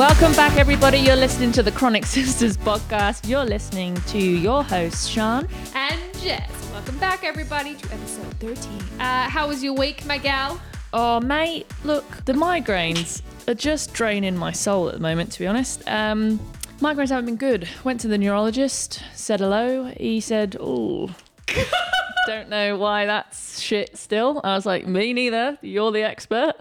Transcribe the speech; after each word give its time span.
Welcome 0.00 0.32
back, 0.32 0.56
everybody. 0.56 0.96
You're 0.96 1.14
listening 1.14 1.52
to 1.52 1.62
the 1.62 1.70
Chronic 1.70 2.06
Sisters 2.06 2.56
podcast. 2.56 3.28
You're 3.28 3.44
listening 3.44 3.96
to 4.06 4.18
your 4.18 4.64
host, 4.64 5.12
Sian. 5.12 5.46
and 5.74 6.00
Jess. 6.20 6.70
Welcome 6.72 6.96
back, 6.96 7.22
everybody, 7.22 7.74
to 7.74 7.92
episode 7.92 8.32
13. 8.40 8.98
Uh, 8.98 9.28
how 9.28 9.46
was 9.46 9.62
your 9.62 9.74
week, 9.74 10.06
my 10.06 10.16
gal? 10.16 10.58
Oh, 10.94 11.20
mate, 11.20 11.66
look, 11.84 12.24
the 12.24 12.32
migraines 12.32 13.20
are 13.46 13.52
just 13.52 13.92
draining 13.92 14.38
my 14.38 14.52
soul 14.52 14.88
at 14.88 14.94
the 14.94 15.00
moment, 15.00 15.32
to 15.32 15.38
be 15.38 15.46
honest. 15.46 15.86
Um, 15.86 16.40
migraines 16.78 17.10
haven't 17.10 17.26
been 17.26 17.36
good. 17.36 17.68
Went 17.84 18.00
to 18.00 18.08
the 18.08 18.16
neurologist, 18.16 19.02
said 19.14 19.40
hello. 19.40 19.92
He 19.98 20.20
said, 20.20 20.56
oh, 20.58 21.14
don't 22.26 22.48
know 22.48 22.78
why 22.78 23.04
that's 23.04 23.60
shit 23.60 23.98
still. 23.98 24.40
I 24.44 24.54
was 24.54 24.64
like, 24.64 24.86
me 24.86 25.12
neither. 25.12 25.58
You're 25.60 25.92
the 25.92 26.04
expert. 26.04 26.54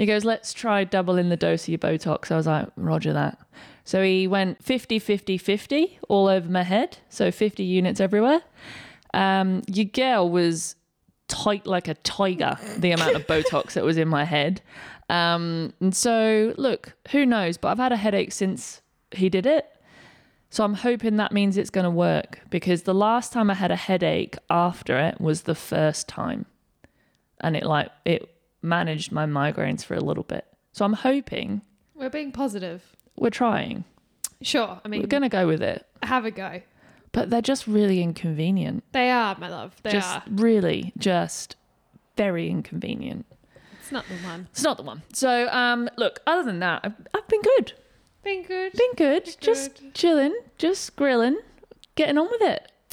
He 0.00 0.06
goes, 0.06 0.24
let's 0.24 0.54
try 0.54 0.84
doubling 0.84 1.28
the 1.28 1.36
dose 1.36 1.64
of 1.64 1.68
your 1.68 1.78
Botox. 1.78 2.32
I 2.32 2.36
was 2.36 2.46
like, 2.46 2.68
roger 2.74 3.12
that. 3.12 3.38
So 3.84 4.02
he 4.02 4.26
went 4.26 4.64
50, 4.64 4.98
50, 4.98 5.36
50 5.36 5.98
all 6.08 6.26
over 6.26 6.48
my 6.48 6.62
head. 6.62 6.96
So 7.10 7.30
50 7.30 7.62
units 7.62 8.00
everywhere. 8.00 8.40
Um, 9.12 9.60
your 9.66 9.84
girl 9.84 10.30
was 10.30 10.74
tight 11.28 11.66
like 11.66 11.86
a 11.86 11.92
tiger, 11.96 12.56
the 12.78 12.92
amount 12.92 13.14
of 13.14 13.26
Botox 13.26 13.74
that 13.74 13.84
was 13.84 13.98
in 13.98 14.08
my 14.08 14.24
head. 14.24 14.62
Um, 15.10 15.74
and 15.80 15.94
so, 15.94 16.54
look, 16.56 16.94
who 17.10 17.26
knows? 17.26 17.58
But 17.58 17.68
I've 17.68 17.76
had 17.76 17.92
a 17.92 17.98
headache 17.98 18.32
since 18.32 18.80
he 19.10 19.28
did 19.28 19.44
it. 19.44 19.66
So 20.48 20.64
I'm 20.64 20.72
hoping 20.72 21.18
that 21.18 21.30
means 21.30 21.58
it's 21.58 21.68
going 21.68 21.84
to 21.84 21.90
work 21.90 22.40
because 22.48 22.84
the 22.84 22.94
last 22.94 23.34
time 23.34 23.50
I 23.50 23.54
had 23.54 23.70
a 23.70 23.76
headache 23.76 24.36
after 24.48 24.98
it 24.98 25.20
was 25.20 25.42
the 25.42 25.54
first 25.54 26.08
time. 26.08 26.46
And 27.42 27.54
it 27.54 27.64
like, 27.64 27.90
it 28.06 28.34
managed 28.62 29.12
my 29.12 29.26
migraines 29.26 29.84
for 29.84 29.94
a 29.94 30.00
little 30.00 30.24
bit. 30.24 30.46
So 30.72 30.84
I'm 30.84 30.92
hoping 30.94 31.62
We're 31.94 32.10
being 32.10 32.32
positive. 32.32 32.82
we're 33.16 33.30
trying. 33.30 33.84
Sure. 34.42 34.80
I 34.84 34.88
mean, 34.88 35.00
We're 35.02 35.06
going 35.08 35.22
to 35.22 35.28
go 35.28 35.46
with 35.46 35.62
it. 35.62 35.86
have 36.02 36.24
a 36.24 36.30
go. 36.30 36.62
But 37.12 37.28
they're 37.30 37.42
just 37.42 37.66
really 37.66 38.02
inconvenient. 38.02 38.84
They 38.92 39.10
are, 39.10 39.36
my 39.38 39.48
love. 39.48 39.74
They 39.82 39.90
just 39.90 40.16
are. 40.16 40.22
really, 40.30 40.92
just 40.96 41.56
very 42.16 42.48
inconvenient. 42.48 43.26
It's 43.80 43.90
not 43.92 44.04
the 44.08 44.14
one. 44.26 44.46
It's 44.52 44.62
not 44.62 44.76
the 44.76 44.82
one. 44.84 45.02
So, 45.12 45.48
um, 45.48 45.90
look, 45.96 46.20
other 46.26 46.44
than 46.44 46.60
that, 46.60 46.80
I've, 46.84 46.94
I've 47.12 47.26
been 47.28 47.42
good. 47.42 47.72
Been 48.22 48.42
good. 48.44 48.72
Been 48.74 48.92
good. 48.96 49.36
Just 49.40 49.80
Good. 49.80 49.94
chilling, 49.94 50.38
just 50.58 50.94
grilling, 50.94 51.38
getting 51.96 52.16
on 52.18 52.28
with 52.30 52.42
it. 52.42 52.70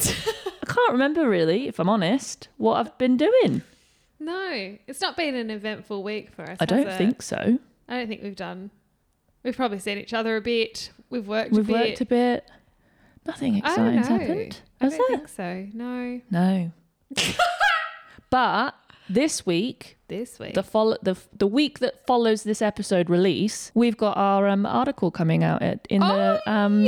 I 0.62 0.66
can't 0.66 0.92
remember 0.92 1.28
really, 1.28 1.68
if 1.68 1.78
I'm 1.78 1.88
honest, 1.88 2.48
what 2.56 2.74
I've 2.78 2.98
been 2.98 3.16
doing. 3.16 3.62
No, 4.20 4.76
it's 4.86 5.00
not 5.00 5.16
been 5.16 5.34
an 5.34 5.50
eventful 5.50 6.02
week 6.02 6.30
for 6.32 6.42
us. 6.42 6.56
I 6.60 6.64
don't 6.64 6.86
it? 6.88 6.98
think 6.98 7.22
so. 7.22 7.58
I 7.88 7.96
don't 7.98 8.08
think 8.08 8.22
we've 8.22 8.36
done. 8.36 8.70
We've 9.42 9.56
probably 9.56 9.78
seen 9.78 9.98
each 9.98 10.12
other 10.12 10.36
a 10.36 10.40
bit. 10.40 10.90
We've 11.10 11.26
worked 11.26 11.52
We've 11.52 11.68
a 11.68 11.72
bit. 11.72 11.88
worked 11.90 12.00
a 12.00 12.06
bit. 12.06 12.50
Nothing 13.26 13.56
exciting's 13.56 14.08
happened. 14.08 14.60
I 14.80 14.88
don't 14.88 14.98
there? 14.98 15.06
think 15.08 15.28
so. 15.28 15.66
No. 15.72 16.20
No. 16.30 16.70
but 18.30 18.74
this 19.08 19.46
week, 19.46 19.96
This 20.08 20.38
week. 20.38 20.54
the 20.54 20.62
follow 20.62 20.96
the 21.02 21.16
the 21.36 21.46
week 21.46 21.78
that 21.78 22.06
follows 22.06 22.42
this 22.42 22.60
episode 22.60 23.08
release, 23.08 23.70
we've 23.74 23.96
got 23.96 24.16
our 24.16 24.48
um, 24.48 24.66
article 24.66 25.10
coming 25.10 25.42
out 25.44 25.62
at, 25.62 25.86
in 25.88 26.00
the 26.00 26.42
um, 26.50 26.84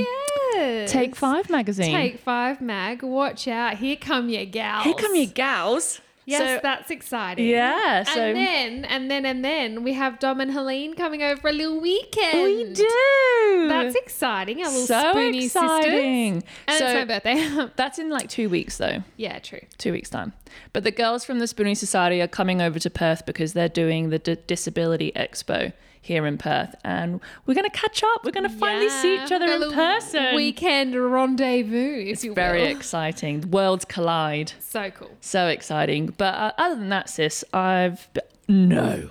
yes. 0.54 0.90
Take 0.90 1.16
Five 1.16 1.48
magazine. 1.48 1.92
Take 1.94 2.18
five 2.18 2.60
mag. 2.60 3.02
Watch 3.02 3.48
out. 3.48 3.76
Here 3.78 3.96
come 3.96 4.28
your 4.28 4.44
gals. 4.44 4.84
Here 4.84 4.94
come 4.94 5.14
your 5.14 5.26
gals. 5.26 6.00
Yes, 6.26 6.40
So- 6.40 6.60
that's 6.62 6.90
exciting. 6.90 7.46
Yeah, 7.46 8.02
so- 8.04 8.20
and 8.20 8.36
then 8.36 8.84
and 8.84 9.10
then 9.10 9.24
and 9.26 9.44
then 9.44 9.82
we 9.82 9.94
have 9.94 10.18
Dom 10.18 10.40
and 10.40 10.52
Helene 10.52 10.94
coming 10.94 11.22
over 11.22 11.40
for 11.40 11.48
a 11.48 11.52
little 11.52 11.80
weekend. 11.80 12.44
we 12.44 12.72
do. 12.72 13.68
That's 13.68 13.96
exciting. 13.96 14.58
Our 14.62 14.68
little 14.70 14.86
so 14.86 15.10
spoony 15.12 15.44
exciting. 15.46 16.40
sisters. 16.40 16.54
And 16.68 16.78
so 16.78 16.86
it's 16.86 16.94
my 16.94 17.04
birthday. 17.04 17.70
that's 17.76 17.98
in 17.98 18.10
like 18.10 18.28
two 18.28 18.48
weeks 18.48 18.76
though. 18.78 19.02
yeah, 19.16 19.38
true. 19.38 19.60
Two 19.78 19.92
weeks 19.92 20.10
time. 20.10 20.32
But 20.72 20.84
the 20.84 20.90
girls 20.90 21.24
from 21.24 21.38
the 21.38 21.46
Spoonie 21.46 21.76
Society 21.76 22.20
are 22.20 22.28
coming 22.28 22.60
over 22.60 22.78
to 22.78 22.90
Perth 22.90 23.24
because 23.26 23.52
they're 23.54 23.68
doing 23.68 24.10
the 24.10 24.18
D- 24.18 24.36
Disability 24.46 25.12
Expo 25.16 25.72
here 26.02 26.26
in 26.26 26.38
Perth, 26.38 26.74
and 26.84 27.20
we're 27.46 27.54
going 27.54 27.68
to 27.68 27.76
catch 27.76 28.02
up. 28.02 28.24
We're 28.24 28.30
going 28.30 28.48
to 28.48 28.56
finally 28.56 28.88
see 28.88 29.22
each 29.22 29.30
other 29.32 29.46
in 29.46 29.70
person. 29.72 30.34
Weekend 30.34 30.94
rendezvous. 30.94 32.04
If 32.10 32.24
you 32.24 32.34
Very 32.34 32.62
will. 32.62 32.68
exciting. 32.70 33.50
Worlds 33.50 33.84
collide. 33.84 34.52
So 34.60 34.90
cool. 34.90 35.10
So 35.20 35.46
exciting. 35.48 36.14
But 36.16 36.34
uh, 36.34 36.52
other 36.58 36.76
than 36.76 36.88
that, 36.88 37.10
sis, 37.10 37.44
I've 37.52 38.08
no. 38.48 39.10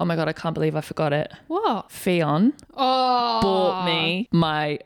Oh 0.00 0.04
my 0.04 0.16
god, 0.16 0.28
I 0.28 0.32
can't 0.32 0.54
believe 0.54 0.74
I 0.76 0.80
forgot 0.80 1.12
it. 1.12 1.32
What? 1.48 1.88
Fion 1.90 2.52
Oh, 2.74 3.40
bought 3.40 3.84
me 3.86 4.28
my 4.32 4.78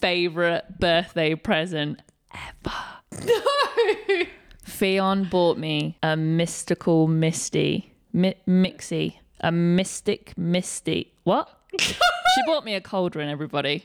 favorite 0.00 0.78
birthday 0.80 1.34
present 1.34 2.00
ever. 2.34 2.76
No. 3.26 4.24
Fion 4.66 5.28
bought 5.30 5.58
me 5.58 5.96
a 6.02 6.16
mystical 6.16 7.08
Misty, 7.08 7.92
mi- 8.12 8.34
Mixie, 8.46 9.16
a 9.40 9.52
mystic 9.52 10.36
Misty. 10.36 11.12
What? 11.24 11.48
she 11.78 12.42
bought 12.46 12.64
me 12.64 12.74
a 12.74 12.80
cauldron, 12.80 13.28
everybody. 13.28 13.84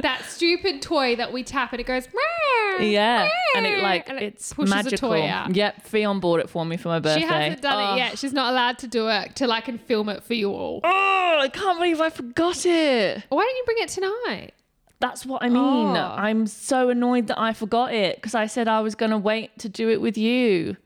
that 0.00 0.22
stupid 0.24 0.80
toy 0.80 1.16
that 1.16 1.32
we 1.32 1.42
tap 1.42 1.72
and 1.72 1.80
it 1.80 1.86
goes. 1.86 2.08
"Meow, 2.12 2.84
Yeah, 2.84 3.28
and 3.54 3.66
it 3.66 3.80
like 3.80 4.08
and 4.08 4.18
it 4.18 4.24
it's 4.24 4.52
a 4.56 4.64
magical. 4.64 5.10
toy 5.10 5.26
out. 5.26 5.54
Yep, 5.54 5.86
Fion 5.86 6.20
bought 6.20 6.40
it 6.40 6.48
for 6.48 6.64
me 6.64 6.76
for 6.76 6.88
my 6.88 7.00
birthday. 7.00 7.20
She 7.20 7.26
hasn't 7.26 7.62
done 7.62 7.90
oh. 7.90 7.94
it 7.94 7.98
yet. 7.98 8.18
She's 8.18 8.32
not 8.32 8.52
allowed 8.52 8.78
to 8.78 8.86
do 8.86 9.08
it 9.08 9.36
till 9.36 9.52
I 9.52 9.60
can 9.60 9.78
film 9.78 10.08
it 10.08 10.22
for 10.22 10.34
you 10.34 10.50
all. 10.50 10.80
Oh, 10.82 11.38
I 11.40 11.48
can't 11.48 11.78
believe 11.78 12.00
I 12.00 12.10
forgot 12.10 12.64
it. 12.64 13.22
Why 13.28 13.42
don't 13.44 13.56
you 13.56 13.64
bring 13.64 13.78
it 13.80 13.88
tonight? 13.90 14.54
That's 15.00 15.26
what 15.26 15.42
I 15.42 15.50
mean. 15.50 15.96
Oh. 15.96 16.14
I'm 16.16 16.46
so 16.46 16.88
annoyed 16.88 17.26
that 17.26 17.38
I 17.38 17.52
forgot 17.52 17.92
it 17.92 18.16
because 18.16 18.34
I 18.34 18.46
said 18.46 18.68
I 18.68 18.80
was 18.80 18.94
going 18.94 19.10
to 19.10 19.18
wait 19.18 19.58
to 19.58 19.68
do 19.68 19.90
it 19.90 20.00
with 20.00 20.16
you. 20.16 20.78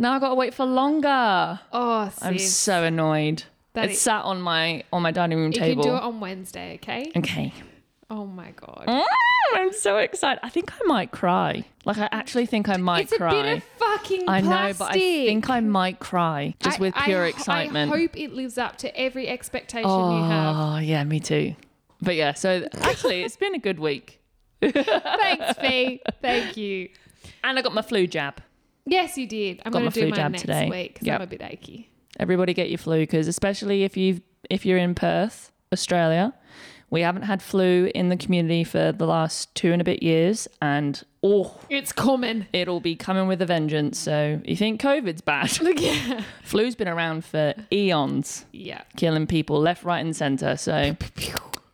Now 0.00 0.14
I 0.14 0.18
got 0.18 0.30
to 0.30 0.34
wait 0.34 0.54
for 0.54 0.64
longer. 0.64 1.60
Oh, 1.72 2.10
I'm 2.22 2.38
sis. 2.38 2.56
so 2.56 2.82
annoyed. 2.84 3.44
That 3.74 3.84
it's 3.84 3.94
is- 3.94 4.00
sat 4.00 4.24
on 4.24 4.40
my 4.40 4.82
on 4.92 5.02
my 5.02 5.10
dining 5.10 5.38
room 5.38 5.52
table. 5.52 5.66
You 5.68 5.74
table. 5.74 5.82
can 5.84 5.92
do 5.92 5.96
it 5.98 6.02
on 6.02 6.20
Wednesday, 6.20 6.74
okay? 6.76 7.12
okay. 7.16 7.52
Oh 8.08 8.26
my 8.26 8.50
god. 8.52 8.86
Mm, 8.88 9.04
I'm 9.54 9.72
so 9.72 9.98
excited. 9.98 10.40
I 10.42 10.48
think 10.48 10.72
I 10.72 10.84
might 10.86 11.12
cry. 11.12 11.64
Like 11.84 11.98
I 11.98 12.08
actually 12.10 12.46
think 12.46 12.68
I 12.68 12.76
might 12.78 13.02
It's 13.02 13.12
a 13.12 13.18
cry. 13.18 13.30
bit 13.42 13.56
of 13.58 13.62
fucking 13.78 14.24
I 14.28 14.40
know, 14.40 14.72
but 14.76 14.90
I 14.90 14.94
think 14.94 15.48
I 15.50 15.60
might 15.60 16.00
cry 16.00 16.54
just 16.60 16.78
I- 16.78 16.80
with 16.80 16.94
I 16.96 17.04
pure 17.04 17.22
ho- 17.22 17.28
excitement. 17.28 17.92
I 17.92 17.96
hope 17.98 18.16
it 18.18 18.32
lives 18.32 18.58
up 18.58 18.78
to 18.78 18.98
every 18.98 19.28
expectation 19.28 19.88
oh, 19.88 20.16
you 20.16 20.24
have. 20.24 20.56
Oh 20.56 20.78
yeah, 20.78 21.04
me 21.04 21.20
too. 21.20 21.54
But 22.02 22.16
yeah, 22.16 22.32
so 22.32 22.66
actually, 22.80 23.22
it's 23.22 23.36
been 23.36 23.54
a 23.54 23.58
good 23.58 23.78
week, 23.78 24.20
Thanks, 24.62 25.58
Fee. 25.60 26.00
Thank 26.22 26.56
you. 26.56 26.88
and 27.44 27.58
I 27.58 27.62
got 27.62 27.74
my 27.74 27.82
flu 27.82 28.06
jab. 28.06 28.40
Yes, 28.86 29.16
you 29.18 29.26
did. 29.26 29.60
I'm 29.64 29.72
Got 29.72 29.80
going 29.80 29.90
to 29.90 29.94
do 29.94 30.00
flu 30.00 30.10
mine 30.10 30.16
jab 30.16 30.32
next 30.32 30.42
today. 30.42 30.68
week 30.68 30.94
because 30.94 31.06
Yep. 31.06 31.16
I'm 31.20 31.22
a 31.24 31.26
bit 31.26 31.42
achy. 31.42 31.90
Everybody 32.18 32.54
get 32.54 32.68
your 32.70 32.78
flu 32.78 33.00
because 33.00 33.28
especially 33.28 33.84
if 33.84 33.96
you 33.96 34.20
if 34.48 34.66
you're 34.66 34.78
in 34.78 34.94
Perth, 34.94 35.52
Australia, 35.72 36.34
we 36.90 37.02
haven't 37.02 37.22
had 37.22 37.40
flu 37.40 37.90
in 37.94 38.08
the 38.08 38.16
community 38.16 38.64
for 38.64 38.90
the 38.90 39.06
last 39.06 39.54
two 39.54 39.72
and 39.72 39.80
a 39.80 39.84
bit 39.84 40.02
years, 40.02 40.48
and 40.60 41.00
oh, 41.22 41.56
It's 41.68 41.92
coming. 41.92 42.46
it'll 42.52 42.80
be 42.80 42.96
coming 42.96 43.28
with 43.28 43.40
a 43.42 43.46
vengeance. 43.46 43.96
So 43.98 44.40
you 44.44 44.56
think 44.56 44.80
COVID's 44.80 45.20
bad? 45.20 45.56
yeah. 45.78 46.22
Flu's 46.42 46.74
been 46.74 46.88
around 46.88 47.24
for 47.24 47.54
eons, 47.72 48.44
Yeah. 48.50 48.82
killing 48.96 49.28
people 49.28 49.60
left, 49.60 49.84
right, 49.84 50.00
and 50.04 50.16
centre. 50.16 50.56
So 50.56 50.96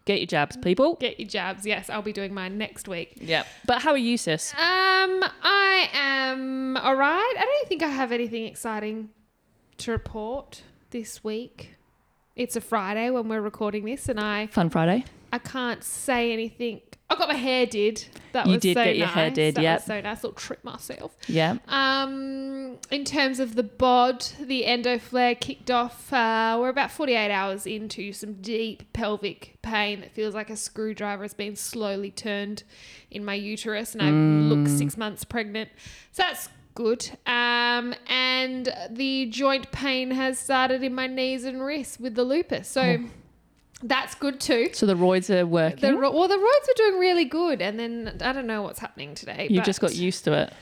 get 0.07 0.19
your 0.19 0.27
jabs, 0.27 0.57
people. 0.57 0.95
Get 0.95 1.21
your 1.21 1.29
jabs. 1.29 1.67
Yes, 1.67 1.91
I'll 1.91 2.01
be 2.01 2.13
doing 2.13 2.33
mine 2.33 2.57
next 2.57 2.89
week. 2.89 3.19
Yeah. 3.21 3.45
But 3.67 3.83
how 3.83 3.91
are 3.91 3.99
you, 3.99 4.17
sis? 4.17 4.55
Um, 4.55 5.23
I 5.43 5.91
am 5.93 6.77
all 6.79 6.97
right. 6.97 7.35
I 7.39 7.45
don't 7.45 7.69
think 7.69 7.83
I 7.83 7.89
have 7.89 8.13
anything 8.13 8.47
exciting 8.47 9.11
to 9.79 9.93
report 9.93 10.63
this 10.91 11.23
week. 11.23 11.75
It's 12.35 12.57
a 12.57 12.61
Friday 12.61 13.11
when 13.11 13.29
we're 13.29 13.41
recording 13.43 13.85
this, 13.85 14.09
and 14.09 14.19
I 14.19 14.47
Fun 14.47 14.71
Friday. 14.71 15.05
I 15.33 15.39
can't 15.39 15.85
say 15.85 16.33
anything. 16.33 16.81
I 17.09 17.15
got 17.15 17.29
my 17.29 17.35
hair 17.37 17.67
did. 17.67 18.05
That 18.33 18.47
You 18.47 18.55
was 18.55 18.63
did 18.63 18.75
so 18.77 18.85
get 18.85 18.97
your 18.97 19.07
nice. 19.07 19.15
hair 19.15 19.31
did, 19.31 19.55
That 19.55 19.63
yep. 19.63 19.79
was 19.79 19.85
so 19.87 20.01
nice. 20.01 20.25
I'll 20.25 20.33
trip 20.33 20.65
myself. 20.65 21.17
Yeah. 21.29 21.59
Um, 21.69 22.79
in 22.91 23.05
terms 23.05 23.39
of 23.41 23.55
the 23.55 23.63
bod, 23.63 24.27
the 24.41 24.67
endo 24.67 24.99
flare 24.99 25.35
kicked 25.37 25.71
off. 25.71 26.13
Uh, 26.13 26.57
we're 26.61 26.69
about 26.69 26.91
48 26.91 27.31
hours 27.31 27.65
into 27.67 28.13
some 28.13 28.35
deep 28.35 28.93
pelvic 28.93 29.57
pain 29.63 30.01
that 30.01 30.13
feels 30.13 30.35
like 30.35 30.51
a 30.51 30.57
screwdriver 30.57 31.23
has 31.23 31.33
been 31.35 31.55
slowly 31.57 32.11
turned 32.11 32.65
in 33.11 33.25
my 33.25 33.35
uterus, 33.35 33.95
and 33.95 34.03
I 34.03 34.11
look 34.11 34.67
six 34.69 34.97
months 34.97 35.25
pregnant. 35.25 35.71
So 36.13 36.25
that's 36.25 36.49
good. 36.75 37.09
Um, 37.25 37.95
and 38.09 38.69
the 38.91 39.27
joint 39.27 39.71
pain 39.71 40.11
has 40.11 40.39
started 40.41 40.83
in 40.83 40.95
my 40.95 41.07
knees 41.07 41.45
and 41.45 41.65
wrists 41.65 41.99
with 42.01 42.17
the 42.17 42.25
lupus. 42.25 42.69
So 42.69 42.99
that's 43.83 44.15
good 44.15 44.41
too. 44.41 44.71
So 44.73 44.87
the 44.87 44.95
roids 44.95 45.29
are 45.35 45.47
working. 45.47 45.81
The 45.81 45.97
ro- 45.97 46.11
well, 46.13 46.29
the 46.29 46.39
roads 46.39 46.69
were 46.69 46.75
doing 46.77 46.99
really 47.01 47.25
good, 47.25 47.61
and 47.61 47.79
then 47.79 48.19
I 48.23 48.33
don't 48.33 48.47
know 48.47 48.63
what's 48.63 48.79
happening 48.79 49.15
today. 49.15 49.49
you 49.51 49.61
just 49.63 49.81
got 49.81 49.95
used 49.95 50.25
to 50.25 50.33
it. 50.33 50.53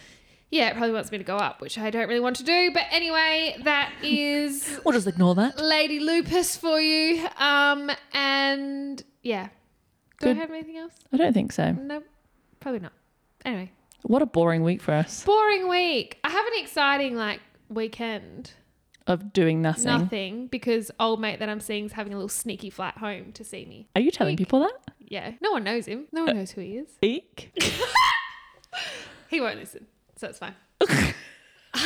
Yeah, 0.50 0.68
it 0.68 0.72
probably 0.76 0.92
wants 0.92 1.10
me 1.10 1.18
to 1.18 1.24
go 1.24 1.36
up, 1.36 1.60
which 1.60 1.78
I 1.78 1.90
don't 1.90 2.06
really 2.08 2.20
want 2.20 2.36
to 2.36 2.44
do. 2.44 2.70
But 2.72 2.84
anyway, 2.92 3.56
that 3.64 3.90
is 4.02 4.78
We'll 4.84 4.92
just 4.92 5.06
ignore 5.06 5.34
that. 5.36 5.58
Lady 5.58 5.98
Lupus 6.00 6.56
for 6.56 6.80
you. 6.80 7.26
Um, 7.38 7.90
and 8.12 9.02
yeah. 9.22 9.48
Do 10.20 10.26
Good. 10.26 10.36
I 10.36 10.40
have 10.40 10.50
anything 10.50 10.76
else? 10.76 10.92
I 11.12 11.16
don't 11.16 11.32
think 11.32 11.50
so. 11.50 11.72
No, 11.72 12.02
probably 12.60 12.80
not. 12.80 12.92
Anyway, 13.44 13.72
What 14.02 14.22
a 14.22 14.26
boring 14.26 14.62
week 14.62 14.80
for 14.80 14.92
us 14.92 15.24
boring 15.24 15.68
week. 15.68 16.18
I 16.22 16.30
have 16.30 16.46
an 16.46 16.52
exciting 16.58 17.16
like 17.16 17.40
weekend. 17.68 18.52
Of 19.06 19.32
doing 19.32 19.60
nothing. 19.62 19.84
Nothing 19.84 20.46
because 20.46 20.90
old 20.98 21.20
mate 21.20 21.38
that 21.40 21.48
I'm 21.48 21.60
seeing 21.60 21.84
is 21.86 21.92
having 21.92 22.12
a 22.12 22.16
little 22.16 22.28
sneaky 22.28 22.70
flight 22.70 22.96
home 22.98 23.32
to 23.32 23.44
see 23.44 23.64
me. 23.66 23.88
Are 23.94 24.00
you 24.00 24.10
telling 24.10 24.36
people 24.36 24.60
that? 24.60 24.72
Yeah, 24.98 25.32
no 25.40 25.52
one 25.52 25.64
knows 25.64 25.86
him. 25.86 26.06
No 26.12 26.22
one 26.22 26.30
uh, 26.30 26.34
knows 26.34 26.50
who 26.52 26.60
he 26.62 26.76
is. 26.78 26.88
Eek. 27.02 27.52
He 29.28 29.40
won't 29.40 29.58
listen, 29.58 29.86
so 30.16 30.28
it's 30.28 30.38
fine. 30.38 30.54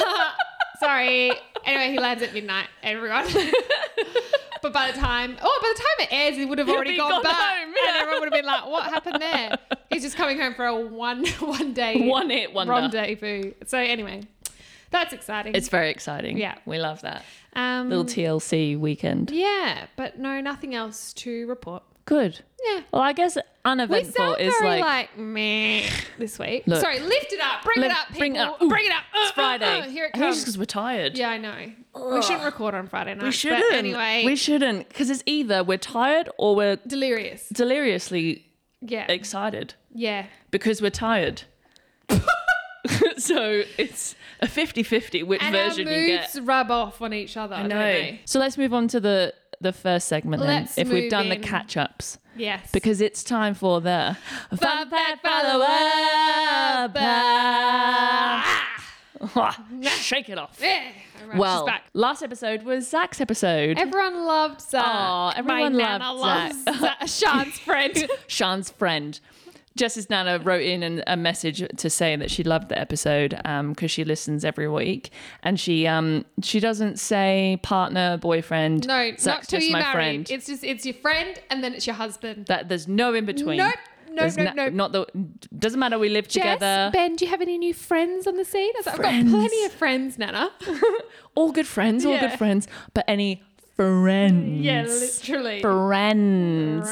Sorry. 0.81 1.33
Anyway, 1.65 1.93
he 1.93 1.99
lands 1.99 2.23
at 2.23 2.35
midnight. 2.35 2.67
Everyone. 2.83 3.25
but 4.63 4.73
by 4.73 4.91
the 4.91 4.99
time, 4.99 5.37
oh, 5.41 5.59
by 5.63 5.73
the 5.75 5.81
time 5.81 5.99
it 6.01 6.09
airs, 6.11 6.37
he 6.37 6.45
would 6.45 6.59
have 6.59 6.69
already 6.69 6.97
gone, 6.97 7.11
gone 7.11 7.23
back, 7.23 7.35
home, 7.35 7.75
yeah. 7.75 7.89
and 7.89 7.97
everyone 8.03 8.21
would 8.21 8.33
have 8.33 8.43
been 8.43 8.45
like, 8.47 8.67
"What 8.67 8.85
happened 8.85 9.23
there?" 9.23 9.57
He's 9.91 10.03
just 10.03 10.17
coming 10.17 10.39
home 10.39 10.55
for 10.55 10.67
a 10.67 10.77
one 10.79 11.27
one 11.41 11.73
day 11.73 12.07
One 12.07 12.29
hit 12.31 12.53
wonder. 12.53 12.75
rendezvous. 12.75 13.55
So 13.67 13.79
anyway, 13.79 14.25
that's 14.91 15.13
exciting. 15.13 15.55
It's 15.55 15.69
very 15.69 15.91
exciting. 15.91 16.39
Yeah. 16.39 16.55
We 16.67 16.79
love 16.79 17.03
that. 17.03 17.25
um, 17.55 17.89
Little 17.91 18.05
TLC 18.05 18.79
weekend. 18.79 19.31
yeah, 19.31 19.87
but 19.97 20.19
no, 20.19 20.41
nothing 20.41 20.75
else 20.75 21.13
to 21.15 21.47
report. 21.47 21.83
Good. 22.05 22.41
Yeah. 22.65 22.81
Well, 22.91 23.03
I 23.03 23.13
guess 23.13 23.37
uneventful 23.67 24.35
is 24.37 24.55
like, 24.63 24.81
like, 24.81 25.19
meh 25.19 25.83
this 26.19 26.39
week. 26.39 26.63
Look. 26.67 26.81
Sorry, 26.81 27.01
lift 27.01 27.33
it 27.33 27.41
up, 27.41 27.63
bring 27.63 27.81
Lift- 27.81 27.93
it 27.95 27.99
up, 27.99 28.07
people. 28.09 28.19
bring 28.19 28.37
it 28.37 28.39
up. 28.39 28.63
Ooh, 28.63 28.69
bring 28.69 28.87
it 28.87 28.93
up. 28.93 29.03
it's 29.15 29.31
Uh, 29.39 29.43
uh, 29.43 29.45
Friday. 29.59 29.81
uh, 29.81 29.83
here 29.91 30.05
it 30.07 30.13
I 30.15 30.19
think 30.19 30.29
it's 30.31 30.37
comes. 30.37 30.41
because 30.41 30.59
we're 30.59 30.65
tired. 30.65 31.19
Yeah, 31.19 31.29
I 31.31 31.37
know. 31.37 31.73
We 32.15 32.23
shouldn't 32.23 32.45
record 32.45 32.75
on 32.75 32.87
Friday 32.89 33.15
night. 33.15 33.25
We 33.25 33.31
shouldn't. 33.31 33.63
But 33.71 33.77
anyway, 33.79 34.23
we 34.25 34.37
shouldn't 34.37 34.89
because 34.89 35.11
it's 35.11 35.23
either 35.27 35.63
we're 35.63 35.77
tired 35.79 36.31
or 36.39 36.57
we're 36.57 36.77
delirious. 36.77 37.47
deliriously 37.51 38.47
Yeah. 38.81 39.05
excited 39.11 39.75
yeah. 39.93 40.27
because 40.51 40.81
we're 40.81 40.91
tired. 40.91 41.43
so 43.19 43.63
it's 43.77 44.15
a 44.43 44.47
50-50 44.47 45.25
which 45.27 45.43
And 45.43 45.55
version 45.55 45.87
our 45.89 45.95
you 45.95 46.07
get. 46.07 46.21
moods 46.35 46.41
rub 46.47 46.71
off 46.71 47.01
on 47.03 47.13
each 47.13 47.37
other. 47.37 47.55
I 47.57 47.67
know. 47.67 48.19
So 48.25 48.39
let's 48.39 48.57
move 48.59 48.73
on 48.75 48.89
to 48.89 49.01
the 49.01 49.35
the 49.61 49.73
first 49.73 50.07
segment 50.07 50.41
then. 50.43 50.63
Let's 50.63 50.79
if 50.79 50.89
we've 50.89 51.05
move 51.05 51.11
done 51.11 51.29
the 51.29 51.37
catch 51.37 51.77
ups. 51.77 52.19
Yes. 52.37 52.71
Because 52.73 53.01
it's 53.01 53.25
time 53.25 53.55
for 53.55 53.81
the 53.81 54.17
Fun 54.57 54.89
fact 54.89 55.27
follow 55.27 55.65
up. 55.65 56.97
Ah, 59.21 59.65
shake 60.01 60.29
it 60.29 60.39
off. 60.39 60.59
Yeah. 60.63 60.93
Right, 61.27 61.39
Well, 61.39 61.69
last 61.93 62.23
episode 62.23 62.63
was 62.63 62.89
Zach's 62.89 63.21
episode. 63.21 63.77
Everyone 63.77 64.25
loved 64.25 64.61
Zach. 64.61 64.85
Aw, 64.87 65.33
everyone 65.37 65.77
My 65.77 66.11
loved 66.13 66.55
Zach. 66.65 66.77
Zach. 66.79 66.97
Sian's 67.09 67.59
friend. 67.59 68.09
Sian's 68.29 68.71
friend. 68.71 69.19
Jess's 69.79 70.11
Nana 70.11 70.39
wrote 70.41 70.63
in 70.63 70.83
an, 70.83 71.03
a 71.07 71.17
message 71.17 71.63
to 71.79 71.89
say 71.89 72.15
that 72.17 72.31
she 72.31 72.43
loved 72.45 72.69
the 72.69 72.79
episode 72.79 73.31
because 73.71 73.91
she 73.91 74.05
listens 74.05 74.45
every 74.45 74.69
week, 74.69 75.11
and 75.43 75.59
she 75.59 75.87
um 75.87 76.25
she 76.43 76.61
doesn't 76.61 76.99
say 76.99 77.59
partner, 77.63 78.19
boyfriend. 78.19 78.87
No, 78.87 79.13
Zach's 79.19 79.25
not 79.27 79.43
till 79.45 79.61
you 79.63 79.73
my 79.73 79.81
married. 79.81 79.95
friend. 79.95 80.31
It's 80.31 80.47
just 80.47 80.65
it's 80.65 80.85
your 80.85 80.95
friend 80.97 81.41
and 81.51 81.65
then 81.65 81.73
it's 81.75 81.87
your 81.87 81.97
husband. 81.97 82.47
that 82.47 82.69
there's 82.69 82.87
no 82.89 83.15
in 83.15 83.25
between. 83.25 83.57
Nope. 83.59 83.75
No, 84.11 84.23
There's 84.23 84.37
no, 84.39 84.45
na- 84.45 84.53
no. 84.55 84.69
Not 84.71 84.93
the 84.93 85.07
doesn't 85.57 85.79
matter. 85.79 85.99
We 85.99 86.09
live 86.09 86.27
Jess, 86.27 86.43
together. 86.55 86.91
Ben, 86.93 87.15
do 87.15 87.25
you 87.25 87.31
have 87.31 87.41
any 87.43 87.57
new 87.59 87.75
friends 87.75 88.27
on 88.27 88.37
the 88.37 88.45
scene? 88.45 88.73
I 88.75 88.79
was 88.79 88.87
like, 88.87 88.95
I've 88.97 89.03
got 89.25 89.31
plenty 89.31 89.65
of 89.65 89.73
friends, 89.73 90.19
Nana. 90.19 90.51
all 91.37 91.53
good 91.53 91.67
friends, 91.69 92.05
all 92.05 92.15
Yeah. 92.15 92.29
good 92.29 92.39
friends. 92.39 92.67
But 92.95 93.05
any 93.07 93.43
friends? 93.79 94.61
yeah, 94.61 94.83
literally. 94.83 95.61
friends. 95.63 96.89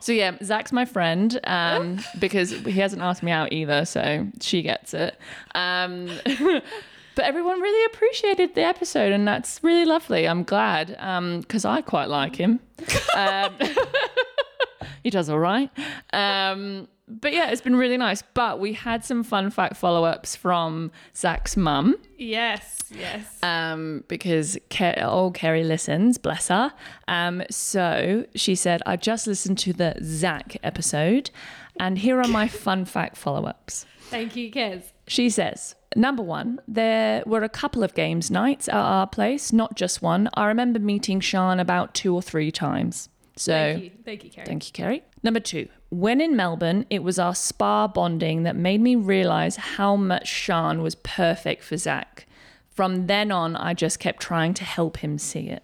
So 0.00 0.12
yeah, 0.12 0.36
Zach's 0.44 0.70
my 0.70 0.84
friend 0.84 1.40
um, 1.44 1.98
because 2.18 2.50
he 2.50 2.72
hasn't 2.72 3.00
asked 3.00 3.22
me 3.22 3.32
out 3.32 3.52
either, 3.52 3.86
so 3.86 4.26
she 4.40 4.60
gets 4.60 4.92
it. 4.92 5.18
Um, 5.54 6.10
but 7.14 7.24
everyone 7.24 7.60
really 7.62 7.86
appreciated 7.86 8.54
the 8.54 8.64
episode, 8.64 9.12
and 9.12 9.26
that's 9.26 9.60
really 9.64 9.86
lovely. 9.86 10.28
I'm 10.28 10.42
glad 10.42 10.88
because 11.40 11.64
I 11.64 11.80
quite 11.80 12.08
like 12.08 12.36
him. 12.36 12.60
Um, 13.16 13.54
he 15.02 15.08
does 15.08 15.30
all 15.30 15.38
right. 15.38 15.70
But 17.08 17.32
yeah, 17.32 17.50
it's 17.50 17.60
been 17.60 17.76
really 17.76 17.96
nice. 17.96 18.22
But 18.34 18.58
we 18.58 18.72
had 18.72 19.04
some 19.04 19.22
fun 19.22 19.50
fact 19.50 19.76
follow 19.76 20.04
ups 20.04 20.34
from 20.34 20.90
Zach's 21.14 21.56
mum 21.56 21.96
Yes, 22.18 22.80
yes. 22.90 23.38
um, 23.42 24.02
because 24.08 24.58
Ke- 24.70 25.00
old 25.02 25.34
Kerry 25.34 25.62
listens, 25.62 26.18
bless 26.18 26.48
her. 26.48 26.72
Um, 27.08 27.42
so 27.50 28.26
she 28.34 28.54
said, 28.54 28.82
I 28.86 28.96
just 28.96 29.26
listened 29.26 29.58
to 29.58 29.72
the 29.72 29.96
Zach 30.02 30.56
episode, 30.64 31.30
and 31.78 31.98
here 31.98 32.20
are 32.20 32.28
my 32.28 32.48
fun 32.64 32.84
fact 32.84 33.16
follow 33.16 33.44
ups. 33.46 33.86
Thank 34.10 34.34
you, 34.36 34.50
Kez. 34.50 34.82
She 35.06 35.30
says, 35.30 35.74
Number 35.94 36.22
one, 36.22 36.60
there 36.68 37.22
were 37.26 37.42
a 37.42 37.48
couple 37.48 37.82
of 37.82 37.94
games 37.94 38.30
nights 38.30 38.68
at 38.68 38.74
our 38.74 39.06
place, 39.06 39.52
not 39.52 39.76
just 39.76 40.02
one. 40.02 40.28
I 40.34 40.46
remember 40.46 40.78
meeting 40.78 41.20
Sian 41.20 41.58
about 41.60 41.94
two 41.94 42.14
or 42.14 42.20
three 42.20 42.50
times. 42.50 43.08
So 43.36 43.52
Thank 43.52 43.84
you. 43.84 43.90
Thank 44.04 44.24
you, 44.24 44.30
Carrie. 44.30 44.46
Thank 44.46 44.66
you, 44.66 44.72
Kerry. 44.72 45.02
Number 45.22 45.40
two, 45.40 45.68
when 45.90 46.20
in 46.20 46.36
Melbourne, 46.36 46.86
it 46.90 47.02
was 47.02 47.18
our 47.18 47.34
spa 47.34 47.86
bonding 47.86 48.42
that 48.42 48.56
made 48.56 48.80
me 48.80 48.96
realize 48.96 49.56
how 49.56 49.96
much 49.96 50.28
Sian 50.28 50.82
was 50.82 50.94
perfect 50.96 51.62
for 51.62 51.76
Zach. 51.76 52.26
From 52.70 53.06
then 53.06 53.30
on, 53.30 53.56
I 53.56 53.72
just 53.74 53.98
kept 53.98 54.20
trying 54.20 54.52
to 54.54 54.64
help 54.64 54.98
him 54.98 55.16
see 55.18 55.48
it. 55.48 55.62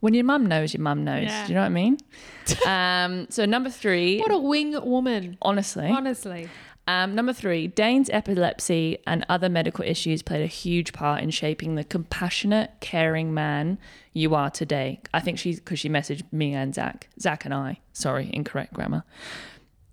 When 0.00 0.14
your 0.14 0.24
mum 0.24 0.46
knows, 0.46 0.72
your 0.74 0.82
mum 0.82 1.04
knows. 1.04 1.24
Yeah. 1.24 1.46
Do 1.46 1.48
you 1.52 1.54
know 1.56 1.60
what 1.62 1.66
I 1.66 1.68
mean? 1.70 1.98
um, 2.66 3.26
so, 3.30 3.44
number 3.44 3.68
three, 3.70 4.18
What 4.20 4.30
a 4.30 4.38
wing 4.38 4.76
woman. 4.84 5.36
honestly, 5.42 5.88
Honestly. 5.88 6.48
Um, 6.88 7.14
number 7.14 7.34
three, 7.34 7.66
Dane's 7.66 8.08
epilepsy 8.08 8.96
and 9.06 9.26
other 9.28 9.50
medical 9.50 9.84
issues 9.84 10.22
played 10.22 10.42
a 10.42 10.46
huge 10.46 10.94
part 10.94 11.22
in 11.22 11.28
shaping 11.28 11.74
the 11.74 11.84
compassionate, 11.84 12.70
caring 12.80 13.34
man 13.34 13.78
you 14.14 14.34
are 14.34 14.48
today. 14.48 15.02
I 15.12 15.20
think 15.20 15.38
she's 15.38 15.60
because 15.60 15.78
she 15.78 15.90
messaged 15.90 16.22
me 16.32 16.54
and 16.54 16.74
Zach, 16.74 17.10
Zach 17.20 17.44
and 17.44 17.52
I. 17.52 17.80
Sorry, 17.92 18.30
incorrect 18.32 18.72
grammar. 18.72 19.04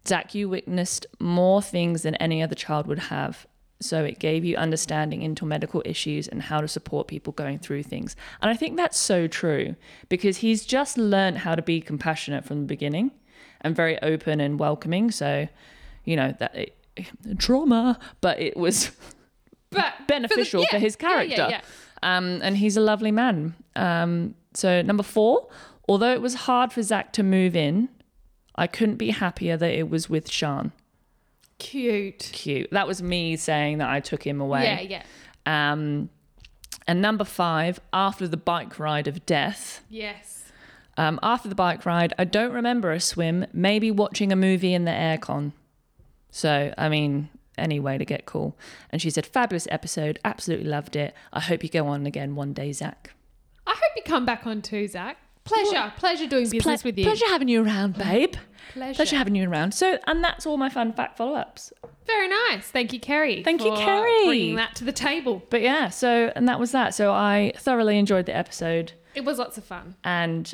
Zach, 0.07 0.33
you 0.33 0.47
witnessed 0.47 1.05
more 1.19 1.61
things 1.61 2.03
than 2.03 2.15
any 2.15 2.41
other 2.41 2.55
child 2.55 2.87
would 2.87 2.99
have. 2.99 3.45
So 3.81 4.05
it 4.05 4.17
gave 4.17 4.45
you 4.45 4.55
understanding 4.55 5.21
into 5.21 5.45
medical 5.45 5.81
issues 5.83 6.29
and 6.29 6.43
how 6.43 6.61
to 6.61 6.67
support 6.69 7.09
people 7.09 7.33
going 7.33 7.59
through 7.59 7.83
things. 7.83 8.15
And 8.41 8.49
I 8.49 8.55
think 8.55 8.77
that's 8.77 8.97
so 8.97 9.27
true 9.27 9.75
because 10.07 10.37
he's 10.37 10.65
just 10.65 10.97
learned 10.97 11.39
how 11.39 11.55
to 11.55 11.61
be 11.61 11.81
compassionate 11.81 12.45
from 12.45 12.61
the 12.61 12.67
beginning 12.67 13.11
and 13.59 13.75
very 13.75 14.01
open 14.01 14.39
and 14.39 14.57
welcoming. 14.57 15.11
So, 15.11 15.49
you 16.05 16.15
know, 16.15 16.33
that 16.39 16.55
it, 16.55 16.77
trauma, 17.37 17.99
but 18.21 18.39
it 18.39 18.55
was 18.57 18.91
But 19.71 19.93
beneficial 20.07 20.63
for, 20.65 20.75
yeah, 20.75 20.79
his 20.79 20.97
yeah, 21.01 21.07
yeah, 21.07 21.15
character. 21.15 21.47
yeah. 21.49 21.61
Um, 22.17 22.39
and 22.43 22.55
he's 22.57 22.77
a 22.77 22.81
lovely 22.81 23.11
man. 23.11 23.55
Um, 23.75 24.35
so, 24.53 24.81
number 24.81 25.03
four, 25.03 25.47
although 25.89 26.13
it 26.13 26.21
was 26.21 26.33
hard 26.35 26.71
for 26.71 26.81
Zach 26.83 27.11
to 27.13 27.23
move 27.23 27.55
in, 27.55 27.89
I 28.55 28.67
couldn't 28.67 28.95
be 28.97 29.09
happier 29.09 29.57
that 29.57 29.71
it 29.73 29.89
was 29.89 30.09
with 30.09 30.31
Sian. 30.31 30.71
Cute. 31.57 32.29
Cute. 32.31 32.69
That 32.71 32.87
was 32.87 33.01
me 33.01 33.35
saying 33.37 33.79
that 33.79 33.89
I 33.89 33.99
took 33.99 34.25
him 34.25 34.39
Yeah, 34.39 34.43
away. 34.45 34.87
yeah. 34.89 35.03
Um, 35.45 36.09
and 36.87 37.01
number 37.01 37.23
five, 37.23 37.79
after 37.91 38.27
the 38.27 38.37
bike 38.37 38.77
ride 38.79 39.07
of 39.07 39.25
death, 39.25 39.81
Yes. 39.89 40.43
um, 40.97 41.19
after 41.23 41.49
the 41.49 41.55
bike 41.55 41.85
ride, 41.85 42.13
I 42.19 42.23
don't 42.25 42.51
remember 42.53 42.91
a 42.91 42.99
swim, 42.99 43.45
maybe 43.53 43.89
watching 43.91 44.31
a 44.31 44.35
movie 44.35 44.73
in 44.73 44.85
the 44.85 44.91
aircon. 44.91 45.53
So, 46.35 46.73
I 46.77 46.89
mean, 46.89 47.29
any 47.57 47.79
way 47.79 47.97
to 47.97 48.03
get 48.03 48.25
cool. 48.25 48.57
And 48.89 49.01
she 49.01 49.09
said, 49.09 49.25
fabulous 49.25 49.69
episode, 49.71 50.19
absolutely 50.25 50.67
loved 50.67 50.97
it. 50.97 51.15
I 51.31 51.39
hope 51.39 51.63
you 51.63 51.69
go 51.69 51.87
on 51.87 52.05
again 52.05 52.35
one 52.35 52.51
day, 52.51 52.73
Zach. 52.73 53.11
I 53.65 53.71
hope 53.71 53.91
you 53.95 54.03
come 54.03 54.25
back 54.25 54.45
on 54.45 54.61
too, 54.61 54.85
Zach. 54.89 55.17
Pleasure. 55.45 55.93
Pleasure 55.95 56.27
doing 56.27 56.49
business 56.49 56.81
Ple- 56.81 56.89
with 56.89 56.97
you. 56.97 57.05
Pleasure 57.05 57.27
having 57.27 57.47
you 57.47 57.63
around, 57.63 57.95
mm-hmm. 57.95 58.09
babe. 58.09 58.35
Pleasure. 58.73 58.95
Pleasure 58.95 59.15
having 59.15 59.35
you 59.35 59.49
around. 59.49 59.73
So, 59.73 59.97
and 60.07 60.21
that's 60.21 60.45
all 60.45 60.57
my 60.57 60.67
fun 60.67 60.91
fact 60.91 61.15
follow 61.15 61.35
ups. 61.35 61.71
Very 62.05 62.27
nice. 62.27 62.69
Thank 62.69 62.91
you, 62.91 62.99
Kerry. 62.99 63.41
Thank 63.41 63.63
you, 63.63 63.71
Kerry. 63.71 64.25
Bringing 64.25 64.55
that 64.55 64.75
to 64.75 64.83
the 64.83 64.91
table. 64.91 65.41
But 65.49 65.61
yeah, 65.61 65.87
so, 65.87 66.33
and 66.35 66.49
that 66.49 66.59
was 66.59 66.73
that. 66.73 66.93
So 66.93 67.13
I 67.13 67.53
thoroughly 67.55 67.97
enjoyed 67.97 68.25
the 68.25 68.35
episode 68.35 68.91
It 69.13 69.23
was 69.23 69.37
lots 69.39 69.57
of 69.57 69.63
fun. 69.63 69.95
and 70.03 70.53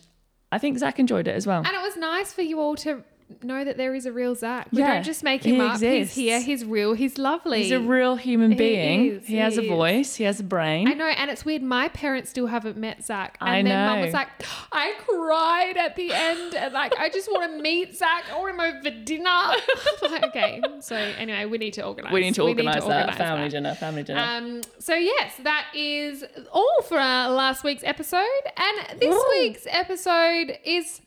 I 0.52 0.60
think 0.60 0.78
Zach 0.78 1.00
enjoyed 1.00 1.28
it 1.28 1.36
as 1.36 1.48
well. 1.48 1.64
And 1.66 1.76
it 1.76 1.82
was 1.82 1.98
nice 1.98 2.34
for 2.34 2.44
you 2.44 2.60
all 2.60 2.76
to 2.78 3.04
know 3.44 3.64
that 3.64 3.78
there 3.78 3.94
is 3.96 4.06
a 4.06 4.12
real 4.12 4.36
Zach. 4.36 4.68
We 4.72 4.80
Yeah, 4.80 4.96
don't 4.96 5.04
just 5.04 5.24
make 5.24 5.44
he 5.44 5.56
him 5.56 5.62
up. 5.62 5.74
exists. 5.76 6.16
He's 6.16 6.26
here. 6.26 6.40
He's 6.42 6.66
real. 6.66 6.94
He's 6.94 7.18
lovely. 7.18 7.64
He's 7.64 7.72
a 7.72 7.80
real 7.80 8.16
human 8.16 8.52
He 8.52 8.58
being. 8.58 9.06
is, 9.12 9.26
he 9.28 9.38
has 9.38 9.56
he 9.58 9.66
a 9.66 9.70
voice. 9.70 10.16
He 10.16 10.24
has 10.26 10.40
a 10.40 10.44
brain. 10.44 10.88
I 10.88 10.94
know, 10.94 11.06
and 11.08 11.30
it's 11.32 11.44
weird. 11.46 11.62
My 11.64 11.90
parents 11.90 12.30
still 12.30 12.48
haven't 12.48 12.78
met 12.78 13.06
Zach, 13.06 13.38
and 13.42 13.50
I 13.50 13.62
then 13.64 13.88
Mum 13.90 14.02
was 14.02 14.14
like, 14.14 14.30
"I 14.72 14.94
cried 15.08 15.78
at 15.78 15.96
the 15.96 16.14
end, 16.14 16.56
and 16.56 16.74
like, 16.74 16.94
I 16.98 17.10
just 17.10 17.32
want 17.32 17.52
to 17.56 17.62
meet 17.62 17.96
Zach. 17.98 18.26
I 18.32 18.40
want 18.40 18.54
him 18.54 18.60
over 18.60 18.82
for 18.82 18.92
dinner." 19.04 19.30
Like, 20.02 20.24
okay, 20.26 20.62
so 20.80 20.96
anyway, 20.96 21.46
we 21.46 21.58
need 21.58 21.74
to 21.74 21.86
organize. 21.86 22.12
we 22.12 22.22
need 22.22 22.34
to 22.36 22.42
organise 22.44 22.84
that 22.86 23.08
organise 23.10 23.18
family 23.18 23.44
that. 23.44 23.50
dinner. 23.52 23.76
Family 23.76 24.04
dinner. 24.04 24.20
Um, 24.20 24.62
so 24.80 24.96
yes, 24.96 25.34
that 25.44 25.68
is 25.76 26.26
all 26.52 26.82
for 26.82 26.98
uh, 26.98 27.30
last 27.30 27.64
week's 27.64 27.84
episode, 27.84 28.26
and 28.58 29.00
this 29.00 29.14
Ooh. 29.16 29.26
week's 29.32 29.68
episode 29.70 30.58
is, 30.66 31.02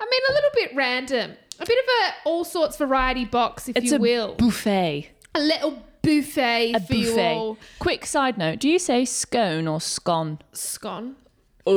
I 0.00 0.04
mean, 0.10 0.20
a 0.28 0.32
little 0.32 0.50
bit 0.54 0.70
random, 0.74 1.32
a 1.60 1.66
bit 1.66 1.78
of 1.78 1.84
a 2.24 2.28
all 2.28 2.44
sorts 2.44 2.76
variety 2.76 3.24
box, 3.24 3.68
if 3.68 3.76
it's 3.76 3.90
you 3.90 3.96
a 3.96 4.00
will, 4.00 4.34
buffet. 4.36 5.10
a 5.34 5.40
little 5.40 5.82
buffet 6.02 6.74
A 6.74 6.80
for 6.80 6.94
you 6.94 7.18
all. 7.20 7.58
Quick 7.78 8.06
side 8.06 8.38
note: 8.38 8.58
Do 8.60 8.68
you 8.68 8.78
say 8.78 9.04
scone 9.04 9.68
or 9.68 9.80
scone? 9.80 10.38
Scone, 10.52 11.16
Ugh. 11.66 11.74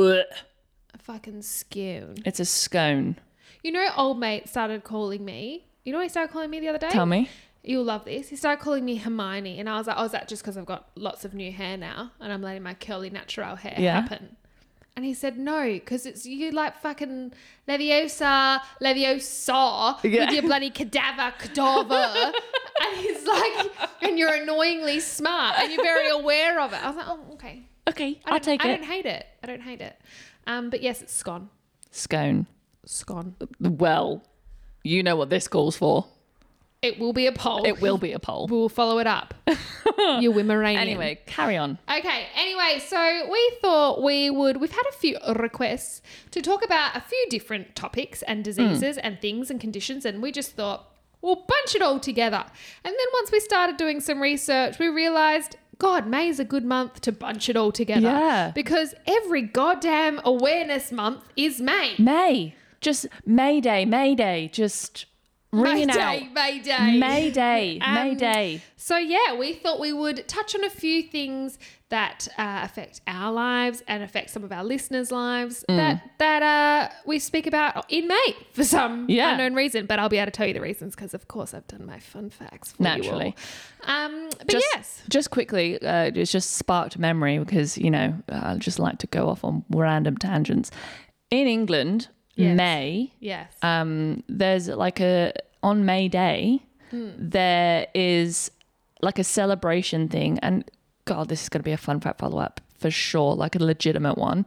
a 0.94 0.98
fucking 0.98 1.42
skewn. 1.42 2.16
It's 2.24 2.40
a 2.40 2.44
scone. 2.44 3.16
You 3.62 3.72
know, 3.72 3.86
old 3.96 4.18
mate 4.18 4.48
started 4.48 4.84
calling 4.84 5.24
me. 5.24 5.66
You 5.84 5.92
know 5.92 5.98
what 5.98 6.04
he 6.04 6.08
started 6.08 6.32
calling 6.32 6.50
me 6.50 6.60
the 6.60 6.68
other 6.68 6.78
day? 6.78 6.88
Tell 6.90 7.06
me. 7.06 7.28
You'll 7.62 7.84
love 7.84 8.04
this. 8.04 8.28
He 8.28 8.36
started 8.36 8.62
calling 8.62 8.84
me 8.84 8.96
Hermione, 8.96 9.58
and 9.58 9.68
I 9.70 9.78
was 9.78 9.86
like, 9.86 9.96
"Oh, 9.98 10.04
is 10.04 10.12
that 10.12 10.28
just 10.28 10.42
because 10.42 10.56
I've 10.58 10.66
got 10.66 10.88
lots 10.96 11.24
of 11.24 11.32
new 11.32 11.50
hair 11.50 11.76
now, 11.78 12.12
and 12.20 12.30
I'm 12.32 12.42
letting 12.42 12.62
my 12.62 12.74
curly 12.74 13.08
natural 13.10 13.56
hair 13.56 13.74
Yeah. 13.78 14.02
happen?" 14.02 14.36
And 14.96 15.04
he 15.04 15.12
said, 15.12 15.36
"No, 15.38 15.64
because 15.64 16.06
it's 16.06 16.24
you 16.24 16.52
like 16.52 16.80
fucking 16.80 17.32
Leviosa, 17.68 18.60
Leviosa 18.80 19.98
Yeah. 20.04 20.24
with 20.26 20.34
your 20.34 20.42
bloody 20.42 20.70
cadaver, 20.70 21.32
cadaver." 21.38 22.32
and 22.82 22.96
he's 22.98 23.26
like, 23.26 23.72
"And 24.02 24.18
you're 24.18 24.32
annoyingly 24.34 25.00
smart, 25.00 25.56
and 25.58 25.72
you're 25.72 25.82
very 25.82 26.08
aware 26.10 26.60
of 26.60 26.72
it." 26.72 26.82
I 26.84 26.86
was 26.88 26.96
like, 26.96 27.06
"Oh, 27.08 27.20
okay. 27.34 27.66
Okay, 27.88 28.20
I 28.24 28.34
I'll 28.34 28.40
take 28.40 28.64
I 28.64 28.68
it. 28.68 28.76
don't 28.76 28.84
hate 28.86 29.06
it. 29.06 29.26
I 29.42 29.46
don't 29.46 29.62
hate 29.62 29.80
it." 29.80 30.00
Um, 30.46 30.70
but 30.70 30.80
yes, 30.82 31.02
it's 31.02 31.12
scone. 31.12 31.48
Scone. 31.90 32.46
Scone. 32.86 33.34
Well, 33.60 34.22
you 34.84 35.02
know 35.02 35.16
what 35.16 35.28
this 35.30 35.48
calls 35.48 35.76
for. 35.76 36.06
It 36.84 36.98
will 36.98 37.14
be 37.14 37.26
a 37.26 37.32
poll. 37.32 37.64
It 37.64 37.80
will 37.80 37.96
be 37.96 38.12
a 38.12 38.18
poll. 38.18 38.46
We'll 38.46 38.68
follow 38.68 38.98
it 38.98 39.06
up. 39.06 39.32
you 39.46 40.30
Wimeranian. 40.32 40.76
Anyway, 40.76 41.18
carry 41.24 41.56
on. 41.56 41.78
Okay, 41.88 42.26
anyway, 42.36 42.78
so 42.86 43.26
we 43.30 43.56
thought 43.62 44.02
we 44.02 44.28
would, 44.28 44.58
we've 44.58 44.70
had 44.70 44.84
a 44.90 44.92
few 44.92 45.18
requests 45.34 46.02
to 46.32 46.42
talk 46.42 46.62
about 46.62 46.94
a 46.94 47.00
few 47.00 47.26
different 47.30 47.74
topics 47.74 48.20
and 48.22 48.40
hmm. 48.40 48.42
diseases 48.42 48.98
and 48.98 49.18
things 49.18 49.50
and 49.50 49.60
conditions, 49.60 50.04
and 50.04 50.20
we 50.20 50.30
just 50.30 50.52
thought 50.52 50.90
we'll 51.22 51.36
bunch 51.48 51.74
it 51.74 51.80
all 51.80 51.98
together. 51.98 52.44
And 52.84 52.92
then 52.92 53.06
once 53.14 53.32
we 53.32 53.40
started 53.40 53.78
doing 53.78 54.00
some 54.00 54.20
research, 54.20 54.78
we 54.78 54.88
realized. 54.88 55.56
God, 55.76 56.06
May 56.06 56.28
is 56.28 56.38
a 56.38 56.44
good 56.44 56.64
month 56.64 57.00
to 57.00 57.10
bunch 57.10 57.48
it 57.48 57.56
all 57.56 57.72
together. 57.72 58.06
Yeah. 58.06 58.52
Because 58.54 58.94
every 59.08 59.42
goddamn 59.42 60.20
awareness 60.24 60.92
month 60.92 61.24
is 61.34 61.60
May. 61.60 61.96
May. 61.98 62.54
Just 62.80 63.08
Mayday, 63.26 63.84
Mayday. 63.84 64.50
Just 64.52 65.06
ringing 65.62 65.86
Mayday, 65.88 66.00
out. 66.26 66.32
Mayday. 66.32 66.98
Mayday, 66.98 67.78
Um, 67.82 67.94
Mayday. 67.94 68.62
So 68.76 68.96
yeah, 68.98 69.34
we 69.38 69.52
thought 69.54 69.80
we 69.80 69.92
would 69.92 70.26
touch 70.28 70.54
on 70.54 70.64
a 70.64 70.70
few 70.70 71.02
things 71.02 71.58
that 71.90 72.26
uh, 72.38 72.60
affect 72.64 73.00
our 73.06 73.30
lives 73.32 73.82
and 73.86 74.02
affect 74.02 74.30
some 74.30 74.42
of 74.42 74.50
our 74.52 74.64
listeners' 74.64 75.12
lives 75.12 75.64
Mm. 75.70 75.76
that 75.76 76.10
that 76.18 76.42
uh, 76.42 76.92
we 77.06 77.18
speak 77.18 77.46
about 77.46 77.84
in 77.88 78.08
May 78.08 78.36
for 78.52 78.64
some 78.64 79.06
Yeah. 79.08 79.32
unknown 79.32 79.54
reason. 79.54 79.86
But 79.86 79.98
I'll 80.00 80.08
be 80.08 80.18
able 80.18 80.26
to 80.26 80.30
tell 80.32 80.46
you 80.46 80.54
the 80.54 80.60
reasons 80.60 80.94
because, 80.94 81.14
of 81.14 81.28
course, 81.28 81.54
I've 81.54 81.66
done 81.68 81.86
my 81.86 81.98
fun 82.00 82.30
facts 82.30 82.72
for 82.72 82.82
Naturally. 82.82 83.26
you 83.26 83.32
all. 83.88 84.06
Um, 84.06 84.28
but 84.38 84.48
Just, 84.48 84.66
yes, 84.74 85.02
just 85.08 85.30
quickly, 85.30 85.80
uh, 85.80 86.10
it's 86.14 86.32
just 86.32 86.54
sparked 86.54 86.98
memory 86.98 87.38
because, 87.38 87.78
you 87.78 87.90
know, 87.90 88.14
I 88.28 88.56
just 88.56 88.78
like 88.78 88.98
to 88.98 89.06
go 89.06 89.28
off 89.28 89.44
on 89.44 89.64
random 89.70 90.16
tangents. 90.16 90.70
In 91.30 91.46
England, 91.46 92.08
Yes. 92.36 92.56
May, 92.56 93.12
yes, 93.20 93.52
um, 93.62 94.22
there's 94.28 94.68
like 94.68 95.00
a, 95.00 95.32
on 95.62 95.84
May 95.84 96.08
Day, 96.08 96.60
Hmm. 96.90 97.10
there 97.16 97.86
is 97.94 98.50
like 99.02 99.18
a 99.18 99.24
celebration 99.24 100.08
thing. 100.08 100.38
And 100.40 100.64
God, 101.06 101.28
this 101.28 101.42
is 101.42 101.48
going 101.48 101.60
to 101.60 101.64
be 101.64 101.72
a 101.72 101.76
fun 101.76 102.00
fact 102.00 102.20
follow 102.20 102.38
up 102.38 102.60
for 102.78 102.90
sure, 102.90 103.34
like 103.34 103.54
a 103.56 103.62
legitimate 103.62 104.18
one. 104.18 104.46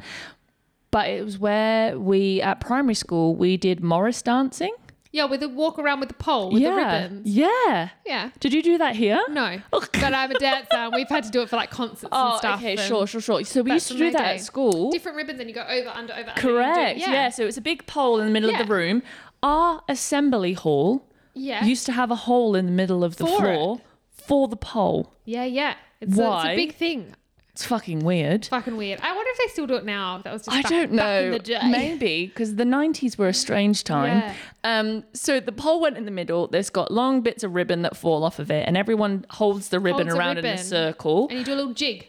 But 0.92 1.10
it 1.10 1.24
was 1.26 1.38
where 1.40 1.98
we, 2.00 2.42
at 2.42 2.60
primary 2.60 2.94
school, 2.96 3.36
we 3.36 3.58
did 3.58 3.84
Morris 3.84 4.22
dancing. 4.22 4.74
Yeah, 5.12 5.26
with 5.26 5.42
a 5.44 5.50
walk 5.50 5.80
around 5.80 6.00
with 6.00 6.10
the 6.10 6.16
pole 6.16 6.52
with 6.52 6.62
yeah. 6.62 6.70
the 6.70 6.76
ribbons. 6.76 7.28
Yeah. 7.28 7.90
Yeah. 8.06 8.30
Did 8.40 8.54
you 8.54 8.62
do 8.64 8.78
that 8.78 8.96
here? 8.96 9.22
No, 9.30 9.60
but 9.72 10.14
I'm 10.14 10.32
a 10.32 10.40
dancer. 10.40 10.68
and 10.72 10.88
um, 10.88 10.92
We've 10.96 11.08
had 11.10 11.24
to 11.24 11.32
do 11.32 11.42
it 11.42 11.50
for 11.50 11.56
like 11.56 11.70
concerts 11.72 12.04
and 12.04 12.12
Oh, 12.12 12.38
stuff. 12.38 12.60
okay, 12.60 12.72
and 12.72 12.80
sure, 12.82 13.08
sure, 13.08 13.22
sure. 13.22 13.44
So 13.44 13.62
we 13.62 13.74
used 13.74 13.88
to 13.90 13.98
do 13.98 14.12
that 14.12 14.18
day. 14.20 14.36
at 14.36 14.42
school. 14.42 14.92
Different 14.92 15.18
ribbons, 15.18 15.40
and 15.40 15.50
you 15.50 15.56
go 15.56 15.62
over, 15.62 15.90
under, 15.90 16.14
over. 16.14 16.30
under, 16.30 16.30
you 16.30 16.36
Correct. 16.36 17.00
Yeah. 17.00 17.30
So 17.30 17.46
it's 17.46 17.58
a 17.58 17.62
big 17.62 17.86
pole 17.88 18.20
in 18.20 18.26
the 18.26 18.32
middle 18.32 18.50
of 18.50 18.58
the 18.58 18.74
room. 18.74 19.04
Our 19.44 19.82
assembly 19.88 20.54
hall 20.54 21.06
yeah, 21.34 21.64
used 21.64 21.86
to 21.86 21.92
have 21.92 22.10
a 22.12 22.16
hole 22.16 22.56
in 22.56 22.66
the 22.66 22.72
middle 22.72 23.04
of 23.04 23.18
the 23.18 23.26
For 23.28 23.38
floor 23.40 23.82
for 24.12 24.48
the 24.48 24.58
pole. 24.58 25.14
yeah, 25.26 25.46
yeah. 25.46 25.76
It's, 26.02 26.18
A, 26.18 26.36
it's 26.36 26.46
a 26.46 26.56
big 26.56 26.76
thing. 26.76 27.16
It's 27.58 27.66
fucking 27.66 28.02
weird. 28.02 28.46
Fucking 28.46 28.78
weird. 28.78 29.00
I 29.02 29.16
wonder 29.16 29.32
if 29.32 29.38
they 29.40 29.48
still 29.52 29.66
do 29.66 29.78
it 29.78 29.84
now. 29.84 30.20
That 30.24 30.32
was 30.32 30.44
just 30.46 30.56
I 30.56 30.62
back, 30.62 30.70
don't 30.70 30.92
know. 30.92 31.32
the 31.32 31.40
day. 31.40 31.60
Maybe 31.68 32.28
because 32.28 32.54
the 32.56 32.66
90s 32.66 33.18
were 33.18 33.28
a 33.30 33.34
strange 33.34 33.84
time. 33.84 34.20
Yeah. 34.20 34.34
Um, 34.64 35.04
so 35.14 35.40
the 35.40 35.52
pole 35.52 35.80
went 35.82 35.98
in 35.98 36.06
the 36.06 36.12
middle. 36.12 36.46
There's 36.48 36.70
got 36.70 36.92
long 36.92 37.22
bits 37.22 37.44
of 37.44 37.56
ribbon 37.56 37.82
that 37.82 37.98
fall 37.98 38.24
off 38.24 38.38
of 38.38 38.52
it, 38.52 38.68
and 38.68 38.78
everyone 38.78 39.26
holds 39.32 39.70
the 39.70 39.80
ribbon 39.80 40.06
Holds 40.06 40.20
around 40.20 40.38
in 40.38 40.46
a 40.46 40.56
circle. 40.60 41.30
And 41.30 41.40
you 41.40 41.46
do 41.46 41.54
a 41.54 41.56
little 41.56 41.74
jig. 41.74 42.06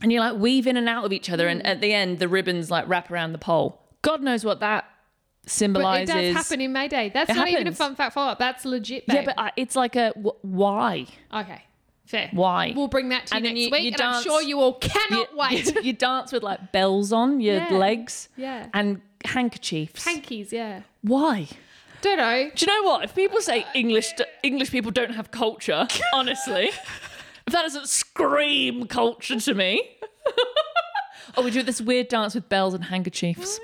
and 0.00 0.12
you 0.12 0.20
like 0.20 0.36
weave 0.36 0.68
in 0.68 0.76
and 0.76 0.88
out 0.88 1.04
of 1.04 1.12
each 1.12 1.28
other, 1.30 1.46
Mm. 1.48 1.50
and 1.50 1.66
at 1.66 1.80
the 1.80 1.92
end, 1.92 2.20
the 2.20 2.28
ribbons 2.28 2.70
like 2.70 2.88
wrap 2.88 3.10
around 3.10 3.32
the 3.32 3.38
pole. 3.38 3.82
God 4.02 4.22
knows 4.22 4.44
what 4.44 4.60
that 4.60 4.84
But 5.42 5.50
symbolizes. 5.50 6.14
it 6.14 6.32
does 6.32 6.36
happen 6.36 6.60
in 6.60 6.72
May 6.72 6.86
Day. 6.86 7.10
That's 7.12 7.28
It 7.28 7.34
not 7.34 7.48
even 7.48 7.66
a 7.66 7.72
fun 7.72 7.96
fact 7.96 8.14
follow 8.14 8.30
up. 8.30 8.38
That's 8.38 8.64
legit. 8.64 9.02
yeah, 9.08 9.24
but 9.24 9.34
uh, 9.36 9.50
it's 9.56 9.74
like 9.74 9.96
a 9.96 10.10
why? 10.42 11.06
okay, 11.34 11.62
fair. 12.06 12.28
Why? 12.32 12.72
We'll 12.76 12.88
bring 12.88 13.08
that 13.10 13.26
to 13.26 13.34
you 13.34 13.36
And 13.36 13.44
then 13.46 13.54
next 13.54 13.64
you- 13.64 13.70
week, 13.70 13.82
you 13.84 13.92
and 13.92 14.00
I'm 14.02 14.22
sure 14.22 14.42
you 14.42 14.60
all 14.60 14.74
cannot 14.74 15.30
you, 15.32 15.38
wait. 15.38 15.74
You, 15.74 15.82
you 15.82 15.92
dance 15.92 16.32
with 16.32 16.42
like 16.42 16.72
bells 16.72 17.12
on 17.12 17.40
your 17.40 17.56
Yeah. 17.56 17.72
legs 17.72 18.28
yeah, 18.36 18.68
and 18.74 19.00
handkerchiefs. 19.24 20.04
hankies. 20.04 20.52
Yeah. 20.52 20.82
why? 21.02 21.48
Don't 22.02 22.16
know. 22.18 22.50
Do 22.54 22.66
you 22.66 22.72
know 22.82 22.88
what? 22.88 23.04
If 23.04 23.14
people 23.14 23.40
say 23.40 23.64
English 23.74 24.12
English 24.42 24.70
people 24.72 24.90
don't 24.90 25.14
have 25.14 25.30
culture, 25.30 25.86
honestly, 26.12 26.66
if 26.66 27.52
that 27.52 27.62
doesn't 27.62 27.88
scream 27.88 28.86
culture 28.88 29.38
to 29.38 29.54
me. 29.54 29.88
oh, 31.36 31.42
we 31.44 31.50
do 31.52 31.62
this 31.62 31.80
weird 31.80 32.08
dance 32.08 32.34
with 32.34 32.48
bells 32.48 32.74
and 32.74 32.84
handkerchiefs. 32.84 33.60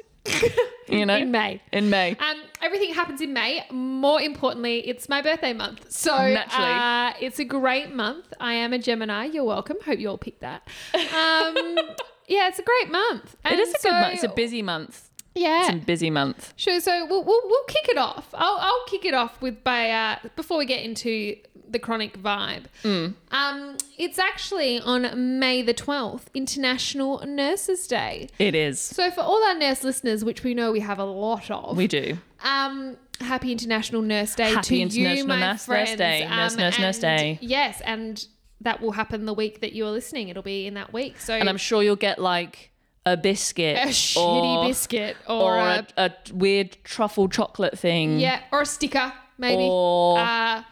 you 0.88 1.04
know, 1.04 1.16
In 1.16 1.30
May. 1.32 1.60
In 1.72 1.90
May. 1.90 2.12
Um, 2.12 2.36
everything 2.62 2.94
happens 2.94 3.20
in 3.20 3.32
May. 3.32 3.64
More 3.70 4.20
importantly, 4.20 4.86
it's 4.88 5.08
my 5.08 5.22
birthday 5.22 5.52
month. 5.52 5.90
So 5.90 6.10
Naturally. 6.16 6.66
uh, 6.66 7.12
it's 7.20 7.38
a 7.38 7.44
great 7.44 7.94
month. 7.94 8.32
I 8.40 8.54
am 8.54 8.72
a 8.72 8.78
Gemini. 8.78 9.24
You're 9.26 9.44
welcome. 9.44 9.76
Hope 9.84 9.98
you 9.98 10.08
all 10.08 10.18
picked 10.18 10.40
that. 10.40 10.62
Um, 10.94 11.06
yeah, 12.28 12.48
it's 12.48 12.58
a 12.58 12.62
great 12.62 12.90
month. 12.90 13.34
It 13.44 13.52
And 13.52 13.60
is 13.60 13.74
a 13.74 13.78
good 13.82 13.92
month. 13.92 14.14
It's 14.14 14.24
a 14.24 14.28
busy 14.28 14.62
month. 14.62 15.10
Yeah. 15.34 15.66
It's 15.66 15.82
a 15.82 15.86
busy 15.86 16.10
month. 16.10 16.52
Sure. 16.56 16.80
So 16.80 17.06
we'll, 17.06 17.22
we'll, 17.22 17.42
we'll 17.44 17.64
kick 17.64 17.88
it 17.88 17.96
off. 17.98 18.28
I'll, 18.34 18.58
I'll 18.60 18.84
kick 18.86 19.04
it 19.04 19.14
off 19.14 19.40
with 19.40 19.62
by 19.62 19.90
uh, 19.90 20.16
before 20.34 20.58
we 20.58 20.66
get 20.66 20.82
into 20.82 21.36
the 21.70 21.78
chronic 21.78 22.18
vibe. 22.22 22.64
Mm. 22.82 23.14
Um, 23.30 23.76
it's 23.96 24.18
actually 24.18 24.80
on 24.80 25.38
May 25.38 25.62
the 25.62 25.74
twelfth, 25.74 26.30
International 26.34 27.18
Nurses 27.26 27.86
Day. 27.86 28.28
It 28.38 28.54
is. 28.54 28.80
So 28.80 29.10
for 29.10 29.20
all 29.20 29.42
our 29.44 29.54
nurse 29.54 29.84
listeners, 29.84 30.24
which 30.24 30.42
we 30.44 30.54
know 30.54 30.72
we 30.72 30.80
have 30.80 30.98
a 30.98 31.04
lot 31.04 31.50
of, 31.50 31.76
We 31.76 31.86
do. 31.86 32.18
um, 32.42 32.96
happy 33.20 33.52
International 33.52 34.02
Nurse 34.02 34.34
Day 34.34 34.52
Happy 34.52 34.86
to 34.88 35.00
you, 35.00 35.24
my 35.24 35.40
Nurse- 35.40 35.68
Nurse. 35.68 35.94
Day. 35.94 36.26
Nurse, 36.28 36.52
Um, 36.54 36.58
Nurse, 36.60 36.78
Nurse 36.78 37.02
and 37.02 37.18
Day. 37.18 37.38
Yes, 37.42 37.80
and 37.84 38.24
that 38.60 38.80
will 38.80 38.92
happen 38.92 39.24
the 39.26 39.34
week 39.34 39.60
that 39.60 39.72
you 39.72 39.86
are 39.86 39.90
listening. 39.90 40.28
It'll 40.28 40.42
be 40.42 40.66
in 40.66 40.74
that 40.74 40.92
week. 40.92 41.20
So 41.20 41.34
And 41.34 41.48
I'm 41.48 41.56
sure 41.58 41.82
you'll 41.82 41.96
get 41.96 42.18
like 42.18 42.70
a 43.06 43.16
biscuit. 43.16 43.76
a 43.78 43.86
shitty 43.88 44.16
or, 44.62 44.66
biscuit 44.66 45.16
or, 45.28 45.54
Or 45.54 45.58
a, 45.58 45.86
a, 45.96 46.04
a 46.06 46.12
weird 46.34 46.76
truffle 46.84 47.28
chocolate 47.28 47.78
thing. 47.78 48.18
yeah, 48.20 48.40
or 48.52 48.62
a 48.62 48.66
sticker 48.66 49.12
maybe. 49.38 49.62
Or 49.62 50.18
uh, 50.18 50.62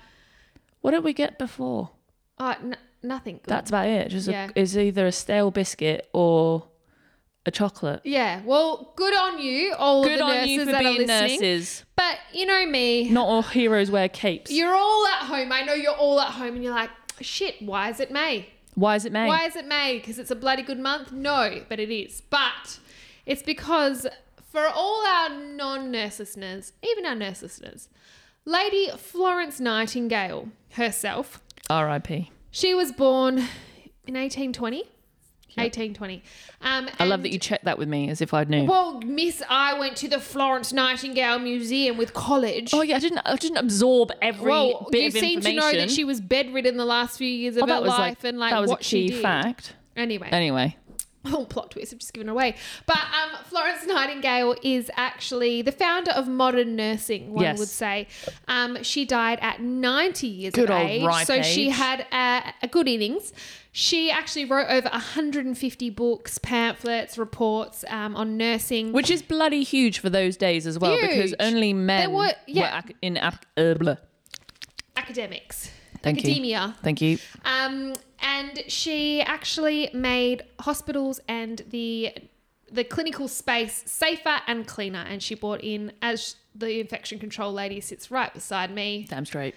what 0.87 0.93
did 0.93 1.03
we 1.05 1.13
get 1.13 1.37
before? 1.37 1.91
Oh, 2.39 2.51
n- 2.63 2.77
nothing 3.03 3.37
good. 3.43 3.51
That's 3.51 3.71
about 3.71 3.89
it. 3.89 4.09
Just 4.09 4.29
Yeah. 4.29 4.51
a, 4.55 4.61
it's 4.61 4.77
either 4.77 5.07
a 5.07 5.11
stale 5.13 5.51
biscuit 5.51 6.09
or 6.13 6.69
a 7.45 7.51
chocolate. 7.51 8.03
yeah. 8.05 8.41
Well, 8.45 8.93
good 8.97 9.15
on 9.15 9.39
you, 9.41 9.75
all 9.79 10.05
Good 10.05 10.19
the 10.21 10.25
on 10.25 10.31
nurses 10.35 10.51
you 10.51 10.65
for 10.65 10.73
that 10.73 10.85
are 10.85 10.91
listening. 10.93 11.07
nurses. 11.41 11.85
But 11.97 12.19
you 12.33 12.47
know 12.47 12.67
me, 12.67 13.09
Not 13.11 13.27
all 13.27 13.43
heroes 13.43 13.91
wear 13.91 14.09
capes. 14.09 14.51
you're 14.53 14.75
all 14.75 15.07
at 15.09 15.27
home. 15.27 15.51
I 15.53 15.63
know 15.63 15.75
you're 15.75 15.93
all 15.95 16.21
at 16.21 16.33
home, 16.35 16.55
and 16.55 16.63
you're 16.65 16.75
like, 16.75 16.91
shit. 17.21 17.61
Why 17.63 17.91
is 17.91 17.99
it 18.01 18.11
May? 18.11 18.49
Why 18.75 18.95
is 18.97 19.05
it 19.05 19.13
May? 19.13 19.27
Why 19.27 19.47
is 19.47 19.57
it 19.57 19.67
May? 19.67 19.99
Because 19.99 20.19
it's 20.19 20.31
a 20.31 20.37
bloody 20.37 20.63
good 20.63 20.79
month? 20.79 21.11
No, 21.13 21.63
but 21.69 21.81
it 21.81 21.91
is. 21.91 22.21
But 22.21 22.79
it's 23.25 23.43
because 23.43 24.07
for 24.53 24.67
all 24.67 25.05
our 25.07 25.31
non-nurse 25.31 26.19
listeners, 26.19 26.73
even 26.83 27.07
our 27.07 27.15
nurse 27.15 27.43
listeners, 27.43 27.89
Lady 28.49 28.91
Florence 28.97 29.59
Nightingale 29.59 30.49
herself. 30.71 31.43
R.I.P. 31.69 32.31
She 32.53 32.75
was 32.75 32.93
born 32.93 33.39
in 33.39 34.15
1820. 34.15 34.85
1820. 35.57 36.23
Um, 36.61 36.89
I 36.99 37.07
love 37.07 37.23
that 37.23 37.33
you 37.33 37.39
checked 37.39 37.65
that 37.65 37.79
with 37.79 37.89
me 37.89 38.09
as 38.11 38.21
if 38.21 38.33
I'd 38.35 38.49
knew. 38.49 38.67
Well, 38.67 39.01
Miss, 39.01 39.43
I 39.49 39.79
went 39.79 39.97
to 39.97 40.09
the 40.09 40.21
Florence 40.21 40.73
Nightingale 40.73 41.39
Museum 41.39 41.97
with 41.97 42.13
college. 42.15 42.73
oh 42.75 42.83
yeah, 42.83 42.97
I 42.97 42.99
didn't. 42.99 43.19
I 43.25 43.37
didn't 43.37 43.57
absorb 43.57 44.13
every 44.21 44.51
well, 44.51 44.87
bit 44.93 45.15
you 45.15 45.21
seem 45.21 45.41
to 45.41 45.53
know 45.53 45.73
that 45.73 45.91
she 45.91 46.05
was 46.05 46.21
bedridden 46.21 46.77
the 46.77 46.85
last 46.85 47.17
few 47.17 47.29
years 47.29 47.57
of 47.57 47.65
oh, 47.65 47.67
her 47.67 47.81
life 47.81 47.99
like 47.99 48.25
and 48.25 48.39
like 48.39 48.53
that 48.53 48.61
was 48.61 48.71
what 48.71 48.83
a 48.83 48.85
she 48.85 49.09
key 49.09 49.15
did. 49.15 49.23
fact. 49.23 49.75
Anyway, 49.97 50.29
Anyway, 50.31 50.77
oh, 51.35 51.45
plot 51.45 51.71
twist, 51.73 51.93
I've 51.93 51.99
just 51.99 52.13
given 52.13 52.29
it 52.29 52.33
away. 52.33 52.57
But 52.87 52.99
um, 52.99 53.45
Florence 53.45 53.87
Nightingale 53.87 54.57
is 54.63 54.91
actually 54.97 55.63
the 55.63 55.73
founder 55.73 56.11
of 56.13 56.29
modern 56.29 56.77
nursing, 56.77 57.33
one 57.33 57.43
Yes. 57.45 57.59
would 57.59 57.69
say. 57.69 58.09
Um, 58.49 58.83
she 58.83 59.05
died 59.05 59.39
at 59.43 59.61
90 59.61 60.27
years 60.27 60.55
Good 60.55 60.71
of 60.71 60.79
age. 60.79 61.27
so 61.27 61.43
she 61.43 61.71
had 61.71 62.07
a, 62.13 62.53
a 62.63 62.69
good 62.69 62.89
innings. 62.89 63.33
She 63.73 64.11
actually 64.11 64.47
wrote 64.47 64.69
over 64.71 64.89
150 64.89 65.91
books, 65.91 66.39
pamphlets, 66.39 67.19
reports 67.19 67.85
um, 67.89 68.17
on 68.17 68.39
nursing. 68.39 68.93
which 68.93 69.11
is 69.11 69.21
bloody 69.21 69.63
huge 69.65 69.99
for 69.99 70.09
those 70.09 70.39
days 70.39 70.67
as 70.67 70.79
well, 70.79 70.99
because 70.99 71.35
only 71.41 71.75
men 71.75 72.11
were- 72.13 72.33
yeah. 72.47 72.79
ac- 72.85 72.97
in 73.03 73.19
ac- 73.19 73.37
uh, 73.59 73.97
academics. 74.97 75.71
Thank 76.07 76.25
you. 76.25 76.31
academia. 76.31 76.77
Thank 76.83 77.01
you. 77.03 77.19
Um, 77.45 77.95
and 78.21 78.63
she 78.69 79.21
actually 79.23 79.91
made 79.93 80.43
hospitals 80.61 81.21
and 81.29 81.63
the 81.71 82.13
the 82.71 82.85
clinical 82.85 83.29
space 83.29 83.85
safer 83.87 84.41
and 84.47 84.67
cleaner. 84.67 85.05
And 85.09 85.23
she 85.23 85.35
brought 85.35 85.63
in, 85.63 85.93
as 86.03 86.37
the 86.55 86.81
infection 86.81 87.19
control 87.19 87.53
lady 87.53 87.81
sits 87.81 88.11
right 88.11 88.33
beside 88.33 88.75
me, 88.75 89.07
Damn 89.09 89.25
straight. 89.25 89.55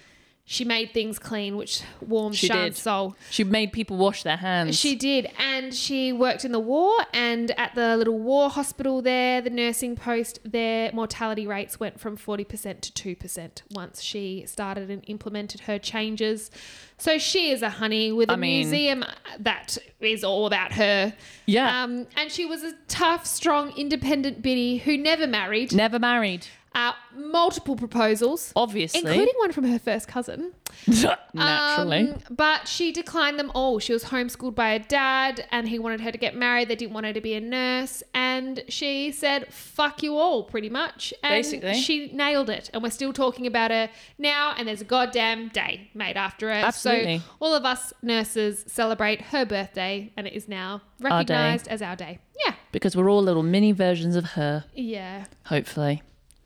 She 0.52 0.66
made 0.66 0.96
things 0.96 1.20
clean, 1.20 1.58
which 1.58 1.84
warmed 2.02 2.36
She 2.36 2.50
did. 2.50 2.76
soul. 2.76 3.16
She 3.30 3.44
made 3.44 3.72
people 3.72 3.98
wash 3.98 4.24
their 4.24 4.38
hands. 4.38 4.80
She 4.80 4.96
did, 4.96 5.30
and 5.38 5.72
she 5.72 6.12
worked 6.12 6.44
in 6.44 6.52
the 6.52 6.60
war. 6.60 6.92
And 7.14 7.52
at 7.52 7.76
the 7.76 7.96
little 7.96 8.18
war 8.18 8.50
hospital 8.50 9.04
there, 9.04 9.42
the 9.42 9.52
nursing 9.52 9.96
post, 9.96 10.40
their 10.44 10.92
mortality 10.92 11.46
rates 11.46 11.80
went 11.80 12.00
from 12.00 12.16
forty 12.18 12.44
percent 12.44 12.82
to 12.82 12.92
two 12.92 13.16
percent 13.16 13.62
once 13.70 14.02
she 14.02 14.44
started 14.48 14.90
and 14.90 15.04
implemented 15.06 15.62
her 15.62 15.78
changes. 15.78 16.50
So 16.98 17.20
she 17.20 17.52
is 17.52 17.62
a 17.62 17.70
honey 17.70 18.12
with 18.12 18.32
a 18.32 18.36
mean- 18.36 18.62
museum 18.68 19.06
that 19.38 19.78
is 20.02 20.24
all 20.24 20.48
about 20.48 20.72
her. 20.74 21.14
yeah. 21.46 21.84
Um, 21.84 22.08
and 22.18 22.32
she 22.32 22.48
was 22.48 22.64
a 22.64 22.74
tough, 22.88 23.28
strong, 23.28 23.72
independent 23.78 24.42
biddy 24.42 24.80
who 24.80 24.98
never 24.98 25.28
married. 25.28 25.74
Never 25.76 26.00
married. 26.00 26.48
Uh, 26.76 26.94
multiple 27.16 27.76
proposals, 27.76 28.54
Obviously. 28.56 29.00
including 29.00 29.34
one 29.38 29.52
from 29.52 29.64
her 29.66 29.80
first 29.80 30.08
cousin. 30.08 30.54
Naturally. 31.34 32.12
Um, 32.12 32.20
but 32.30 32.68
she 32.68 32.92
declined 32.92 33.40
them 33.40 33.52
all. 33.56 33.80
She 33.80 33.92
was 33.94 34.06
homeschooled 34.06 34.56
by 34.56 34.74
her 34.78 34.80
dad 34.88 35.48
and 35.52 35.68
he 35.68 35.80
wanted 35.80 36.02
her 36.02 36.12
to 36.12 36.18
get 36.18 36.36
married. 36.36 36.68
They 36.68 36.76
didn't 36.76 36.94
want 36.94 37.06
her 37.08 37.14
to 37.14 37.22
be 37.22 37.34
a 37.34 37.42
nurse. 37.42 38.04
And 38.14 38.64
she 38.70 39.12
said, 39.12 39.52
fuck 39.52 40.04
you 40.04 40.18
all, 40.18 40.44
pretty 40.44 40.70
much. 40.70 41.14
And 41.24 41.32
Basically. 41.32 41.74
She 41.76 42.12
nailed 42.14 42.50
it. 42.50 42.70
And 42.74 42.84
we're 42.84 42.90
still 42.92 43.14
talking 43.14 43.48
about 43.48 43.72
her 43.72 43.90
now. 44.18 44.54
And 44.58 44.68
there's 44.68 44.82
a 44.82 44.86
goddamn 44.86 45.50
day 45.50 45.90
made 45.94 46.18
after 46.18 46.48
her. 46.48 46.54
Absolutely. 46.54 47.20
So 47.20 47.24
all 47.40 47.54
of 47.56 47.66
us 47.66 47.94
nurses 48.02 48.64
celebrate 48.68 49.22
her 49.22 49.46
birthday 49.46 50.14
and 50.16 50.28
it 50.28 50.34
is 50.34 50.48
now 50.48 50.82
recognized 51.00 51.68
as 51.68 51.82
our 51.82 51.96
day. 51.96 52.20
Yeah. 52.46 52.54
because 52.72 52.96
we're 52.96 53.10
all 53.10 53.22
little 53.22 53.44
mini 53.44 53.72
versions 53.74 54.16
of 54.16 54.24
her, 54.32 54.64
Yeah. 54.74 55.26
hopefully. 55.48 56.02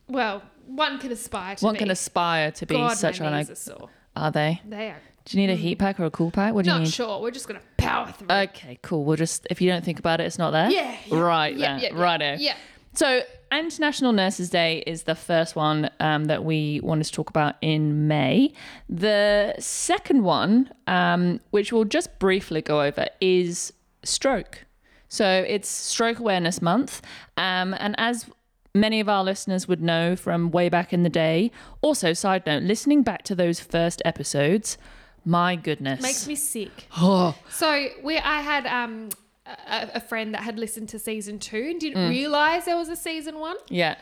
Well, 0.07 0.43
one 0.67 0.99
can 0.99 1.11
aspire 1.11 1.55
to 1.55 1.65
One 1.65 1.73
be. 1.73 1.79
can 1.79 1.91
aspire 1.91 2.51
to 2.51 2.65
be 2.65 2.75
God, 2.75 2.97
such 2.97 3.19
my 3.19 3.27
an. 3.27 3.37
knees 3.37 3.49
are 3.49 3.55
sore. 3.55 3.89
Are 4.15 4.31
they? 4.31 4.61
They 4.67 4.89
are 4.89 5.01
Do 5.25 5.37
you 5.39 5.47
need 5.47 5.53
a 5.53 5.57
heat 5.57 5.79
pack 5.79 5.99
or 5.99 6.05
a 6.05 6.11
cool 6.11 6.31
pack? 6.31 6.53
What 6.53 6.65
do 6.65 6.69
you 6.71 6.75
not 6.77 6.83
need? 6.83 6.93
sure. 6.93 7.21
We're 7.21 7.31
just 7.31 7.47
going 7.47 7.59
to 7.59 7.65
power 7.77 8.11
through. 8.11 8.27
Okay, 8.29 8.77
cool. 8.81 9.03
We'll 9.05 9.17
just, 9.17 9.47
if 9.49 9.61
you 9.61 9.69
don't 9.69 9.83
think 9.83 9.99
about 9.99 10.19
it, 10.21 10.25
it's 10.25 10.37
not 10.37 10.51
there? 10.51 10.69
Yeah, 10.69 10.95
yeah, 11.07 11.19
right 11.19 11.55
yeah, 11.55 11.73
there. 11.79 11.83
yeah, 11.89 11.95
yeah, 11.97 12.01
Righto. 12.01 12.35
yeah. 12.39 12.55
So, 12.95 13.23
International 13.51 14.11
Nurses 14.13 14.49
Day 14.51 14.83
is 14.85 15.03
the 15.03 15.15
first 15.15 15.55
one 15.55 15.89
um, 15.99 16.25
that 16.25 16.43
we 16.43 16.79
wanted 16.83 17.05
to 17.05 17.11
talk 17.11 17.29
about 17.31 17.55
in 17.61 18.07
May. 18.07 18.53
The 18.87 19.55
second 19.57 20.23
one, 20.23 20.71
um, 20.85 21.39
which 21.49 21.73
we'll 21.73 21.85
just 21.85 22.19
briefly 22.19 22.61
go 22.61 22.81
over, 22.83 23.07
is 23.19 23.73
stroke. 24.03 24.65
So, 25.07 25.43
it's 25.47 25.67
Stroke 25.69 26.19
Awareness 26.19 26.61
Month. 26.61 27.01
Um, 27.35 27.73
and 27.79 27.95
as 27.97 28.27
many 28.73 28.99
of 28.99 29.07
our 29.09 29.23
listeners 29.23 29.67
would 29.67 29.81
know 29.81 30.15
from 30.15 30.51
way 30.51 30.69
back 30.69 30.93
in 30.93 31.03
the 31.03 31.09
day, 31.09 31.51
also, 31.81 32.13
side 32.13 32.45
note, 32.45 32.63
listening 32.63 33.03
back 33.03 33.23
to 33.23 33.35
those 33.35 33.59
first 33.59 34.01
episodes, 34.05 34.77
my 35.25 35.55
goodness. 35.55 36.01
Makes 36.01 36.27
me 36.27 36.35
sick. 36.35 36.87
Oh, 36.97 37.35
So 37.49 37.87
we, 38.03 38.17
I 38.17 38.41
had 38.41 38.65
um 38.65 39.09
a, 39.45 39.89
a 39.95 39.99
friend 40.01 40.33
that 40.33 40.43
had 40.43 40.57
listened 40.57 40.89
to 40.89 40.99
season 40.99 41.37
two 41.39 41.57
and 41.57 41.75
Mm. 41.75 41.79
didn't 41.79 42.09
realize 42.09 42.65
there 42.65 42.77
was 42.77 42.89
a 42.89 42.95
season 42.95 43.39
one, 43.39 43.57
yeah. 43.69 43.95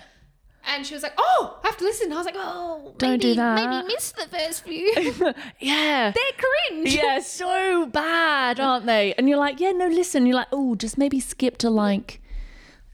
and 0.66 0.86
she 0.86 0.94
was 0.94 1.02
like, 1.04 1.14
"Oh, 1.18 1.60
I 1.64 1.68
have 1.68 1.78
to 1.78 1.84
listen." 1.84 2.12
I 2.14 2.16
was 2.18 2.26
like, 2.26 2.36
"Oh, 2.38 2.94
Don't 3.00 3.20
do 3.22 3.34
that. 3.36 3.56
Maybe 3.56 3.88
miss 3.88 4.12
the 4.12 4.28
first 4.28 4.64
few. 4.64 4.94
Yeah. 5.60 6.12
They're 6.12 6.38
cringe." 6.70 6.96
yeah, 6.96 7.20
so 7.20 7.88
bad, 7.88 8.60
aren't 8.60 8.86
they? 8.86 9.14
And 9.18 9.28
you're 9.28 9.40
like, 9.40 9.60
yeah, 9.60 9.72
no, 9.72 9.88
listen. 9.88 10.26
You're 10.28 10.36
like, 10.38 10.48
oh, 10.52 10.76
just 10.76 10.98
maybe 10.98 11.20
skip 11.20 11.58
to 11.60 11.70
like, 11.72 12.21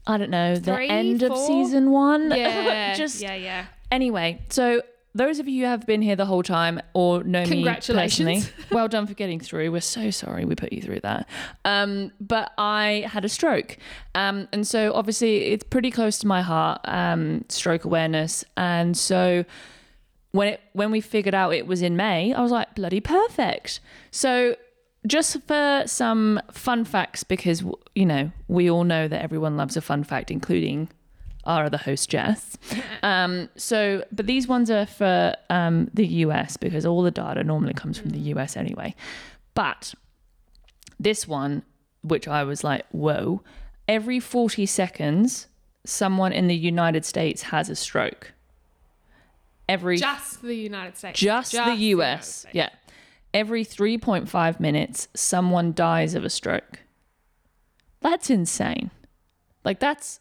I 0.08 0.16
don't 0.16 0.30
know, 0.30 0.56
the 0.56 0.74
Three, 0.74 0.88
end 0.88 1.22
of 1.22 1.36
season 1.36 1.90
one. 1.90 2.30
yeah, 2.34 2.94
just 2.94 3.20
yeah, 3.20 3.34
yeah. 3.34 3.66
anyway. 3.92 4.42
So 4.48 4.82
those 5.14 5.38
of 5.38 5.48
you 5.48 5.64
who 5.64 5.68
have 5.70 5.86
been 5.86 6.00
here 6.00 6.16
the 6.16 6.24
whole 6.24 6.42
time 6.42 6.80
or 6.94 7.22
know 7.24 7.42
me 7.42 7.46
Congratulations. 7.62 8.46
personally, 8.46 8.66
well 8.70 8.88
done 8.88 9.06
for 9.06 9.14
getting 9.14 9.38
through. 9.38 9.70
We're 9.70 9.80
so 9.82 10.10
sorry 10.10 10.46
we 10.46 10.54
put 10.54 10.72
you 10.72 10.80
through 10.80 11.00
that. 11.00 11.28
Um, 11.64 12.10
but 12.20 12.52
I 12.56 13.06
had 13.06 13.24
a 13.26 13.28
stroke, 13.28 13.76
um, 14.14 14.48
and 14.52 14.66
so 14.66 14.94
obviously 14.94 15.46
it's 15.46 15.64
pretty 15.64 15.90
close 15.90 16.18
to 16.20 16.26
my 16.26 16.40
heart. 16.40 16.80
Um, 16.84 17.44
stroke 17.50 17.84
awareness, 17.84 18.44
and 18.56 18.96
so 18.96 19.44
when 20.32 20.48
it 20.48 20.60
when 20.72 20.90
we 20.90 21.02
figured 21.02 21.34
out 21.34 21.52
it 21.52 21.66
was 21.66 21.82
in 21.82 21.96
May, 21.96 22.32
I 22.32 22.40
was 22.40 22.52
like 22.52 22.74
bloody 22.74 23.00
perfect. 23.00 23.80
So 24.10 24.56
just 25.08 25.40
for 25.46 25.82
some 25.86 26.40
fun 26.52 26.84
facts, 26.84 27.24
because 27.24 27.64
you 27.94 28.06
know 28.06 28.30
we 28.46 28.70
all 28.70 28.84
know 28.84 29.08
that 29.08 29.22
everyone 29.22 29.56
loves 29.56 29.76
a 29.76 29.80
fun 29.80 30.04
fact, 30.04 30.30
including 30.30 30.88
our 31.44 31.64
other 31.64 31.78
host 31.78 32.08
Jess. 32.08 32.56
Um, 33.00 33.48
so, 33.54 34.04
but 34.10 34.26
these 34.26 34.48
ones 34.48 34.72
are 34.72 34.84
for 34.84 35.36
um, 35.50 35.88
the 35.94 36.04
US 36.06 36.56
because 36.56 36.84
all 36.84 37.02
the 37.02 37.12
data 37.12 37.44
normally 37.44 37.74
comes 37.74 37.96
from 37.96 38.10
the 38.10 38.18
US 38.32 38.56
anyway. 38.56 38.92
But 39.54 39.94
this 40.98 41.28
one, 41.28 41.62
which 42.02 42.26
I 42.26 42.42
was 42.42 42.64
like, 42.64 42.84
whoa, 42.90 43.42
every 43.86 44.18
40 44.18 44.66
seconds, 44.66 45.46
someone 45.84 46.32
in 46.32 46.48
the 46.48 46.56
United 46.56 47.04
States 47.04 47.42
has 47.42 47.70
a 47.70 47.76
stroke. 47.76 48.32
Every 49.68 49.98
Just 49.98 50.42
the 50.42 50.56
United 50.56 50.96
States. 50.96 51.20
just, 51.20 51.52
the 51.52 51.74
US. 51.74 52.40
States. 52.40 52.54
Yeah. 52.54 52.70
Every 53.34 53.64
3.5 53.64 54.58
minutes, 54.60 55.08
someone 55.14 55.72
dies 55.72 56.14
of 56.14 56.24
a 56.24 56.30
stroke. 56.30 56.80
That's 58.00 58.30
insane. 58.30 58.90
Like, 59.64 59.80
that's 59.80 60.20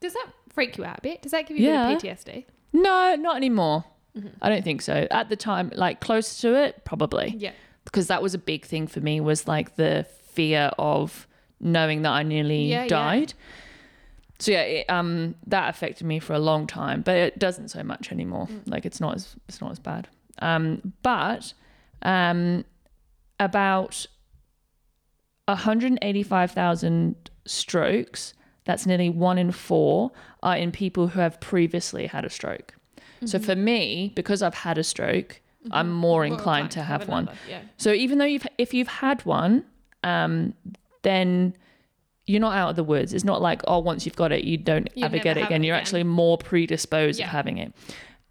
Does 0.00 0.14
that 0.14 0.26
freak 0.52 0.76
you 0.76 0.84
out 0.84 0.98
a 0.98 1.00
bit? 1.02 1.22
Does 1.22 1.32
that 1.32 1.46
give 1.46 1.56
you 1.58 1.68
Yeah. 1.68 1.88
a 1.90 1.94
bit 2.00 2.04
of 2.04 2.18
PTSD? 2.24 2.44
no, 2.72 3.14
not 3.16 3.36
anymore. 3.36 3.84
Mm-hmm. 4.16 4.28
I 4.42 4.48
don't 4.48 4.64
think 4.64 4.82
so. 4.82 5.06
At 5.10 5.28
the 5.28 5.36
time, 5.36 5.70
like 5.74 6.00
close 6.00 6.40
to 6.40 6.54
it, 6.54 6.84
probably. 6.84 7.34
Yeah. 7.38 7.52
Because 7.84 8.08
that 8.08 8.22
was 8.22 8.34
a 8.34 8.38
big 8.38 8.64
thing 8.64 8.86
for 8.86 9.00
me 9.00 9.20
was 9.20 9.46
like 9.48 9.76
the 9.76 10.06
fear 10.32 10.70
of 10.78 11.26
knowing 11.60 12.02
that 12.02 12.10
I 12.10 12.22
nearly 12.22 12.64
Yeah, 12.64 12.82
yeah. 12.82 12.88
died. 12.88 13.34
So 14.38 14.52
yeah, 14.52 14.62
it, 14.62 14.90
um, 14.90 15.36
that 15.46 15.70
affected 15.70 16.06
me 16.06 16.18
for 16.18 16.32
a 16.34 16.38
long 16.38 16.66
time, 16.66 17.02
but 17.02 17.16
it 17.16 17.38
doesn't 17.38 17.68
so 17.68 17.82
much 17.82 18.10
anymore. 18.10 18.48
Mm. 18.48 18.68
Like 18.70 18.84
it's 18.84 19.00
not 19.00 19.14
as 19.14 19.36
it's 19.48 19.60
not 19.60 19.70
as 19.70 19.78
bad. 19.78 20.08
Um, 20.40 20.92
but 21.02 21.52
um, 22.02 22.64
about 23.40 24.06
185,000 25.92 27.30
strokes. 27.46 28.34
That's 28.64 28.86
nearly 28.86 29.08
one 29.10 29.38
in 29.38 29.50
four 29.52 30.12
are 30.42 30.56
in 30.56 30.70
people 30.72 31.08
who 31.08 31.20
have 31.20 31.40
previously 31.40 32.06
had 32.06 32.24
a 32.24 32.30
stroke. 32.30 32.74
So 33.24 33.38
Mm-hmm. 33.38 33.46
for 33.46 33.56
me, 33.56 34.12
because 34.16 34.42
I've 34.42 34.54
had 34.54 34.78
a 34.78 34.84
stroke, 34.84 35.40
I'm 35.70 35.92
more 35.92 36.24
inclined 36.24 36.72
to 36.72 36.82
have 36.82 37.06
one. 37.08 37.24
another, 37.24 37.38
Yeah. 37.48 37.60
So 37.76 37.92
even 37.92 38.18
though 38.18 38.24
you've 38.24 38.46
if 38.58 38.74
you've 38.74 38.88
had 38.88 39.24
one, 39.24 39.64
um, 40.02 40.54
then 41.02 41.54
you're 42.26 42.40
not 42.40 42.56
out 42.56 42.70
of 42.70 42.76
the 42.76 42.82
woods. 42.84 43.12
It's 43.14 43.22
not 43.24 43.40
like 43.40 43.62
oh 43.68 43.78
once 43.78 44.04
you've 44.06 44.16
got 44.16 44.32
it 44.32 44.42
you 44.44 44.56
don't 44.56 44.88
You 44.96 45.04
ever 45.04 45.18
get 45.18 45.36
it 45.36 45.40
have 45.42 45.50
again. 45.50 45.62
it 45.62 45.66
You're 45.68 45.76
actually 45.76 46.02
more 46.02 46.36
predisposed 46.36 47.20
Yeah. 47.20 47.26
of 47.26 47.30
having 47.32 47.58
it. 47.58 47.72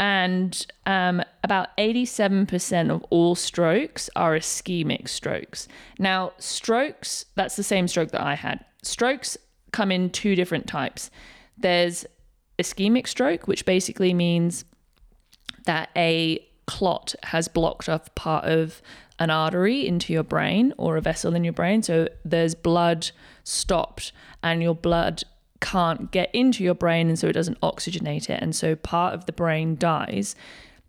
And 0.02 0.66
um, 0.88 1.22
about 1.44 1.78
87% 1.78 2.90
of 2.90 3.06
all 3.12 3.36
strokes 3.36 4.10
are 4.16 4.36
ischemic 4.36 5.08
strokes. 5.08 5.68
Now, 6.00 6.32
strokes, 6.40 7.28
that's 7.36 7.56
the 7.56 7.62
same 7.62 7.88
stroke 7.88 8.10
that 8.10 8.22
I 8.22 8.34
had. 8.34 8.66
Strokes 8.82 9.38
come 9.72 9.92
in 9.92 10.10
two 10.10 10.36
different 10.36 10.66
types. 10.66 11.12
There's 11.56 12.04
ischemic 12.58 13.06
stroke, 13.06 13.48
which 13.48 13.64
basically 13.64 14.12
means 14.12 14.66
that 15.66 15.90
a 15.96 16.48
clot 16.66 17.14
has 17.22 17.48
blocked 17.48 17.88
off 17.88 18.14
part 18.16 18.46
of 18.46 18.82
an 19.20 19.30
artery 19.30 19.86
into 19.86 20.14
your 20.14 20.24
brain 20.24 20.74
or 20.78 20.98
a 20.98 21.02
vessel 21.02 21.36
in 21.36 21.44
your 21.44 21.54
brain. 21.54 21.84
So 21.84 22.08
there's 22.26 22.56
blood 22.56 23.12
stopped 23.44 24.14
and 24.42 24.64
your 24.64 24.74
blood 24.74 25.22
can't 25.62 26.12
get 26.12 26.30
into 26.34 26.64
your 26.64 26.74
brain 26.76 27.08
and 27.08 27.18
so 27.18 27.28
it 27.28 27.34
doesn't 27.34 27.60
oxygenate 27.62 28.30
it. 28.30 28.42
And 28.42 28.56
so 28.56 28.76
part 28.76 29.14
of 29.14 29.26
the 29.28 29.32
brain 29.32 29.76
dies. 29.78 30.36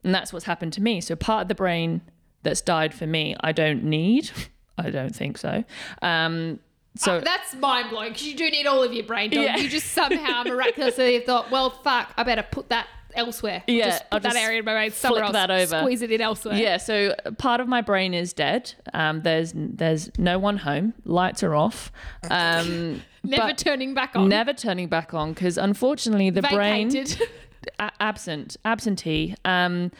And 0.03 0.15
that's 0.15 0.33
what's 0.33 0.47
happened 0.47 0.73
to 0.75 0.83
me. 0.83 1.01
So 1.01 1.15
part 1.15 1.43
of 1.43 1.49
the 1.49 1.55
brain 1.55 2.01
that's 2.43 2.61
died 2.61 2.93
for 2.93 3.07
me, 3.07 3.37
I 3.41 3.53
don't 3.53 3.85
need. 3.85 4.31
I 4.79 4.91
don't 4.91 5.15
think 5.15 5.39
so. 5.39 5.63
Um, 6.01 6.59
so 6.97 7.21
That's 7.21 7.55
mind 7.55 7.91
blowing 7.91 8.13
because 8.13 8.27
you 8.27 8.37
do 8.37 8.51
need 8.51 8.67
all 8.67 8.83
of 8.83 8.93
your 8.93 9.05
brain. 9.05 9.31
Don't 9.31 9.45
Yeah. 9.45 9.57
you? 9.59 9.69
just 9.69 9.93
somehow 9.93 10.43
miraculously 10.47 11.15
have 11.15 11.25
thought, 11.25 11.51
well, 11.51 11.71
fuck, 11.71 12.13
I 12.17 12.23
better 12.23 12.43
put 12.43 12.69
that 12.71 12.87
elsewhere. 13.15 13.63
I'll 13.69 13.75
Yeah, 13.75 13.85
just 13.87 14.03
put 14.03 14.09
I'll 14.13 14.21
that 14.21 14.33
just 14.33 14.45
area 14.45 14.59
in 14.61 14.65
my 14.65 14.73
brain 14.73 14.91
somewhere 14.93 15.25
else. 15.25 15.33
that 15.33 15.51
over. 15.51 15.81
Squeeze 15.81 16.03
it 16.03 16.11
in 16.13 16.21
elsewhere. 16.21 16.55
Yeah, 16.57 16.77
so 16.77 17.15
part 17.39 17.61
of 17.61 17.69
my 17.69 17.81
brain 17.81 18.15
is 18.15 18.33
dead. 18.33 18.73
Um, 18.93 19.23
there's 19.23 19.53
there's 19.55 20.11
no 20.19 20.39
one 20.39 20.59
home. 20.59 20.95
Lights 21.05 21.43
are 21.43 21.55
off. 21.55 21.91
Um, 22.31 23.03
Never 23.25 23.53
turning 23.53 23.95
back 23.95 24.17
on. 24.17 24.29
never 24.29 24.53
turning 24.53 24.89
back 24.89 25.15
on 25.15 25.33
because 25.33 25.57
unfortunately 25.57 26.31
the 26.31 26.43
brain 26.43 26.91
Vacated. 26.91 27.23
a- 27.79 27.93
absent 28.01 28.57
absentee. 28.65 29.37
Um, 29.45 29.93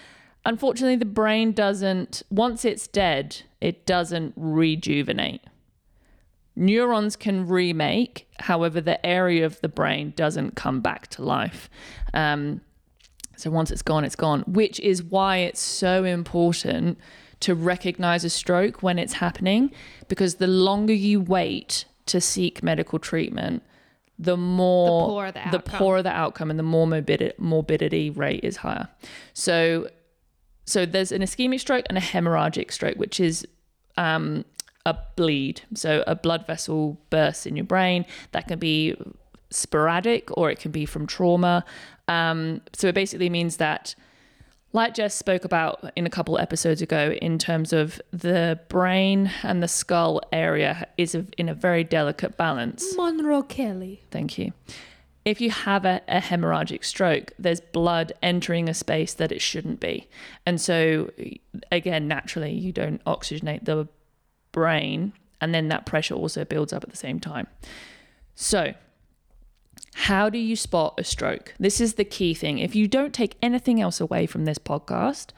unfortunately, 0.45 0.97
the 0.97 1.05
brain 1.05 1.53
doesn't. 1.53 2.23
Once 2.31 2.65
it's 2.65 2.89
dead, 2.89 3.43
it 3.61 3.87
doesn't 3.87 4.35
rejuvenate. 4.37 5.41
Neurons 6.55 7.17
can 7.17 7.47
remake, 7.47 8.29
however, 8.41 8.81
the 8.81 9.05
area 9.07 9.47
of 9.47 9.59
the 9.63 9.69
brain 9.69 10.13
doesn't 10.17 10.55
come 10.55 10.81
back 10.81 11.07
to 11.09 11.23
life. 11.23 11.71
Um, 12.13 12.61
so 13.43 13.51
once 13.51 13.73
it's 13.73 13.83
gone, 13.83 14.05
it's 14.05 14.15
gone, 14.15 14.43
which 14.47 14.79
is 14.79 15.03
why 15.03 15.39
it's 15.39 15.61
so 15.61 16.05
important 16.05 16.97
to 17.41 17.57
recognize 17.57 18.25
a 18.25 18.31
stroke 18.31 18.85
when 18.85 19.01
it's 19.01 19.15
happening, 19.15 19.73
because 20.07 20.37
the 20.37 20.47
longer 20.47 20.93
you 20.93 21.21
wait 21.21 21.85
to 22.07 22.21
seek 22.21 22.63
medical 22.63 23.01
treatment, 23.01 23.65
the 24.17 24.37
more 24.37 25.09
poorer 25.09 25.33
the 25.33 25.43
the 25.51 25.59
poorer 25.59 26.03
the 26.05 26.11
outcome 26.11 26.51
and 26.51 26.59
the 26.59 26.63
more 26.63 26.87
morbidity, 26.87 27.35
morbidity 27.37 28.11
rate 28.11 28.45
is 28.45 28.59
higher. 28.59 28.89
So, 29.33 29.89
so 30.65 30.87
there's 30.87 31.11
an 31.11 31.23
ischemic 31.23 31.59
stroke 31.59 31.85
and 31.89 31.99
a 31.99 32.01
hemorrhagic 32.01 32.71
stroke, 32.71 32.97
which 32.97 33.19
is 33.19 33.45
um, 33.97 34.45
a 34.87 34.97
bleed. 35.17 35.63
So 35.75 36.05
a 36.07 36.15
blood 36.15 36.47
vessel 36.47 37.01
bursts 37.11 37.45
in 37.45 37.57
your 37.57 37.65
brain. 37.65 38.07
That 38.31 38.47
can 38.47 38.61
be 38.61 38.95
sporadic 39.53 40.37
or 40.37 40.51
it 40.51 40.59
can 40.59 40.73
be 40.73 40.87
from 40.87 41.07
trauma. 41.07 41.65
Um, 42.09 42.63
so 42.73 42.89
it 42.89 42.95
basically 42.95 43.31
means 43.31 43.59
that, 43.59 43.95
like 44.73 44.95
Jess 44.95 45.15
spoke 45.15 45.45
about 45.45 45.93
in 45.97 46.07
a 46.07 46.11
couple 46.11 46.39
episodes 46.39 46.81
ago, 46.81 47.15
in 47.21 47.39
terms 47.39 47.73
of 47.73 48.01
the 48.11 48.59
brain 48.69 49.31
and 49.43 49.63
the 49.63 49.69
skull 49.69 50.21
area 50.33 50.89
is 50.97 51.15
in 51.15 51.49
a 51.49 51.55
very 51.55 51.85
delicate 51.85 52.37
balance. 52.37 52.97
Monro-Kellie. 52.97 54.03
Thank 54.11 54.39
you. 54.39 54.53
If 55.25 55.41
you 55.41 55.51
have 55.51 55.85
a, 55.85 56.01
a 56.09 56.21
hemorrhagic 56.21 56.85
stroke, 56.85 57.33
there's 57.39 57.61
blood 57.61 58.13
entering 58.23 58.69
a 58.69 58.75
space 58.75 59.15
that 59.15 59.31
it 59.31 59.41
shouldn't 59.41 59.79
be. 59.79 60.09
And 60.45 60.61
so, 60.61 61.13
again, 61.71 62.09
naturally, 62.09 62.53
you 62.53 62.73
don't 62.73 63.05
oxygenate 63.05 63.65
the 63.65 63.87
brain, 64.51 65.13
and 65.41 65.55
then 65.55 65.69
that 65.69 65.87
pressure 65.87 66.15
also 66.15 66.45
builds 66.45 66.73
up 66.73 66.83
at 66.83 66.91
the 66.91 66.97
same 66.97 67.21
time. 67.21 67.47
So, 68.35 68.75
how 69.95 70.29
do 70.31 70.39
you 70.39 70.57
spot 70.57 70.95
a 70.99 71.05
stroke? 71.05 71.55
This 71.59 71.81
is 71.81 71.95
the 71.95 72.05
key 72.05 72.35
thing. 72.35 72.59
If 72.59 72.75
you 72.75 72.89
don't 72.89 73.13
take 73.13 73.37
anything 73.43 73.81
else 73.81 74.01
away 74.01 74.27
from 74.27 74.45
this 74.47 74.59
podcast, 74.59 75.29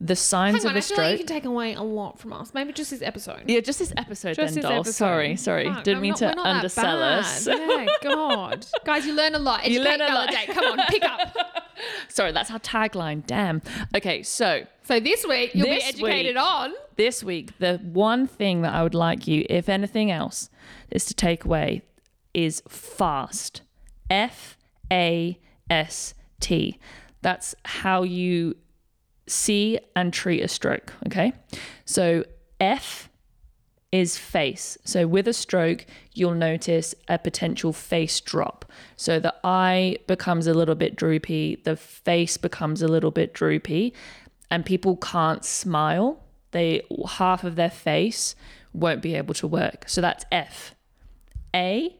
the 0.00 0.14
signs 0.14 0.58
Hang 0.58 0.64
of 0.66 0.70
on, 0.70 0.74
a 0.76 0.78
I 0.78 0.80
feel 0.80 0.96
like 0.98 1.10
you 1.12 1.18
can 1.18 1.26
take 1.26 1.44
away 1.44 1.74
a 1.74 1.82
lot 1.82 2.20
from 2.20 2.32
us. 2.32 2.54
Maybe 2.54 2.72
just 2.72 2.92
this 2.92 3.02
episode. 3.02 3.42
yeah, 3.48 3.58
just 3.58 3.80
this 3.80 3.92
episode 3.96 4.36
Just 4.36 4.54
then, 4.54 4.62
this 4.62 4.62
doll. 4.62 4.72
episode. 4.80 4.92
Sorry, 4.94 5.36
sorry. 5.36 5.64
Fuck, 5.64 5.82
Didn't 5.82 5.96
I'm 5.96 6.02
mean 6.02 6.10
not- 6.10 6.18
to 6.18 6.24
we're 6.26 6.34
not 6.34 6.44
that 6.44 6.56
undersell 6.56 6.98
bad. 6.98 7.18
us. 7.18 7.46
Yeah, 7.48 7.86
God. 8.04 8.66
Guys, 8.84 9.06
you 9.06 9.14
learn 9.14 9.34
a 9.34 9.40
lot. 9.40 9.60
Educate, 9.64 9.74
You 9.74 9.82
learn 9.82 10.00
a 10.00 10.14
lot. 10.14 10.32
Come 10.46 10.78
on, 10.78 10.86
pick 10.86 11.04
up. 11.04 11.36
Sorry, 12.08 12.30
that's 12.30 12.50
our 12.52 12.60
tagline. 12.60 13.26
Damn. 13.26 13.60
Okay, 13.96 14.22
so 14.22 14.62
So 14.84 15.00
this 15.00 15.26
week, 15.26 15.52
you'll 15.56 15.66
This 15.66 15.82
be 15.82 15.88
educated 15.88 16.36
week- 16.36 16.44
on. 16.44 16.72
this 16.94 17.24
week, 17.24 17.58
the 17.58 17.78
one 17.78 18.28
thing 18.28 18.62
that 18.62 18.74
I 18.74 18.84
would 18.84 18.94
like 18.94 19.26
you, 19.26 19.44
if 19.50 19.68
anything 19.68 20.12
else, 20.12 20.48
is 20.92 21.04
to 21.06 21.14
take 21.14 21.44
away 21.44 21.82
is 22.34 22.62
fast. 22.68 23.62
F 24.10 24.56
A 24.90 25.38
S 25.70 26.14
T. 26.40 26.78
That's 27.22 27.54
how 27.64 28.02
you 28.02 28.56
see 29.26 29.78
and 29.94 30.12
treat 30.12 30.42
a 30.42 30.48
stroke. 30.48 30.92
Okay. 31.06 31.32
So 31.84 32.24
F 32.60 33.08
is 33.90 34.18
face. 34.18 34.76
So 34.84 35.06
with 35.06 35.26
a 35.28 35.32
stroke, 35.32 35.86
you'll 36.12 36.34
notice 36.34 36.94
a 37.08 37.18
potential 37.18 37.72
face 37.72 38.20
drop. 38.20 38.70
So 38.96 39.18
the 39.18 39.34
eye 39.44 39.96
becomes 40.06 40.46
a 40.46 40.54
little 40.54 40.74
bit 40.74 40.94
droopy, 40.94 41.62
the 41.64 41.76
face 41.76 42.36
becomes 42.36 42.82
a 42.82 42.88
little 42.88 43.10
bit 43.10 43.32
droopy, 43.32 43.94
and 44.50 44.64
people 44.64 44.96
can't 44.96 45.44
smile. 45.44 46.22
They 46.50 46.82
half 47.06 47.44
of 47.44 47.56
their 47.56 47.70
face 47.70 48.34
won't 48.72 49.02
be 49.02 49.14
able 49.14 49.34
to 49.34 49.46
work. 49.46 49.84
So 49.86 50.00
that's 50.00 50.24
F. 50.30 50.74
A 51.54 51.97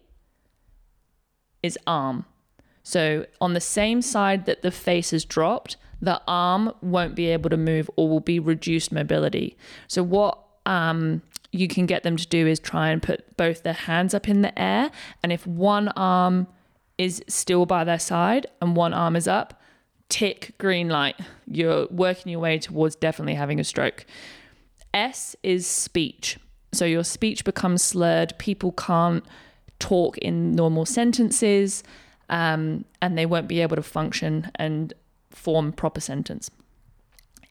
is 1.63 1.79
arm. 1.87 2.25
So 2.83 3.27
on 3.41 3.55
the 3.55 3.61
same 3.61 4.01
side 4.03 4.47
that 4.47 4.63
the 4.63 4.71
face 4.71 5.13
is 5.13 5.25
dropped, 5.25 5.77
the 6.01 6.21
arm 6.27 6.73
won't 6.81 7.15
be 7.15 7.27
able 7.27 7.51
to 7.51 7.57
move 7.57 7.91
or 7.97 8.09
will 8.09 8.21
be 8.21 8.39
reduced 8.39 8.93
mobility. 8.93 9.57
So 9.89 10.03
what 10.03 10.39
um, 10.65 11.23
you 11.53 11.69
can 11.69 11.87
get 11.87 12.03
them 12.03 12.17
to 12.17 12.27
do 12.27 12.47
is 12.47 12.59
try 12.59 12.91
and 12.91 13.03
put 13.03 13.37
both 13.37 13.63
their 13.63 13.73
hands 13.73 14.15
up 14.15 14.29
in 14.29 14.43
the 14.43 14.59
air, 14.59 14.91
and 15.23 15.33
if 15.33 15.47
one 15.47 15.89
arm 15.89 16.47
is 16.97 17.23
still 17.29 17.65
by 17.65 17.85
their 17.85 17.99
side 17.99 18.47
and 18.61 18.77
one 18.77 18.93
arm 18.93 19.17
is 19.17 19.29
up, 19.29 19.61
tick 20.09 20.55
green 20.59 20.89
light. 20.89 21.17
You're 21.47 21.87
working 21.91 22.33
your 22.33 22.41
way 22.41 22.59
towards 22.59 22.97
definitely 22.97 23.35
having 23.35 23.61
a 23.61 23.65
stroke. 23.65 24.05
S 24.93 25.37
is 25.43 25.67
speech. 25.67 26.39
So 26.73 26.85
your 26.85 27.05
speech 27.05 27.45
becomes 27.45 27.83
slurred. 27.83 28.37
People 28.39 28.73
can't 28.73 29.25
talk 29.79 30.19
in 30.19 30.55
normal 30.55 30.85
sentences 30.87 31.83
um, 32.29 32.85
and 33.01 33.17
they 33.17 33.27
won't 33.27 33.49
be 33.49 33.61
able 33.61 33.77
to 33.77 33.83
function 33.83 34.51
and 34.57 34.93
form 35.31 35.73
proper 35.73 36.01
sentence. 36.01 36.51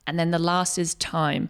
And 0.05 0.19
then 0.19 0.31
the 0.31 0.39
last 0.39 0.77
is 0.77 0.95
time. 0.95 1.49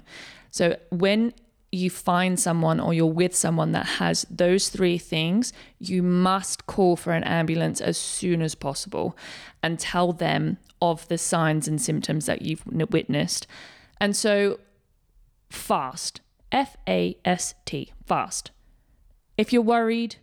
So 0.49 0.77
when 0.89 1.33
you 1.71 1.89
find 1.89 2.39
someone 2.39 2.79
or 2.79 2.93
you're 2.93 3.05
with 3.05 3.35
someone 3.35 3.73
that 3.73 3.85
has 3.85 4.25
those 4.29 4.69
three 4.69 4.97
things, 4.97 5.51
you 5.79 6.01
must 6.01 6.65
call 6.65 6.95
for 6.95 7.11
an 7.11 7.23
ambulance 7.23 7.81
as 7.81 7.97
soon 7.97 8.41
as 8.41 8.55
possible 8.55 9.17
and 9.61 9.79
tell 9.79 10.13
them 10.13 10.57
of 10.81 11.07
the 11.07 11.17
signs 11.17 11.67
and 11.67 11.81
symptoms 11.81 12.25
that 12.25 12.41
you've 12.41 12.65
witnessed. 12.65 13.47
And 13.99 14.15
so, 14.15 14.59
fast 15.49 16.21
F 16.51 16.77
A 16.87 17.17
S 17.25 17.55
T, 17.65 17.91
fast. 18.05 18.51
If 19.37 19.51
you're 19.51 19.61
worried, 19.61 20.15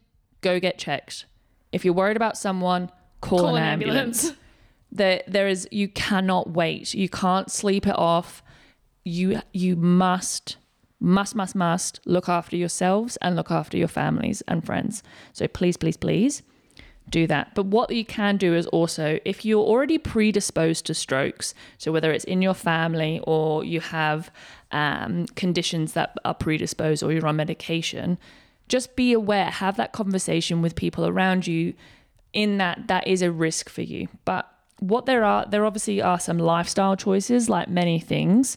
go 0.45 0.61
get 0.61 0.79
checked. 0.79 1.27
If 1.73 1.85
you're 1.85 1.95
worried 1.95 2.17
about 2.17 2.37
someone, 2.39 2.91
call, 3.21 3.41
Call 3.41 3.57
an, 3.57 3.63
an 3.63 3.69
ambulance. 3.73 4.25
ambulance. 4.25 4.41
There, 4.97 5.23
there 5.27 5.49
is. 5.49 5.67
You 5.73 5.89
cannot 5.89 6.51
wait. 6.51 6.95
You 6.95 7.09
can't 7.09 7.51
sleep 7.51 7.85
it 7.89 7.99
off. 7.99 8.45
You, 9.05 9.41
you 9.53 9.75
must, 9.75 10.57
must, 11.01 11.35
must, 11.35 11.57
must 11.57 11.99
look 12.07 12.29
after 12.29 12.57
yourselves 12.57 13.19
and 13.21 13.35
look 13.35 13.51
after 13.51 13.77
your 13.77 13.89
families 13.89 14.41
and 14.47 14.65
friends. 14.65 15.03
So 15.33 15.49
please, 15.49 15.77
please, 15.77 15.97
please 15.97 16.43
do 17.11 17.27
that. 17.27 17.57
But 17.57 17.67
what 17.67 17.91
you 17.91 18.05
can 18.05 18.37
do 18.37 18.55
is 18.55 18.69
also, 18.69 19.19
if 19.25 19.45
you're 19.45 19.65
already 19.65 19.99
predisposed 19.99 20.87
to 20.87 20.95
strokes, 20.95 21.55
so 21.77 21.91
whether 21.91 22.13
it's 22.13 22.25
in 22.25 22.41
your 22.41 22.55
family 22.55 23.21
or 23.25 23.65
you 23.65 23.81
have 23.81 24.31
um, 24.71 25.27
conditions 25.35 25.95
that 25.95 26.17
are 26.25 26.35
predisposed 26.35 27.03
or 27.03 27.11
you're 27.13 27.27
on 27.27 27.35
medication, 27.35 28.17
just 28.69 28.97
be 28.97 29.13
aware, 29.13 29.47
have 29.47 29.77
that 29.77 29.93
conversation 29.93 30.63
with 30.63 30.75
people 30.75 31.07
around 31.07 31.47
you 31.47 31.75
in 32.33 32.59
that 32.59 32.89
that 32.89 33.07
is 33.07 33.23
a 33.23 33.31
risk 33.31 33.69
for 33.69 33.83
you. 33.83 34.09
But 34.25 34.51
what 34.81 35.07
there 35.07 35.25
are, 35.25 35.47
there 35.47 35.65
obviously 35.65 36.03
are 36.03 36.19
some 36.19 36.39
lifestyle 36.39 36.97
choices, 36.97 37.49
like 37.49 37.69
many 37.69 38.01
things, 38.01 38.57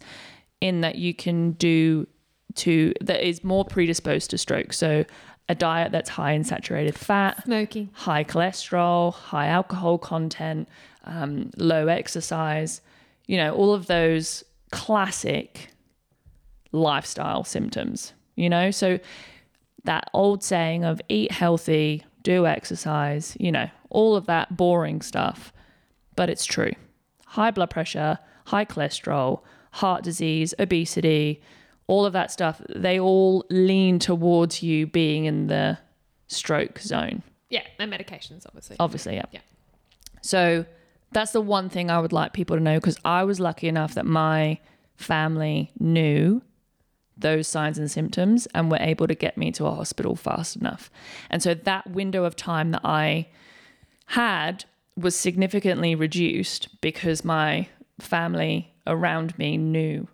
in 0.61 0.81
that 0.81 0.95
you 0.95 1.13
can 1.13 1.51
do 1.51 2.07
to 2.55 2.93
that 3.01 3.27
is 3.27 3.43
more 3.43 3.63
predisposed 3.63 4.31
to 4.31 4.37
stroke. 4.37 4.73
So 4.73 5.05
a 5.49 5.55
diet 5.55 5.91
that's 5.91 6.09
high 6.09 6.31
in 6.31 6.43
saturated 6.43 6.95
fat, 6.95 7.43
Smoking. 7.45 7.89
high 7.93 8.23
cholesterol, 8.23 9.13
high 9.13 9.47
alcohol 9.47 9.97
content, 9.97 10.67
um, 11.05 11.51
low 11.55 11.87
exercise, 11.87 12.81
you 13.27 13.37
know, 13.37 13.53
all 13.53 13.73
of 13.73 13.87
those 13.87 14.43
classic 14.71 15.69
lifestyle 16.71 17.43
symptoms, 17.43 18.13
you 18.35 18.49
know? 18.49 18.71
So 18.71 18.99
that 19.87 20.09
old 20.13 20.43
saying 20.43 20.83
of 20.83 21.01
eat 21.09 21.31
healthy, 21.31 22.03
do 22.21 22.45
exercise, 22.45 23.35
you 23.39 23.51
know, 23.51 23.69
all 23.89 24.15
of 24.15 24.25
that 24.27 24.55
boring 24.55 25.01
stuff, 25.01 25.53
but 26.15 26.29
it's 26.29 26.45
true. 26.45 26.73
High 27.25 27.51
blood 27.51 27.69
pressure, 27.69 28.19
high 28.45 28.65
cholesterol, 28.65 29.41
heart 29.71 30.03
disease, 30.03 30.53
obesity, 30.59 31.41
all 31.87 32.05
of 32.05 32.11
that 32.13 32.31
stuff, 32.31 32.61
they 32.67 32.99
all 32.99 33.45
lean 33.49 33.97
towards 33.97 34.61
you 34.61 34.85
being 34.85 35.23
in 35.23 35.47
the 35.47 35.77
stroke 36.27 36.79
zone. 36.79 37.23
Yeah, 37.49 37.63
and 37.79 37.91
medications, 37.91 38.45
obviously. 38.45 38.75
Obviously, 38.79 39.15
yeah. 39.15 39.25
Yeah. 39.31 39.39
So 40.21 40.65
that's 41.13 41.31
the 41.31 41.39
one 41.39 41.69
thing 41.69 41.89
I 41.89 41.99
would 41.99 42.11
like 42.11 42.33
people 42.33 42.57
to 42.57 42.61
know 42.61 42.75
because 42.75 42.99
I 43.05 43.23
was 43.23 43.39
lucky 43.39 43.69
enough 43.69 43.93
that 43.93 44.05
my 44.05 44.59
family 44.97 45.71
knew 45.79 46.41
those 47.17 47.47
signs 47.47 47.77
and 47.77 47.89
symptoms 47.89 48.47
and 48.53 48.71
were 48.71 48.77
able 48.79 49.07
to 49.07 49.15
get 49.15 49.37
me 49.37 49.51
to 49.51 49.65
a 49.65 49.75
hospital 49.75 50.15
fast 50.15 50.55
enough. 50.55 50.89
And 51.29 51.41
so 51.41 51.53
that 51.53 51.89
window 51.89 52.23
of 52.23 52.35
time 52.35 52.71
that 52.71 52.81
I 52.83 53.27
had 54.07 54.65
was 54.95 55.15
significantly 55.15 55.95
reduced 55.95 56.81
because 56.81 57.23
my 57.25 57.67
family 57.99 58.73
around 58.85 59.37
me 59.37 59.57
knew 59.57 60.07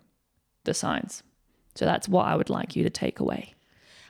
the 0.64 0.74
signs. 0.74 1.22
So 1.74 1.84
that's 1.84 2.08
what 2.08 2.26
I 2.26 2.36
would 2.36 2.50
like 2.50 2.76
you 2.76 2.82
to 2.82 2.90
take 2.90 3.20
away. 3.20 3.54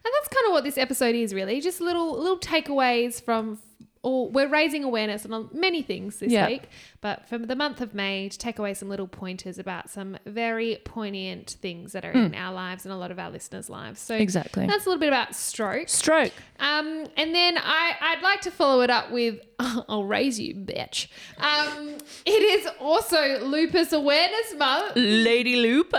And 0.04 0.12
that's 0.16 0.28
kind 0.28 0.46
of 0.46 0.52
what 0.52 0.64
this 0.64 0.76
episode 0.76 1.14
is, 1.14 1.33
really. 1.33 1.61
Just 1.61 1.80
little 1.80 2.18
little 2.18 2.38
takeaways 2.38 3.22
from. 3.22 3.59
Or 4.05 4.29
we're 4.29 4.49
raising 4.49 4.85
awareness 4.85 5.25
on 5.27 5.49
many 5.53 5.81
things 5.83 6.19
this 6.19 6.31
Yeah. 6.31 6.47
week, 6.47 6.64
but 7.01 7.27
for 7.29 7.38
the 7.38 7.57
month 7.57 7.81
of 7.81 7.95
May, 7.95 8.29
to 8.29 8.38
take 8.38 8.59
away 8.59 8.75
some 8.75 8.88
little 8.90 9.09
pointers 9.09 9.59
about 9.59 9.88
some 9.88 10.19
very 10.27 10.77
poignant 10.85 11.57
things 11.62 11.93
that 11.93 12.05
are 12.05 12.12
in 12.12 12.35
our 12.35 12.53
lives 12.53 12.85
and 12.85 12.93
a 12.93 12.97
lot 12.97 13.11
of 13.11 13.19
our 13.19 13.31
listeners' 13.31 13.71
lives. 13.71 14.01
So 14.01 14.14
Exactly. 14.14 14.67
that's 14.67 14.85
a 14.85 14.88
little 14.90 15.01
bit 15.01 15.09
about 15.09 15.35
stroke. 15.35 15.88
Stroke. 15.88 16.33
Um, 16.61 17.07
and 17.17 17.35
then 17.35 17.57
I, 17.59 17.93
I'd 18.01 18.23
like 18.23 18.43
to 18.43 18.51
follow 18.51 18.83
it 18.83 18.90
up 18.90 19.11
with 19.11 19.40
I'll 19.88 20.05
raise 20.05 20.38
you, 20.40 20.55
bitch. 20.55 21.07
Um, 21.38 21.97
it 22.27 22.31
is 22.43 22.69
also 22.81 23.38
Lupus 23.47 23.93
Awareness 23.93 24.55
Month. 24.59 24.97
Lady 24.97 25.57
Lupus. 25.57 25.93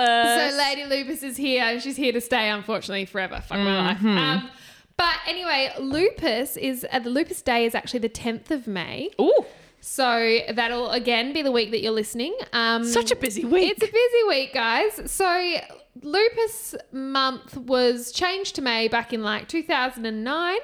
So 0.51 0.57
Lady 0.57 0.85
Lupus 0.85 1.23
is 1.23 1.37
here 1.37 1.63
and 1.63 1.81
she's 1.81 1.95
here 1.95 2.11
to 2.11 2.21
stay, 2.21 2.49
unfortunately, 2.49 3.05
forever. 3.05 3.41
Fuck 3.47 3.57
my 3.59 3.77
life. 3.87 3.97
Mm-hmm. 3.97 4.07
Um, 4.17 4.49
but 4.97 5.15
anyway, 5.27 5.71
Lupus 5.79 6.57
is 6.57 6.85
uh, 6.91 6.99
the 6.99 7.09
Lupus 7.09 7.41
Day 7.41 7.65
is 7.65 7.75
actually 7.75 7.99
the 7.99 8.09
10th 8.09 8.51
of 8.51 8.67
May. 8.67 9.09
Ooh, 9.19 9.45
So 9.81 10.39
that'll 10.53 10.91
again 10.91 11.33
be 11.33 11.41
the 11.41 11.51
week 11.51 11.71
that 11.71 11.81
you're 11.81 11.91
listening. 11.91 12.35
Um, 12.53 12.83
such 12.85 13.11
a 13.11 13.15
busy 13.15 13.45
week. 13.45 13.71
it's 13.71 13.83
a 13.83 13.91
busy 13.91 14.23
week, 14.27 14.53
guys. 14.53 15.11
So 15.11 15.55
Lupus 16.01 16.75
Month 16.91 17.57
was 17.57 18.11
changed 18.11 18.55
to 18.55 18.61
May 18.61 18.87
back 18.87 19.13
in 19.13 19.21
like 19.23 19.47
2009. 19.47 20.57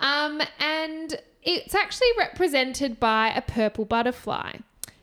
Um, 0.00 0.40
and 0.58 1.20
it's 1.42 1.74
actually 1.74 2.08
represented 2.18 2.98
by 3.00 3.28
a 3.30 3.42
purple 3.42 3.84
butterfly. 3.84 4.56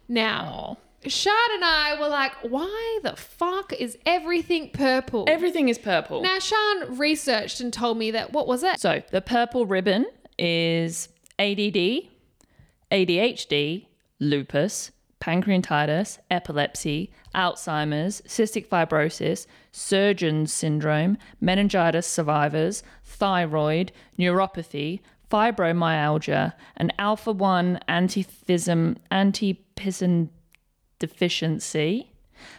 Now, 0.07 0.77
Aw. 0.79 0.88
Shad 1.05 1.51
and 1.53 1.63
I 1.63 1.97
were 1.99 2.09
like, 2.09 2.33
why 2.41 2.99
the 3.03 3.15
fuck 3.15 3.71
is 3.73 3.97
everything 4.05 4.69
purple? 4.71 5.25
Everything 5.27 5.69
is 5.69 5.77
purple. 5.77 6.21
now, 6.21 6.39
Sian 6.39 6.97
researched 6.97 7.61
and 7.61 7.71
told 7.71 7.97
me 7.97 8.11
that, 8.11 8.33
what 8.33 8.47
was 8.47 8.63
it? 8.63 8.79
So 8.79 9.01
the 9.11 9.21
purple 9.21 9.65
ribbon 9.65 10.05
is 10.37 11.07
ADD, 11.37 12.03
ADHD, 12.91 13.85
lupus, 14.19 14.91
pancreatitis, 15.21 16.19
epilepsy, 16.29 17.11
Alzheimer's, 17.33 18.21
cystic 18.21 18.67
fibrosis, 18.67 19.47
Sjögren's 19.71 20.51
syndrome, 20.51 21.17
meningitis 21.39 22.07
survivors, 22.07 22.83
thyroid, 23.03 23.91
neuropathy, 24.17 24.99
fibromyalgia, 25.31 26.53
and 26.75 26.93
alpha 26.97 27.31
1 27.31 27.79
antiphism, 27.87 28.97
antipissin 29.11 30.29
deficiency, 30.99 32.11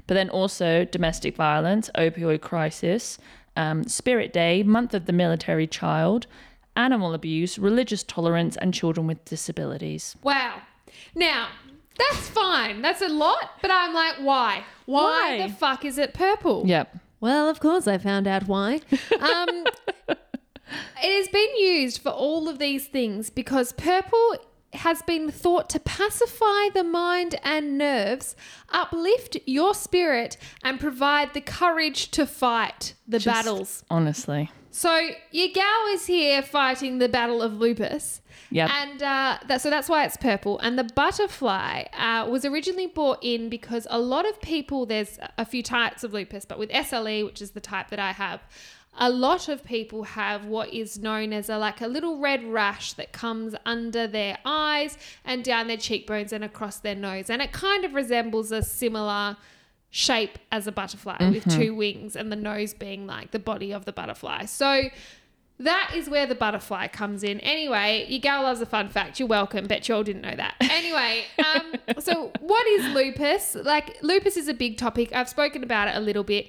but 0.06 0.14
then 0.14 0.28
also 0.30 0.84
domestic 0.84 1.36
violence, 1.36 1.90
opioid 1.96 2.40
crisis, 2.40 3.18
um, 3.56 3.84
Spirit 3.84 4.32
Day, 4.32 4.62
Month 4.62 4.94
of 4.94 5.06
the 5.06 5.12
Military 5.12 5.66
Child, 5.66 6.26
animal 6.76 7.14
abuse, 7.14 7.58
religious 7.58 8.02
tolerance, 8.02 8.56
and 8.56 8.72
children 8.72 9.06
with 9.06 9.24
disabilities. 9.24 10.16
Wow. 10.22 10.62
Now, 11.14 11.48
that's 11.98 12.28
fine. 12.28 12.82
That's 12.82 13.02
a 13.02 13.08
lot, 13.08 13.50
but 13.60 13.70
I'm 13.70 13.92
like, 13.92 14.16
why? 14.20 14.64
Why, 14.86 15.38
Why? 15.38 15.46
the 15.46 15.52
fuck 15.52 15.84
is 15.84 15.98
it 15.98 16.14
purple? 16.14 16.64
Yep. 16.66 16.96
Well, 17.20 17.48
of 17.48 17.60
course, 17.60 17.86
I 17.86 17.98
found 17.98 18.26
out 18.26 18.48
why. 18.48 18.80
Um, 19.20 19.64
it 21.02 21.24
has 21.24 21.28
been 21.28 21.56
used 21.58 22.00
for 22.00 22.10
all 22.10 22.48
of 22.48 22.58
these 22.58 22.86
things 22.86 23.28
because 23.28 23.72
purple 23.72 24.36
has 24.72 25.02
been 25.02 25.30
thought 25.30 25.68
to 25.70 25.80
pacify 25.80 26.68
the 26.72 26.84
mind 26.84 27.36
and 27.42 27.76
nerves, 27.76 28.36
uplift 28.68 29.36
your 29.46 29.74
spirit, 29.74 30.36
and 30.62 30.78
provide 30.78 31.34
the 31.34 31.40
courage 31.40 32.10
to 32.12 32.26
fight 32.26 32.94
the 33.06 33.18
Just 33.18 33.26
battles. 33.26 33.84
Honestly. 33.90 34.50
So 34.70 35.10
your 35.32 35.48
gal 35.52 35.86
is 35.88 36.06
here 36.06 36.42
fighting 36.42 36.98
the 36.98 37.08
battle 37.08 37.42
of 37.42 37.54
lupus. 37.54 38.20
Yep. 38.52 38.70
And 38.70 39.02
uh, 39.02 39.38
that, 39.46 39.60
so 39.60 39.70
that's 39.70 39.88
why 39.88 40.04
it's 40.04 40.16
purple. 40.16 40.58
And 40.60 40.78
the 40.78 40.84
butterfly 40.84 41.84
uh, 41.92 42.28
was 42.28 42.44
originally 42.44 42.86
brought 42.86 43.18
in 43.22 43.48
because 43.48 43.86
a 43.90 43.98
lot 43.98 44.28
of 44.28 44.40
people, 44.40 44.86
there's 44.86 45.18
a 45.38 45.44
few 45.44 45.62
types 45.62 46.04
of 46.04 46.12
lupus, 46.12 46.44
but 46.44 46.58
with 46.58 46.70
SLE, 46.70 47.24
which 47.24 47.42
is 47.42 47.52
the 47.52 47.60
type 47.60 47.90
that 47.90 47.98
I 47.98 48.12
have, 48.12 48.40
a 48.98 49.08
lot 49.08 49.48
of 49.48 49.64
people 49.64 50.02
have 50.02 50.44
what 50.44 50.72
is 50.74 50.98
known 50.98 51.32
as 51.32 51.48
a 51.48 51.56
like 51.56 51.80
a 51.80 51.86
little 51.86 52.18
red 52.18 52.44
rash 52.44 52.92
that 52.94 53.12
comes 53.12 53.54
under 53.64 54.06
their 54.06 54.38
eyes 54.44 54.98
and 55.24 55.44
down 55.44 55.68
their 55.68 55.76
cheekbones 55.76 56.32
and 56.32 56.44
across 56.44 56.78
their 56.78 56.96
nose. 56.96 57.30
And 57.30 57.40
it 57.40 57.52
kind 57.52 57.84
of 57.84 57.94
resembles 57.94 58.52
a 58.52 58.62
similar 58.62 59.36
shape 59.90 60.38
as 60.52 60.66
a 60.66 60.72
butterfly 60.72 61.16
with 61.30 61.44
two 61.50 61.74
wings 61.74 62.14
and 62.14 62.30
the 62.30 62.36
nose 62.36 62.74
being 62.74 63.06
like 63.06 63.32
the 63.32 63.38
body 63.38 63.72
of 63.72 63.84
the 63.84 63.92
butterfly. 63.92 64.44
So 64.44 64.84
that 65.60 65.92
is 65.94 66.08
where 66.08 66.26
the 66.26 66.34
butterfly 66.34 66.88
comes 66.88 67.22
in. 67.22 67.38
Anyway, 67.40 68.06
your 68.08 68.20
gal 68.20 68.42
loves 68.42 68.60
a 68.60 68.66
fun 68.66 68.88
fact. 68.88 69.20
You're 69.20 69.28
welcome. 69.28 69.66
Bet 69.66 69.88
you 69.88 69.94
all 69.94 70.02
didn't 70.02 70.22
know 70.22 70.34
that. 70.34 70.54
Anyway, 70.60 71.24
um, 71.54 71.74
so 71.98 72.32
what 72.40 72.66
is 72.66 72.94
lupus? 72.94 73.56
Like, 73.56 73.98
lupus 74.02 74.36
is 74.36 74.48
a 74.48 74.54
big 74.54 74.78
topic. 74.78 75.14
I've 75.14 75.28
spoken 75.28 75.62
about 75.62 75.88
it 75.88 75.96
a 75.96 76.00
little 76.00 76.24
bit, 76.24 76.48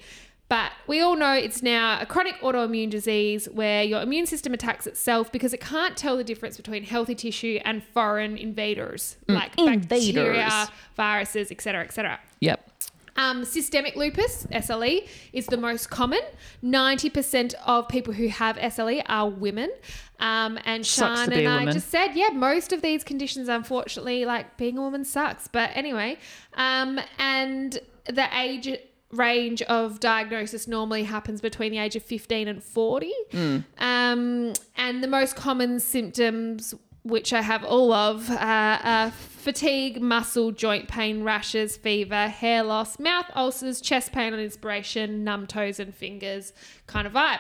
but 0.52 0.74
we 0.86 1.00
all 1.00 1.16
know 1.16 1.32
it's 1.32 1.64
now 1.64 1.98
a 2.02 2.06
chronic 2.06 2.36
autoimmune 2.42 2.90
disease 2.90 3.48
where 3.54 3.84
your 3.84 4.02
immune 4.02 4.26
system 4.26 4.54
attacks 4.54 4.86
itself 4.86 5.32
because 5.32 5.54
it 5.54 5.62
can't 5.62 5.96
tell 5.96 6.18
the 6.18 6.26
difference 6.26 6.58
between 6.58 6.84
healthy 6.84 7.16
tissue 7.16 7.62
and 7.64 7.82
foreign 7.82 8.36
invaders 8.36 9.16
like 9.30 9.56
bacteria, 9.56 10.68
viruses, 10.98 11.52
etc., 11.52 11.86
etc. 11.86 12.20
Yep. 12.42 12.70
Um, 13.16 13.46
systemic 13.46 13.96
lupus, 13.96 14.46
SLE, 14.52 15.08
is 15.32 15.46
the 15.46 15.56
most 15.56 15.90
common. 15.90 16.20
90% 16.62 17.54
of 17.66 17.88
people 17.88 18.14
who 18.14 18.28
have 18.28 18.58
SLE 18.58 19.04
are 19.06 19.30
women. 19.30 19.72
Um, 20.20 20.60
and 20.66 20.86
Sian 20.86 21.32
and 21.32 21.48
I 21.48 21.72
just 21.72 21.88
said, 21.90 22.10
yeah, 22.14 22.28
most 22.34 22.74
of 22.74 22.82
these 22.82 23.06
conditions, 23.06 23.48
unfortunately, 23.48 24.26
like 24.26 24.58
being 24.58 24.78
a 24.78 24.82
woman 24.82 25.06
sucks. 25.06 25.48
But 25.48 25.70
anyway, 25.76 26.18
um, 26.56 27.00
and 27.18 27.80
the 28.06 28.28
age 28.38 28.78
range 29.12 29.62
of 29.63 30.00
diagnosis 30.00 30.67
normally 30.67 31.04
happens 31.04 31.41
between 31.41 31.71
the 31.71 31.78
age 31.78 31.95
of 31.95 32.04
15 32.04 32.47
and 32.47 32.63
40. 32.63 33.12
Mm. 33.32 33.63
Um, 33.80 34.54
and 34.78 35.04
the 35.04 35.08
most 35.08 35.36
common 35.36 35.80
symptoms, 35.80 36.74
which 37.04 37.34
I 37.34 37.41
have 37.41 37.63
all 37.63 37.91
of, 37.93 38.30
uh, 38.30 38.36
are 38.84 39.12
fatigue, 39.12 40.02
muscle, 40.02 40.52
joint 40.52 40.88
pain, 40.88 41.24
rashes, 41.24 41.78
fever, 41.78 42.28
hair 42.28 42.63
loss, 42.63 43.00
mouth 43.00 43.26
ulcers, 43.36 43.82
chest 43.82 44.12
pain 44.12 44.34
on 44.34 44.39
inspiration, 44.39 45.24
numb 45.24 45.47
toes 45.47 45.80
and 45.80 45.93
fingers 45.95 46.54
kind 46.88 47.08
of 47.08 47.13
vibe. 47.13 47.39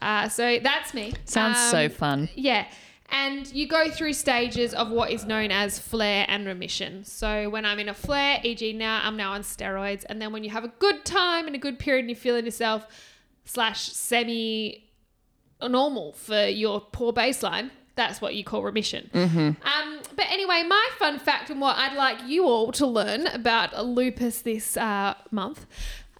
Uh, 0.00 0.28
so 0.28 0.58
that's 0.62 0.94
me. 0.94 1.12
Sounds 1.24 1.58
so 1.70 1.84
Um, 1.86 1.90
fun. 1.90 2.28
yeah. 2.34 2.66
And 3.10 3.50
you 3.52 3.66
go 3.66 3.90
through 3.90 4.12
stages 4.12 4.74
of 4.74 4.90
what 4.90 5.10
is 5.10 5.24
known 5.24 5.50
as 5.50 5.78
flare 5.78 6.26
and 6.28 6.46
remission. 6.46 7.04
So 7.04 7.48
when 7.48 7.64
I'm 7.64 7.78
in 7.78 7.88
a 7.88 7.94
flare, 7.94 8.38
e.g., 8.42 8.72
now 8.74 9.00
I'm 9.02 9.16
now 9.16 9.32
on 9.32 9.40
steroids, 9.42 10.04
and 10.08 10.20
then 10.20 10.32
when 10.32 10.44
you 10.44 10.50
have 10.50 10.64
a 10.64 10.72
good 10.78 11.04
time 11.04 11.46
and 11.46 11.56
a 11.56 11.58
good 11.58 11.78
period 11.78 12.00
and 12.00 12.10
you're 12.10 12.16
feeling 12.16 12.44
yourself 12.44 12.86
slash 13.46 13.92
semi 13.92 14.84
normal 15.62 16.12
for 16.12 16.44
your 16.44 16.80
poor 16.80 17.12
baseline, 17.12 17.70
that's 17.96 18.20
what 18.20 18.34
you 18.34 18.44
call 18.44 18.62
remission. 18.62 19.10
Um, 19.64 20.00
but 20.14 20.26
anyway, 20.30 20.62
my 20.68 20.88
fun 20.98 21.18
fact 21.18 21.50
and 21.50 21.60
what 21.60 21.76
I'd 21.76 21.96
like 21.96 22.18
you 22.28 22.44
all 22.44 22.70
to 22.72 22.86
learn 22.86 23.26
about 23.26 23.86
lupus 23.86 24.42
this 24.42 24.76
uh, 24.76 25.14
month 25.32 25.66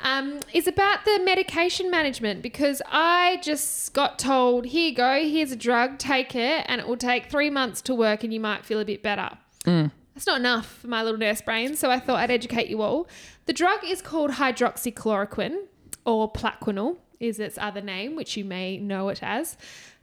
um, 0.00 0.40
is 0.52 0.66
about 0.66 1.04
the 1.04 1.18
medication 1.24 1.90
management 1.90 2.42
because 2.42 2.80
I 2.86 3.40
just 3.42 3.92
got 3.94 4.18
told, 4.18 4.66
here 4.66 4.90
you 4.90 4.94
go, 4.94 5.20
here's 5.22 5.52
a 5.52 5.56
drug, 5.56 5.98
take 5.98 6.34
it, 6.34 6.64
and 6.68 6.80
it 6.80 6.86
will 6.86 6.96
take 6.96 7.30
three 7.30 7.50
months 7.50 7.80
to 7.82 7.94
work 7.94 8.22
and 8.24 8.32
you 8.32 8.40
might 8.40 8.64
feel 8.64 8.80
a 8.80 8.84
bit 8.84 9.02
better. 9.02 9.30
That's 9.64 10.26
not 10.26 10.40
enough 10.40 10.66
for 10.78 10.88
my 10.88 11.02
little 11.02 11.18
nurse 11.18 11.40
brain, 11.42 11.76
so 11.76 11.90
I 11.90 11.98
thought 12.00 12.18
I'd 12.18 12.30
educate 12.30 12.68
you 12.68 12.82
all. 12.82 13.06
The 13.46 13.52
drug 13.52 13.80
is 13.84 14.00
called 14.02 14.32
hydroxychloroquine, 14.32 15.56
or 16.04 16.32
Plaquenil 16.32 16.96
is 17.20 17.38
its 17.38 17.58
other 17.58 17.80
name, 17.80 18.16
which 18.16 18.36
you 18.36 18.44
may 18.44 18.78
know 18.78 19.08
it 19.10 19.20
as. 19.22 19.56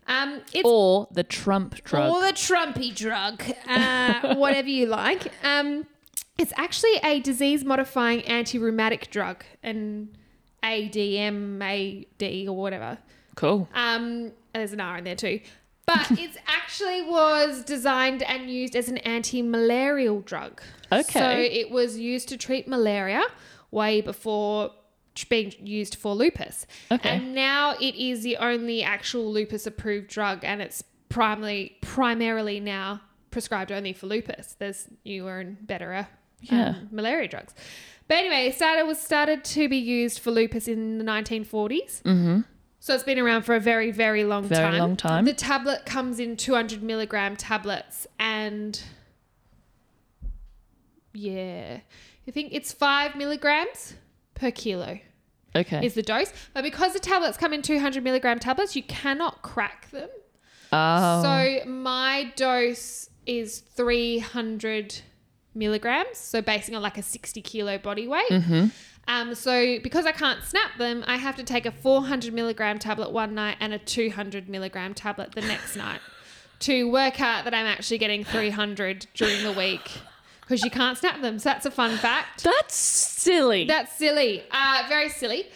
Um, 0.07 0.41
it's 0.53 0.63
Or 0.63 1.07
the 1.11 1.23
Trump 1.23 1.83
drug. 1.83 2.11
or 2.13 2.21
the 2.21 2.31
Trumpy 2.33 2.93
drug, 2.95 3.43
uh, 3.67 4.35
whatever 4.37 4.69
you 4.69 4.85
like. 4.85 5.31
Um, 5.43 5.87
It's 6.37 6.53
actually 6.57 6.95
a 7.03 7.19
disease 7.19 7.63
modifying 7.63 8.21
anti 8.23 8.57
rheumatic 8.57 9.09
drug, 9.09 9.43
an 9.63 10.09
ADMAD 10.63 12.47
or 12.47 12.53
whatever. 12.53 12.97
Cool. 13.35 13.69
Um, 13.73 14.31
there's 14.53 14.73
an 14.73 14.81
R 14.81 14.97
in 14.97 15.03
there 15.03 15.15
too. 15.15 15.39
But 15.85 16.11
it 16.19 16.37
actually 16.47 17.03
was 17.03 17.63
designed 17.63 18.23
and 18.23 18.49
used 18.49 18.75
as 18.75 18.89
an 18.89 18.97
anti 18.99 19.41
malarial 19.41 20.21
drug. 20.21 20.61
Okay. 20.91 21.19
So 21.19 21.29
it 21.29 21.71
was 21.71 21.97
used 21.97 22.29
to 22.29 22.37
treat 22.37 22.67
malaria 22.67 23.23
way 23.71 24.01
before 24.01 24.71
being 25.29 25.53
used 25.61 25.95
for 25.95 26.13
lupus. 26.13 26.65
Okay. 26.91 27.09
And 27.09 27.33
now 27.33 27.75
it 27.79 27.95
is 27.95 28.23
the 28.23 28.37
only 28.37 28.83
actual 28.83 29.31
lupus 29.31 29.65
approved 29.65 30.07
drug 30.07 30.43
and 30.43 30.61
it's 30.61 30.83
primarily 31.07 31.77
primarily 31.81 32.59
now 32.59 33.01
prescribed 33.31 33.71
only 33.71 33.93
for 33.93 34.07
lupus. 34.07 34.55
There's 34.59 34.87
newer 35.05 35.39
and 35.39 35.65
better 35.65 35.93
uh, 35.93 36.05
Yeah. 36.41 36.69
um, 36.69 36.89
malaria 36.91 37.27
drugs. 37.27 37.53
But 38.07 38.17
anyway, 38.17 38.53
it 38.55 38.85
was 38.87 38.99
started 38.99 39.43
to 39.45 39.67
be 39.67 39.77
used 39.77 40.19
for 40.19 40.29
lupus 40.31 40.67
in 40.67 40.97
the 40.99 41.03
1940s. 41.03 42.03
Mm-hmm. 42.03 42.41
So 42.79 42.93
it's 42.93 43.03
been 43.03 43.17
around 43.17 43.41
for 43.43 43.55
a 43.55 43.59
very, 43.59 43.89
very 43.89 44.23
long 44.23 44.43
Very 44.43 44.61
time. 44.71 44.77
long 44.79 44.95
time. 44.95 45.25
The 45.25 45.33
tablet 45.33 45.87
comes 45.87 46.19
in 46.19 46.37
200 46.37 46.83
milligram 46.83 47.35
tablets, 47.35 48.05
and 48.19 48.79
yeah, 51.13 51.79
I 52.27 52.31
think 52.31 52.49
it's 52.53 52.71
five 52.71 53.15
milligrams 53.15 53.95
per 54.35 54.51
kilo 54.51 54.99
Okay. 55.55 55.85
is 55.85 55.93
the 55.93 56.03
dose. 56.03 56.31
But 56.53 56.63
because 56.63 56.93
the 56.93 56.99
tablets 56.99 57.37
come 57.37 57.53
in 57.53 57.61
200 57.61 58.03
milligram 58.03 58.39
tablets, 58.39 58.75
you 58.75 58.83
cannot 58.83 59.41
crack 59.41 59.89
them. 59.91 60.09
oh. 60.73 61.23
So 61.23 61.65
my 61.69 62.31
dose 62.35 63.09
is 63.25 63.59
300 63.59 65.01
milligrams. 65.55 66.17
So 66.17 66.41
basing 66.41 66.75
on 66.75 66.81
like 66.81 66.97
a 66.97 67.01
60 67.03 67.41
kilo 67.41 67.77
body 67.77 68.07
weight. 68.07 68.29
Mhm. 68.29 68.71
Um, 69.07 69.35
so 69.35 69.79
because 69.83 70.05
I 70.05 70.11
can't 70.11 70.43
snap 70.43 70.77
them, 70.77 71.03
I 71.07 71.17
have 71.17 71.35
to 71.35 71.43
take 71.43 71.65
a 71.65 71.71
400 71.71 72.33
milligram 72.33 72.79
tablet 72.79 73.11
one 73.11 73.35
night 73.35 73.57
and 73.59 73.73
a 73.73 73.77
200 73.79 74.49
milligram 74.49 74.93
tablet 74.93 75.33
the 75.33 75.41
next 75.41 75.75
night 75.85 75.99
to 76.61 76.89
work 76.89 77.21
out 77.21 77.43
that 77.43 77.53
I'm 77.53 77.65
actually 77.67 77.97
getting 77.99 78.23
300 78.23 79.07
during 79.13 79.43
the 79.43 79.51
week 79.51 79.91
because 80.41 80.63
you 80.63 80.71
can't 80.71 80.97
snap 80.97 81.21
them. 81.21 81.37
So 81.37 81.49
that's 81.49 81.65
a 81.65 81.71
fun 81.71 81.97
fact. 81.97 82.43
That's 82.43 82.75
silly. 82.75 83.65
That's 83.65 83.95
silly. 83.95 84.43
Uh, 84.51 84.83
very 84.89 85.09
silly. 85.09 85.47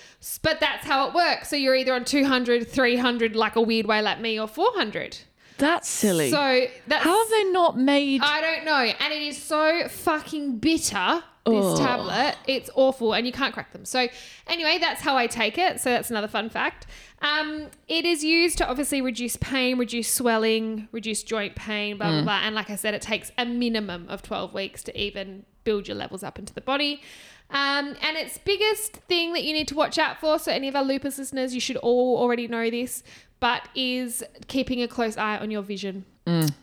But 0.41 0.59
that's 0.59 0.85
how 0.85 1.07
it 1.07 1.13
works. 1.15 1.49
So 1.49 1.55
you're 1.55 1.75
either 1.75 1.93
on 1.93 2.05
200, 2.05 2.67
300, 2.67 3.35
like 3.35 3.55
a 3.55 3.61
weird 3.61 3.85
way 3.87 4.01
like 4.01 4.19
me, 4.19 4.39
or 4.39 4.47
400. 4.47 5.17
That's 5.59 5.87
silly. 5.87 6.31
So 6.31 6.65
that's. 6.87 7.03
How 7.03 7.17
have 7.23 7.29
they 7.29 7.51
not 7.51 7.77
made? 7.77 8.21
I 8.23 8.41
don't 8.41 8.65
know. 8.65 8.93
And 8.99 9.13
it 9.13 9.21
is 9.21 9.41
so 9.41 9.87
fucking 9.87 10.57
bitter, 10.57 11.23
this 11.45 11.65
Ugh. 11.65 11.77
tablet. 11.77 12.35
It's 12.47 12.69
awful 12.75 13.13
and 13.13 13.25
you 13.25 13.31
can't 13.31 13.53
crack 13.53 13.71
them. 13.71 13.85
So, 13.85 14.07
anyway, 14.47 14.77
that's 14.79 15.01
how 15.01 15.15
I 15.17 15.27
take 15.27 15.57
it. 15.57 15.79
So, 15.79 15.89
that's 15.89 16.09
another 16.09 16.27
fun 16.27 16.49
fact. 16.49 16.87
Um, 17.21 17.67
it 17.87 18.05
is 18.05 18.23
used 18.23 18.57
to 18.59 18.67
obviously 18.67 19.01
reduce 19.01 19.35
pain, 19.35 19.77
reduce 19.77 20.11
swelling, 20.11 20.87
reduce 20.91 21.21
joint 21.23 21.55
pain, 21.55 21.97
blah, 21.97 22.09
blah, 22.09 22.21
blah. 22.21 22.41
And 22.43 22.55
like 22.55 22.69
I 22.69 22.75
said, 22.75 22.93
it 22.93 23.01
takes 23.01 23.31
a 23.37 23.45
minimum 23.45 24.07
of 24.09 24.21
12 24.21 24.53
weeks 24.53 24.83
to 24.83 24.99
even 24.99 25.45
build 25.65 25.87
your 25.87 25.97
levels 25.97 26.23
up 26.23 26.39
into 26.39 26.53
the 26.53 26.61
body. 26.61 27.01
Um, 27.51 27.95
and 28.01 28.15
its 28.15 28.37
biggest 28.37 28.93
thing 28.93 29.33
that 29.33 29.43
you 29.43 29.53
need 29.53 29.67
to 29.69 29.75
watch 29.75 29.97
out 29.97 30.19
for, 30.19 30.37
so 30.37 30.51
any 30.51 30.67
of 30.67 30.75
our 30.75 30.83
lupus 30.83 31.17
listeners, 31.17 31.55
you 31.55 31.61
should 31.61 31.77
all 31.77 32.17
already 32.17 32.47
know 32.47 32.69
this, 32.69 33.03
but 33.39 33.67
is 33.73 34.23
keeping 34.47 34.81
a 34.81 34.87
close 34.87 35.17
eye 35.17 35.37
on 35.37 35.49
your 35.49 35.63
vision 35.63 36.05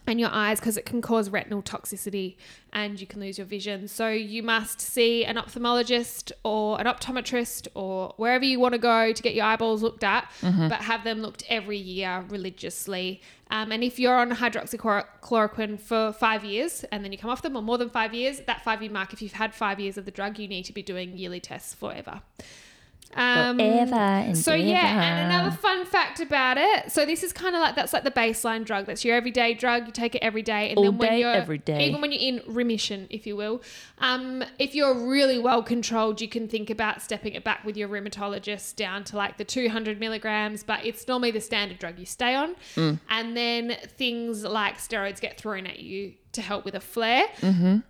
and 0.06 0.20
your 0.20 0.30
eyes 0.32 0.60
because 0.60 0.76
it 0.76 0.86
can 0.86 1.02
cause 1.02 1.30
retinal 1.30 1.62
toxicity 1.62 2.36
and 2.72 3.00
you 3.00 3.06
can 3.06 3.20
lose 3.20 3.38
your 3.38 3.46
vision. 3.46 3.88
So 3.88 4.08
you 4.08 4.42
must 4.42 4.80
see 4.80 5.24
an 5.24 5.36
ophthalmologist 5.36 6.32
or 6.44 6.80
an 6.80 6.86
optometrist 6.86 7.68
or 7.74 8.14
wherever 8.16 8.44
you 8.44 8.60
want 8.60 8.72
to 8.72 8.78
go 8.78 9.12
to 9.12 9.22
get 9.22 9.34
your 9.34 9.44
eyeballs 9.44 9.82
looked 9.82 10.04
at, 10.04 10.30
but 10.68 10.80
have 10.82 11.04
them 11.04 11.20
looked 11.22 11.44
every 11.48 11.78
year 11.78 12.24
religiously. 12.28 13.20
Um, 13.50 13.70
and 13.72 13.82
if 13.84 13.98
you're 13.98 14.18
on 14.18 14.30
hydroxychloroquine 14.32 15.80
for 15.80 16.12
five 16.12 16.44
years 16.44 16.84
and 16.90 17.04
then 17.04 17.12
you 17.12 17.18
come 17.18 17.30
off 17.30 17.42
them 17.42 17.56
or 17.56 17.62
more 17.62 17.78
than 17.78 17.90
five 17.90 18.12
years, 18.12 18.40
that 18.46 18.62
five 18.64 18.82
year 18.82 18.90
mark, 18.90 19.12
if 19.12 19.22
you've 19.22 19.32
had 19.32 19.54
five 19.54 19.80
years 19.80 19.96
of 19.96 20.04
the 20.04 20.10
drug, 20.10 20.38
you 20.38 20.48
need 20.48 20.64
to 20.64 20.72
be 20.72 20.82
doing 20.82 21.16
yearly 21.16 21.40
tests 21.40 21.72
forever. 21.74 22.22
Um, 23.14 23.56
Forever 23.58 23.94
and 23.94 24.36
so 24.36 24.52
yeah, 24.54 25.02
and 25.02 25.32
another 25.32 25.56
fun 25.56 25.86
fact 25.86 26.20
about 26.20 26.58
it. 26.58 26.92
So 26.92 27.06
this 27.06 27.22
is 27.22 27.32
kind 27.32 27.54
of 27.54 27.60
like 27.62 27.74
that's 27.76 27.92
like 27.92 28.04
the 28.04 28.10
baseline 28.10 28.64
drug. 28.64 28.84
That's 28.86 29.04
your 29.04 29.16
everyday 29.16 29.54
drug. 29.54 29.86
You 29.86 29.92
take 29.92 30.14
it 30.14 30.22
every 30.22 30.42
day, 30.42 30.68
and 30.70 30.78
All 30.78 30.84
then 30.84 30.98
when 30.98 31.10
day, 31.10 31.20
you're 31.20 31.30
every 31.32 31.58
day. 31.58 31.88
even 31.88 32.00
when 32.02 32.12
you're 32.12 32.20
in 32.20 32.42
remission, 32.46 33.06
if 33.08 33.26
you 33.26 33.34
will, 33.36 33.62
um, 33.98 34.44
if 34.58 34.74
you're 34.74 34.94
really 34.94 35.38
well 35.38 35.62
controlled, 35.62 36.20
you 36.20 36.28
can 36.28 36.46
think 36.48 36.68
about 36.68 37.00
stepping 37.00 37.32
it 37.34 37.44
back 37.44 37.64
with 37.64 37.76
your 37.76 37.88
rheumatologist 37.88 38.76
down 38.76 39.04
to 39.04 39.16
like 39.16 39.38
the 39.38 39.44
200 39.44 39.98
milligrams. 39.98 40.62
But 40.62 40.84
it's 40.84 41.06
normally 41.08 41.30
the 41.30 41.40
standard 41.40 41.78
drug 41.78 41.98
you 41.98 42.06
stay 42.06 42.34
on, 42.34 42.54
Mm. 42.74 43.00
and 43.08 43.36
then 43.36 43.76
things 43.96 44.44
like 44.44 44.78
steroids 44.78 45.20
get 45.20 45.38
thrown 45.38 45.66
at 45.66 45.78
you 45.78 46.14
to 46.32 46.42
help 46.42 46.66
with 46.66 46.74
a 46.74 46.80
flare. 46.80 47.24
Mm-hmm. 47.40 47.64
Um, 47.64 47.82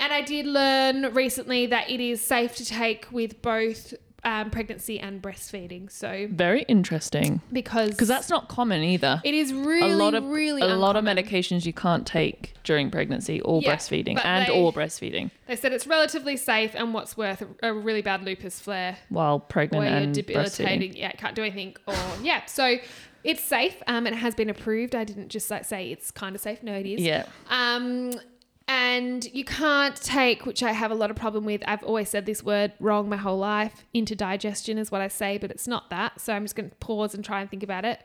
and 0.00 0.12
I 0.12 0.22
did 0.22 0.46
learn 0.46 1.14
recently 1.14 1.66
that 1.66 1.88
it 1.88 2.00
is 2.00 2.20
safe 2.20 2.56
to 2.56 2.64
take 2.64 3.06
with 3.12 3.40
both 3.40 3.94
um, 4.24 4.50
pregnancy 4.50 4.98
and 4.98 5.20
breastfeeding. 5.22 5.90
So 5.90 6.26
Very 6.30 6.62
interesting. 6.62 7.40
because 7.52 7.90
Because 7.90 8.08
that's 8.08 8.28
not 8.30 8.48
common 8.48 8.82
either. 8.82 9.20
it 9.24 9.34
is 9.34 9.52
really 9.52 9.90
a 9.92 9.96
lot 9.96 10.14
of 10.14 10.24
really 10.24 10.62
a 10.62 10.74
lot 10.76 10.96
of 10.96 11.04
medications 11.04 11.64
you 11.66 11.72
can't 11.72 12.06
take 12.06 12.54
during 12.64 12.90
pregnancy 12.90 13.40
or 13.42 13.60
Yeah, 13.62 13.74
breastfeeding 13.76 14.18
and 14.24 14.46
they- 14.46 14.52
or 14.58 14.72
breastfeeding 14.72 15.30
They 15.46 15.56
said 15.56 15.72
it's 15.72 15.86
relatively 15.86 16.36
safe, 16.36 16.74
and 16.74 16.94
what's 16.94 17.16
worth 17.16 17.42
a, 17.62 17.68
a 17.68 17.72
really 17.74 18.02
bad 18.02 18.24
lupus 18.24 18.60
flare 18.60 18.96
while 19.10 19.38
pregnant 19.40 19.84
and 19.86 20.14
debilitating. 20.14 20.96
Yeah, 20.96 21.12
can't 21.12 21.34
do 21.34 21.42
anything. 21.42 21.76
Or 21.86 21.94
yeah, 22.22 22.46
so 22.46 22.76
it's 23.24 23.42
safe. 23.42 23.82
Um, 23.86 24.06
and 24.06 24.14
it 24.14 24.18
has 24.18 24.34
been 24.34 24.50
approved. 24.50 24.94
I 24.94 25.04
didn't 25.04 25.28
just 25.28 25.50
like 25.50 25.64
say 25.64 25.90
it's 25.90 26.10
kind 26.10 26.34
of 26.34 26.40
safe. 26.42 26.62
No, 26.62 26.72
it 26.74 26.86
is. 26.86 27.00
Yeah. 27.00 27.24
Um, 27.50 28.12
and 28.66 29.26
you 29.32 29.44
can't 29.44 29.96
take, 29.96 30.46
which 30.46 30.62
I 30.62 30.72
have 30.72 30.90
a 30.90 30.94
lot 30.94 31.10
of 31.10 31.16
problem 31.16 31.44
with. 31.44 31.62
I've 31.66 31.82
always 31.82 32.08
said 32.08 32.24
this 32.26 32.42
word 32.42 32.72
wrong 32.80 33.08
my 33.08 33.16
whole 33.16 33.38
life. 33.38 33.84
Interdigestion 33.94 34.78
is 34.78 34.90
what 34.90 35.00
I 35.00 35.08
say, 35.08 35.36
but 35.38 35.50
it's 35.50 35.68
not 35.68 35.90
that. 35.90 36.20
So 36.20 36.32
I'm 36.32 36.44
just 36.44 36.56
going 36.56 36.70
to 36.70 36.76
pause 36.76 37.14
and 37.14 37.24
try 37.24 37.40
and 37.40 37.50
think 37.50 37.62
about 37.62 37.84
it. 37.84 38.00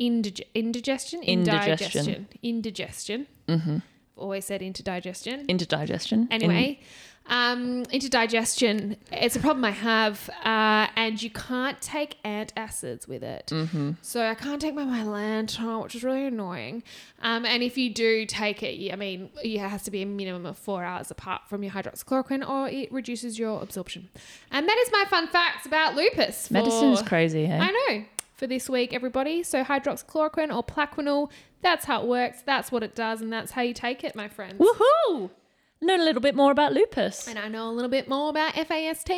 Indig- 0.00 0.42
indigestion, 0.54 1.22
Indigestion. 1.22 1.72
indigestion, 1.72 2.28
indigestion. 2.42 3.26
Mm-hmm. 3.48 3.76
I've 3.76 3.82
always 4.16 4.44
said 4.44 4.60
interdigestion. 4.60 5.48
Indigestion. 5.48 6.28
Anyway, 6.30 6.80
um, 7.26 7.84
interdigestion. 7.86 8.96
It's 9.10 9.36
a 9.36 9.40
problem 9.40 9.64
I 9.64 9.70
have, 9.70 10.28
uh, 10.44 10.88
and 10.96 11.22
you 11.22 11.30
can't 11.30 11.80
take 11.80 12.22
antacids 12.24 13.06
with 13.08 13.22
it. 13.22 13.46
Mm-hmm. 13.46 13.92
So 14.02 14.26
I 14.26 14.34
can't 14.34 14.60
take 14.60 14.74
my 14.74 14.84
Mylantron, 14.84 15.82
which 15.82 15.94
is 15.94 16.04
really 16.04 16.26
annoying. 16.26 16.82
Um, 17.20 17.44
and 17.46 17.62
if 17.62 17.78
you 17.78 17.92
do 17.92 18.26
take 18.26 18.62
it, 18.62 18.92
I 18.92 18.96
mean, 18.96 19.30
it 19.42 19.58
has 19.58 19.82
to 19.84 19.90
be 19.90 20.02
a 20.02 20.06
minimum 20.06 20.46
of 20.46 20.58
four 20.58 20.84
hours 20.84 21.10
apart 21.10 21.42
from 21.48 21.62
your 21.62 21.72
hydroxychloroquine, 21.72 22.48
or 22.48 22.68
it 22.68 22.92
reduces 22.92 23.38
your 23.38 23.62
absorption. 23.62 24.08
And 24.50 24.68
that 24.68 24.78
is 24.78 24.90
my 24.92 25.04
fun 25.08 25.28
facts 25.28 25.66
about 25.66 25.94
lupus. 25.94 26.48
for- 26.48 26.54
Medicine's 26.54 27.02
crazy, 27.02 27.46
hey? 27.46 27.58
I 27.58 27.70
know. 27.70 28.04
For 28.34 28.48
this 28.48 28.68
week, 28.68 28.92
everybody. 28.92 29.44
So 29.44 29.62
hydroxychloroquine 29.62 30.52
or 30.52 30.64
Plaquenil, 30.64 31.30
that's 31.60 31.84
how 31.84 32.02
it 32.02 32.08
works. 32.08 32.42
That's 32.44 32.72
what 32.72 32.82
it 32.82 32.96
does, 32.96 33.20
and 33.22 33.32
that's 33.32 33.52
how 33.52 33.62
you 33.62 33.72
take 33.72 34.02
it, 34.02 34.16
my 34.16 34.26
friends. 34.26 34.60
Woohoo! 34.60 35.30
Learn 35.82 36.00
a 36.00 36.04
little 36.04 36.22
bit 36.22 36.36
more 36.36 36.52
about 36.52 36.72
lupus. 36.72 37.26
And 37.26 37.38
I 37.38 37.48
know 37.48 37.68
a 37.68 37.72
little 37.72 37.90
bit 37.90 38.08
more 38.08 38.30
about 38.30 38.54
FAST. 38.54 39.10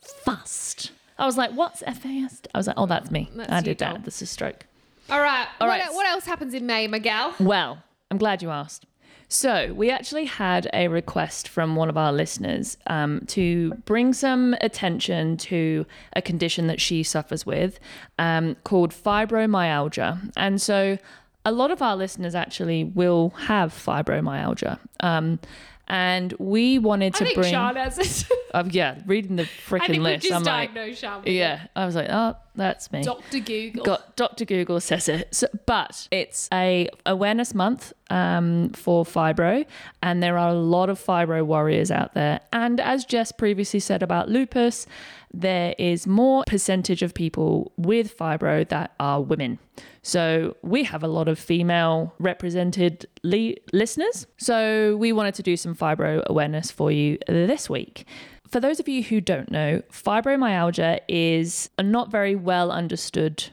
Fast. 0.00 0.92
I 1.18 1.26
was 1.26 1.36
like, 1.36 1.50
what's 1.50 1.82
FAST? 1.82 2.48
I 2.54 2.58
was 2.58 2.66
like, 2.66 2.76
oh, 2.78 2.86
that's 2.86 3.10
me. 3.10 3.30
That's 3.34 3.52
I 3.52 3.60
did 3.60 3.78
that. 3.78 4.02
This 4.04 4.22
is 4.22 4.30
stroke. 4.30 4.64
All 5.10 5.20
right. 5.20 5.46
All 5.60 5.68
what, 5.68 5.78
right. 5.78 5.92
what 5.92 6.06
else 6.06 6.24
happens 6.24 6.54
in 6.54 6.64
May, 6.64 6.86
my 6.86 6.98
gal? 6.98 7.34
Well, 7.38 7.82
I'm 8.10 8.16
glad 8.16 8.42
you 8.42 8.48
asked. 8.48 8.86
So, 9.28 9.74
we 9.74 9.90
actually 9.90 10.26
had 10.26 10.70
a 10.72 10.88
request 10.88 11.48
from 11.48 11.76
one 11.76 11.88
of 11.88 11.96
our 11.96 12.12
listeners 12.12 12.78
um, 12.86 13.22
to 13.28 13.74
bring 13.84 14.12
some 14.12 14.54
attention 14.60 15.36
to 15.38 15.86
a 16.14 16.22
condition 16.22 16.66
that 16.68 16.80
she 16.80 17.02
suffers 17.02 17.44
with 17.44 17.78
um, 18.18 18.56
called 18.64 18.92
fibromyalgia. 18.92 20.30
And 20.36 20.62
so, 20.62 20.98
a 21.44 21.52
lot 21.52 21.70
of 21.70 21.82
our 21.82 21.96
listeners 21.96 22.34
actually 22.34 22.84
will 22.84 23.30
have 23.30 23.72
fibromyalgia. 23.72 24.78
Um, 25.00 25.40
and 25.86 26.32
we 26.38 26.78
wanted 26.78 27.14
to 27.14 27.24
I 27.24 27.26
think 27.26 27.36
bring. 27.36 27.50
Sian 27.50 27.76
has 27.76 27.98
it. 27.98 28.30
uh, 28.54 28.64
yeah, 28.70 28.96
reading 29.06 29.36
the 29.36 29.44
freaking 29.44 30.00
list. 30.00 30.30
I'm 30.30 30.42
like, 30.42 30.74
diagnosed 30.74 31.00
Sian. 31.00 31.18
with 31.18 31.28
yeah, 31.28 31.66
I 31.76 31.86
was 31.86 31.94
like, 31.94 32.08
oh, 32.10 32.36
that's 32.54 32.90
me. 32.92 33.02
Dr. 33.02 33.40
Google. 33.40 33.84
Got 33.84 34.16
Dr. 34.16 34.44
Google 34.44 34.80
says 34.80 35.08
it, 35.08 35.34
so, 35.34 35.46
but 35.66 36.08
it's 36.10 36.48
a 36.52 36.88
awareness 37.04 37.54
month 37.54 37.92
um, 38.10 38.70
for 38.70 39.04
fibro, 39.04 39.66
and 40.02 40.22
there 40.22 40.38
are 40.38 40.50
a 40.50 40.54
lot 40.54 40.88
of 40.88 40.98
fibro 40.98 41.44
warriors 41.44 41.90
out 41.90 42.14
there. 42.14 42.40
And 42.52 42.80
as 42.80 43.04
Jess 43.04 43.32
previously 43.32 43.80
said 43.80 44.02
about 44.02 44.28
lupus, 44.28 44.86
there 45.34 45.74
is 45.78 46.06
more 46.06 46.44
percentage 46.46 47.02
of 47.02 47.12
people 47.12 47.72
with 47.76 48.16
fibro 48.16 48.68
that 48.68 48.94
are 49.00 49.20
women. 49.20 49.58
So 50.02 50.56
we 50.62 50.84
have 50.84 51.02
a 51.02 51.08
lot 51.08 51.28
of 51.28 51.38
female 51.38 52.14
represented 52.18 53.06
listeners. 53.22 54.26
So 54.36 54.96
we 54.96 55.12
wanted 55.12 55.34
to 55.34 55.42
do 55.42 55.56
some 55.56 55.74
fibro 55.74 56.24
awareness 56.26 56.70
for 56.70 56.92
you 56.92 57.18
this 57.26 57.68
week. 57.68 58.06
For 58.48 58.60
those 58.60 58.78
of 58.78 58.88
you 58.88 59.02
who 59.02 59.20
don't 59.20 59.50
know, 59.50 59.82
fibromyalgia 59.90 61.00
is 61.08 61.70
a 61.78 61.82
not 61.82 62.10
very 62.10 62.36
well 62.36 62.70
understood 62.70 63.44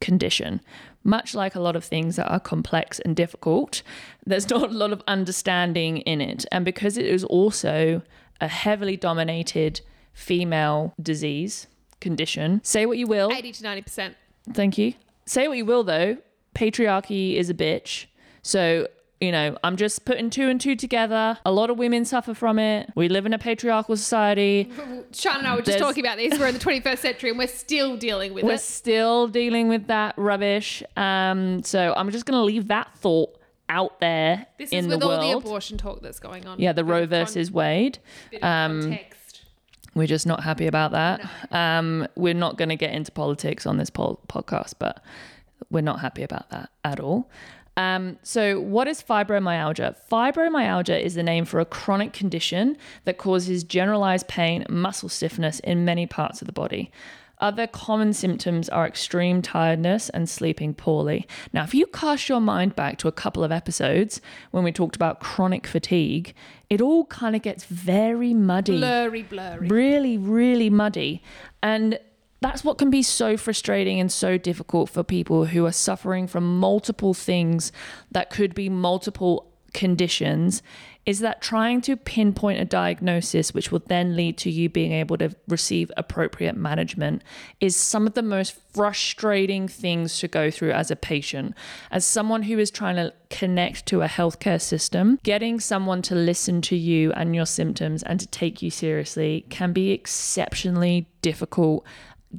condition. 0.00 0.60
Much 1.02 1.34
like 1.34 1.54
a 1.54 1.60
lot 1.60 1.76
of 1.76 1.84
things 1.84 2.16
that 2.16 2.30
are 2.30 2.40
complex 2.40 2.98
and 2.98 3.16
difficult, 3.16 3.82
there's 4.26 4.50
not 4.50 4.70
a 4.70 4.74
lot 4.74 4.92
of 4.92 5.02
understanding 5.08 5.98
in 5.98 6.20
it. 6.20 6.44
And 6.52 6.64
because 6.64 6.98
it 6.98 7.06
is 7.06 7.24
also 7.24 8.02
a 8.42 8.48
heavily 8.48 8.98
dominated 8.98 9.80
female 10.20 10.94
disease 11.02 11.66
condition, 12.00 12.60
say 12.62 12.86
what 12.86 12.98
you 12.98 13.06
will. 13.06 13.30
80 13.32 13.52
to 13.52 13.62
90%. 13.64 14.14
Thank 14.52 14.78
you. 14.78 14.94
Say 15.26 15.48
what 15.48 15.56
you 15.56 15.64
will, 15.64 15.82
though. 15.84 16.16
Patriarchy 16.54 17.36
is 17.36 17.48
a 17.50 17.54
bitch. 17.54 18.06
So, 18.42 18.88
you 19.20 19.30
know, 19.32 19.56
I'm 19.62 19.76
just 19.76 20.04
putting 20.04 20.30
two 20.30 20.48
and 20.48 20.60
two 20.60 20.74
together. 20.76 21.38
A 21.44 21.52
lot 21.52 21.70
of 21.70 21.78
women 21.78 22.04
suffer 22.04 22.34
from 22.34 22.58
it. 22.58 22.90
We 22.94 23.08
live 23.08 23.26
in 23.26 23.32
a 23.34 23.38
patriarchal 23.38 23.96
society. 23.96 24.70
Sian 25.12 25.38
and 25.38 25.46
I 25.46 25.52
were 25.52 25.58
just 25.58 25.66
There's- 25.66 25.80
talking 25.80 26.04
about 26.04 26.16
this. 26.16 26.38
We're 26.38 26.48
in 26.48 26.54
the 26.54 26.60
21st 26.60 26.98
century 26.98 27.30
and 27.30 27.38
we're 27.38 27.46
still 27.48 27.96
dealing 27.96 28.34
with 28.34 28.44
it. 28.44 28.46
We're 28.46 28.56
still 28.58 29.28
dealing 29.28 29.68
with 29.68 29.86
that 29.88 30.14
rubbish. 30.16 30.82
Um, 30.96 31.62
so 31.62 31.94
I'm 31.96 32.10
just 32.10 32.26
going 32.26 32.38
to 32.38 32.44
leave 32.44 32.68
that 32.68 32.94
thought 32.96 33.36
out 33.68 34.00
there 34.00 34.46
This 34.58 34.70
in 34.70 34.78
is 34.80 34.86
with 34.88 35.00
the 35.00 35.06
all 35.08 35.20
the 35.20 35.36
abortion 35.38 35.78
talk 35.78 36.02
that's 36.02 36.18
going 36.18 36.44
on. 36.46 36.58
yeah, 36.58 36.72
the 36.72 36.84
Roe 36.84 37.06
versus 37.06 37.52
Wade. 37.52 37.98
um. 38.42 38.98
We're 39.94 40.06
just 40.06 40.26
not 40.26 40.44
happy 40.44 40.66
about 40.66 40.92
that. 40.92 41.28
Um, 41.50 42.06
we're 42.14 42.34
not 42.34 42.56
going 42.56 42.68
to 42.68 42.76
get 42.76 42.92
into 42.92 43.10
politics 43.10 43.66
on 43.66 43.76
this 43.76 43.90
pol- 43.90 44.20
podcast, 44.28 44.74
but 44.78 45.02
we're 45.70 45.80
not 45.80 46.00
happy 46.00 46.22
about 46.22 46.48
that 46.50 46.70
at 46.84 47.00
all. 47.00 47.28
Um, 47.76 48.18
so, 48.22 48.60
what 48.60 48.88
is 48.88 49.02
fibromyalgia? 49.02 49.96
Fibromyalgia 50.10 51.00
is 51.00 51.14
the 51.14 51.22
name 51.22 51.44
for 51.44 51.60
a 51.60 51.64
chronic 51.64 52.12
condition 52.12 52.76
that 53.04 53.16
causes 53.16 53.64
generalized 53.64 54.28
pain, 54.28 54.66
muscle 54.68 55.08
stiffness 55.08 55.60
in 55.60 55.84
many 55.84 56.06
parts 56.06 56.42
of 56.42 56.46
the 56.46 56.52
body. 56.52 56.90
Other 57.40 57.66
common 57.66 58.12
symptoms 58.12 58.68
are 58.68 58.86
extreme 58.86 59.40
tiredness 59.40 60.10
and 60.10 60.28
sleeping 60.28 60.74
poorly. 60.74 61.26
Now, 61.52 61.64
if 61.64 61.74
you 61.74 61.86
cast 61.86 62.28
your 62.28 62.40
mind 62.40 62.76
back 62.76 62.98
to 62.98 63.08
a 63.08 63.12
couple 63.12 63.42
of 63.42 63.50
episodes 63.50 64.20
when 64.50 64.62
we 64.62 64.72
talked 64.72 64.94
about 64.94 65.20
chronic 65.20 65.66
fatigue, 65.66 66.34
it 66.68 66.80
all 66.80 67.06
kind 67.06 67.34
of 67.34 67.42
gets 67.42 67.64
very 67.64 68.34
muddy 68.34 68.76
Blurry, 68.76 69.22
blurry. 69.22 69.68
really, 69.68 70.18
really 70.18 70.68
muddy. 70.68 71.22
And 71.62 71.98
that's 72.42 72.62
what 72.62 72.78
can 72.78 72.90
be 72.90 73.02
so 73.02 73.36
frustrating 73.36 74.00
and 74.00 74.12
so 74.12 74.38
difficult 74.38 74.90
for 74.90 75.02
people 75.02 75.46
who 75.46 75.64
are 75.66 75.72
suffering 75.72 76.26
from 76.26 76.58
multiple 76.58 77.14
things 77.14 77.72
that 78.10 78.30
could 78.30 78.54
be 78.54 78.68
multiple 78.68 79.50
conditions 79.72 80.62
is 81.06 81.20
that 81.20 81.40
trying 81.40 81.80
to 81.80 81.96
pinpoint 81.96 82.60
a 82.60 82.64
diagnosis 82.64 83.54
which 83.54 83.72
will 83.72 83.82
then 83.86 84.14
lead 84.14 84.36
to 84.38 84.50
you 84.50 84.68
being 84.68 84.92
able 84.92 85.16
to 85.16 85.34
receive 85.48 85.90
appropriate 85.96 86.56
management 86.56 87.22
is 87.58 87.74
some 87.74 88.06
of 88.06 88.14
the 88.14 88.22
most 88.22 88.56
frustrating 88.72 89.66
things 89.66 90.18
to 90.18 90.28
go 90.28 90.50
through 90.50 90.70
as 90.70 90.90
a 90.90 90.96
patient 90.96 91.54
as 91.90 92.04
someone 92.04 92.42
who 92.42 92.58
is 92.58 92.70
trying 92.70 92.96
to 92.96 93.12
connect 93.30 93.86
to 93.86 94.02
a 94.02 94.08
healthcare 94.08 94.60
system 94.60 95.18
getting 95.22 95.58
someone 95.58 96.02
to 96.02 96.14
listen 96.14 96.60
to 96.60 96.76
you 96.76 97.12
and 97.12 97.34
your 97.34 97.46
symptoms 97.46 98.02
and 98.02 98.20
to 98.20 98.26
take 98.28 98.62
you 98.62 98.70
seriously 98.70 99.44
can 99.48 99.72
be 99.72 99.90
exceptionally 99.90 101.08
difficult 101.22 101.84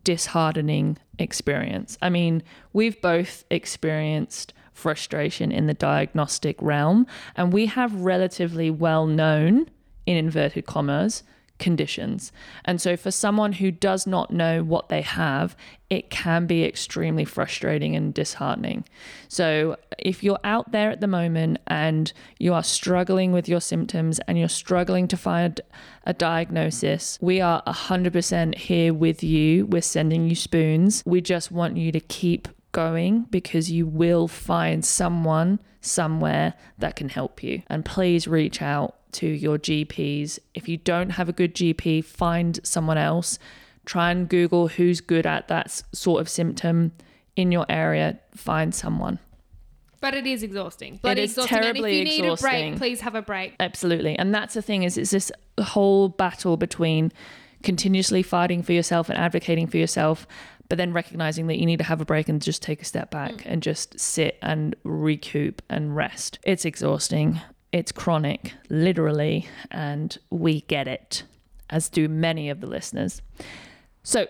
disheartening 0.03 0.97
experience. 1.20 1.97
I 2.01 2.09
mean, 2.09 2.43
we've 2.74 3.01
both 3.01 3.43
experienced 3.49 4.53
frustration 4.74 5.51
in 5.51 5.67
the 5.67 5.74
diagnostic 5.74 6.61
realm, 6.61 7.07
and 7.36 7.53
we 7.53 7.67
have 7.67 7.93
relatively 7.93 8.69
well 8.69 9.05
known, 9.05 9.69
in 10.05 10.17
inverted 10.17 10.65
commas, 10.65 11.24
conditions. 11.61 12.34
And 12.65 12.82
so, 12.82 12.97
for 12.97 13.11
someone 13.11 13.53
who 13.53 13.72
does 13.72 14.05
not 14.05 14.32
know 14.32 14.63
what 14.63 14.89
they 14.89 15.01
have, 15.01 15.55
it 15.89 16.09
can 16.09 16.47
be 16.47 16.65
extremely 16.65 17.24
frustrating 17.24 17.95
and 17.95 18.13
disheartening. 18.13 18.84
So, 19.30 19.78
if 19.97 20.24
you're 20.24 20.39
out 20.43 20.74
there 20.74 20.89
at 20.89 20.99
the 20.99 21.07
moment 21.07 21.59
and 21.67 22.11
you 22.39 22.53
are 22.53 22.63
struggling 22.63 23.32
with 23.32 23.47
your 23.47 23.61
symptoms 23.61 24.19
and 24.28 24.38
you're 24.38 24.49
struggling 24.49 25.07
to 25.09 25.15
find 25.15 25.61
a 26.05 26.13
diagnosis, 26.13 27.17
we 27.22 27.39
are 27.39 27.63
100% 27.63 28.55
here 28.55 28.93
with 28.93 29.24
you. 29.24 29.67
We're 29.67 29.82
sending 29.82 30.28
you 30.28 30.36
spoons. 30.36 31.03
We 31.05 31.22
just 31.22 31.51
want 31.51 31.78
you 31.78 31.91
to 31.93 31.99
keep 31.99 32.47
going 32.72 33.24
because 33.30 33.72
you 33.72 33.86
will 33.86 34.28
find 34.28 34.84
someone 34.84 35.59
somewhere 35.82 36.53
that 36.78 36.95
can 36.95 37.09
help 37.09 37.43
you. 37.43 37.63
And 37.67 37.84
please 37.84 38.28
reach 38.28 38.61
out 38.61 38.95
to 39.13 39.28
your 39.28 39.57
GPs. 39.57 40.39
If 40.53 40.69
you 40.69 40.78
don't 40.78 41.11
have 41.11 41.28
a 41.30 41.34
good 41.34 41.55
GP, 41.55 42.05
find 42.05 42.59
someone 42.63 42.97
else. 42.97 43.39
Try 43.86 44.11
and 44.11 44.30
Google 44.30 44.67
who's 44.69 45.01
good 45.01 45.26
at 45.26 45.47
that 45.47 45.84
sort 45.91 46.22
of 46.22 46.30
symptom 46.30 46.91
in 47.36 47.51
your 47.51 47.65
area. 47.67 48.19
Find 48.36 48.74
someone. 48.74 49.19
But 49.99 50.15
it 50.15 50.26
is 50.26 50.41
exhausting. 50.41 50.97
Bloody 50.97 51.22
is 51.22 51.32
exhausting. 51.32 51.57
terribly 51.59 51.99
and 51.99 52.07
if 52.07 52.15
you 52.15 52.24
need 52.24 52.30
a 52.32 52.36
break, 52.36 52.78
please 52.78 53.01
have 53.01 53.13
a 53.13 53.22
break. 53.22 53.55
Absolutely. 53.59 54.17
And 54.17 54.34
that's 54.34 54.55
the 54.55 54.61
thing 54.61 54.84
is 54.84 54.97
it's 54.97 55.11
this 55.11 55.32
whole 55.59 56.09
battle 56.09 56.57
between 56.57 57.11
continuously 57.61 58.24
fighting 58.24 58.63
for 58.63 58.74
yourself 58.74 59.09
and 59.09 59.17
advocating 59.17 59.67
for 59.67 59.78
yourself, 59.78 60.26
but 60.72 60.78
then 60.78 60.93
recognizing 60.93 61.47
that 61.47 61.59
you 61.59 61.65
need 61.65 61.80
to 61.80 61.84
have 61.84 61.99
a 61.99 62.05
break 62.05 62.30
and 62.30 62.41
just 62.41 62.61
take 62.61 62.82
a 62.82 62.86
step 62.86 63.11
back 63.11 63.34
mm. 63.34 63.41
and 63.45 63.61
just 63.61 63.99
sit 63.99 64.38
and 64.41 64.74
recoup 64.86 65.61
and 65.69 65.97
rest. 65.97 66.39
It's 66.43 66.63
exhausting. 66.63 67.41
It's 67.74 67.91
chronic, 67.91 68.53
literally, 68.69 69.49
and 69.69 70.17
we 70.30 70.61
get 70.61 70.88
it, 70.88 71.24
as 71.69 71.89
do 71.89 72.07
many 72.07 72.49
of 72.49 72.61
the 72.61 72.67
listeners. 72.67 73.22
So, 74.03 74.28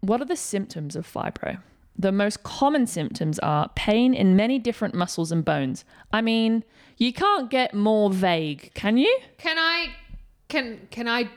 what 0.00 0.20
are 0.20 0.26
the 0.26 0.36
symptoms 0.36 0.96
of 0.96 1.10
fibro? 1.10 1.62
The 1.98 2.12
most 2.12 2.42
common 2.42 2.86
symptoms 2.86 3.38
are 3.38 3.70
pain 3.74 4.12
in 4.12 4.36
many 4.36 4.58
different 4.58 4.94
muscles 4.94 5.32
and 5.32 5.42
bones. 5.42 5.86
I 6.12 6.20
mean, 6.20 6.62
you 6.98 7.14
can't 7.14 7.48
get 7.48 7.72
more 7.72 8.10
vague, 8.10 8.70
can 8.74 8.98
you? 8.98 9.18
Can 9.38 9.56
I 9.58 9.94
can 10.50 10.88
can 10.90 11.08
I 11.08 11.30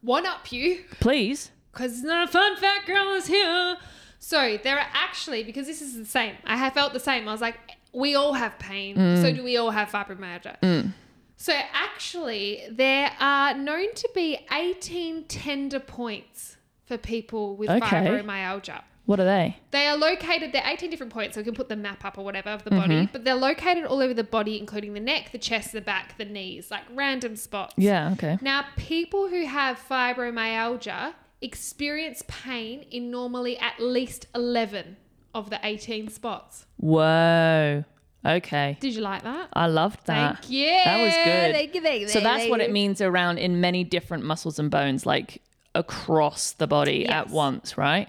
one 0.00 0.26
up 0.26 0.50
you? 0.50 0.82
Please. 0.98 1.52
Because 1.76 1.92
it's 1.92 2.02
not 2.02 2.28
a 2.28 2.32
fun 2.32 2.56
fact 2.56 2.86
girl 2.86 3.12
is 3.14 3.26
here. 3.26 3.76
So 4.18 4.58
there 4.64 4.78
are 4.78 4.86
actually 4.94 5.42
because 5.44 5.66
this 5.66 5.82
is 5.82 5.94
the 5.94 6.06
same. 6.06 6.34
I 6.46 6.56
have 6.56 6.72
felt 6.72 6.94
the 6.94 7.00
same. 7.00 7.28
I 7.28 7.32
was 7.32 7.42
like, 7.42 7.58
we 7.92 8.14
all 8.14 8.32
have 8.32 8.58
pain. 8.58 8.96
Mm. 8.96 9.20
So 9.20 9.30
do 9.32 9.44
we 9.44 9.58
all 9.58 9.70
have 9.70 9.90
fibromyalgia? 9.90 10.92
So 11.36 11.52
actually, 11.74 12.62
there 12.70 13.10
are 13.20 13.52
known 13.54 13.92
to 13.94 14.08
be 14.14 14.38
18 14.50 15.24
tender 15.24 15.78
points 15.80 16.56
for 16.86 16.96
people 16.96 17.56
with 17.56 17.68
Okay. 17.68 17.82
fibromyalgia. 17.86 18.82
What 19.04 19.20
are 19.20 19.24
they? 19.24 19.56
They 19.70 19.86
are 19.86 19.96
located, 19.96 20.52
they're 20.52 20.66
18 20.66 20.90
different 20.90 21.12
points, 21.12 21.34
so 21.34 21.40
we 21.40 21.44
can 21.44 21.54
put 21.54 21.68
the 21.68 21.76
map 21.76 22.04
up 22.04 22.16
or 22.18 22.24
whatever 22.24 22.48
of 22.48 22.64
the 22.64 22.70
Mm-hmm. 22.70 22.80
body, 22.80 23.08
but 23.12 23.24
they're 23.24 23.34
located 23.36 23.84
all 23.84 24.00
over 24.00 24.14
the 24.14 24.24
body, 24.24 24.58
including 24.58 24.94
the 24.94 25.00
neck, 25.00 25.30
the 25.30 25.38
chest, 25.38 25.72
the 25.72 25.80
back, 25.80 26.16
the 26.18 26.24
knees, 26.24 26.70
like 26.72 26.82
random 26.92 27.36
spots. 27.36 27.74
Yeah, 27.76 28.10
okay. 28.14 28.38
Now, 28.40 28.64
people 28.76 29.28
who 29.28 29.44
have 29.46 29.78
fibromyalgia 29.78 31.12
experience 31.40 32.22
pain 32.28 32.82
in 32.90 33.10
normally 33.10 33.58
at 33.58 33.78
least 33.80 34.26
11 34.34 34.96
of 35.34 35.50
the 35.50 35.58
18 35.62 36.08
spots. 36.08 36.66
Whoa. 36.78 37.84
Okay. 38.24 38.76
Did 38.80 38.94
you 38.94 39.02
like 39.02 39.22
that? 39.22 39.48
I 39.52 39.66
loved 39.66 40.06
that. 40.06 40.38
Thank 40.40 40.50
you. 40.50 40.66
That 40.66 41.02
was 41.02 41.14
good. 41.14 41.54
Thank 41.54 41.74
you, 41.74 41.80
thank 41.82 42.00
you, 42.02 42.08
So 42.08 42.20
that's 42.20 42.38
thank 42.40 42.50
what 42.50 42.60
you. 42.60 42.66
it 42.66 42.72
means 42.72 43.00
around 43.00 43.38
in 43.38 43.60
many 43.60 43.84
different 43.84 44.24
muscles 44.24 44.58
and 44.58 44.70
bones, 44.70 45.06
like 45.06 45.42
across 45.74 46.52
the 46.52 46.66
body 46.66 47.06
at 47.06 47.28
once, 47.30 47.76
right? 47.78 48.08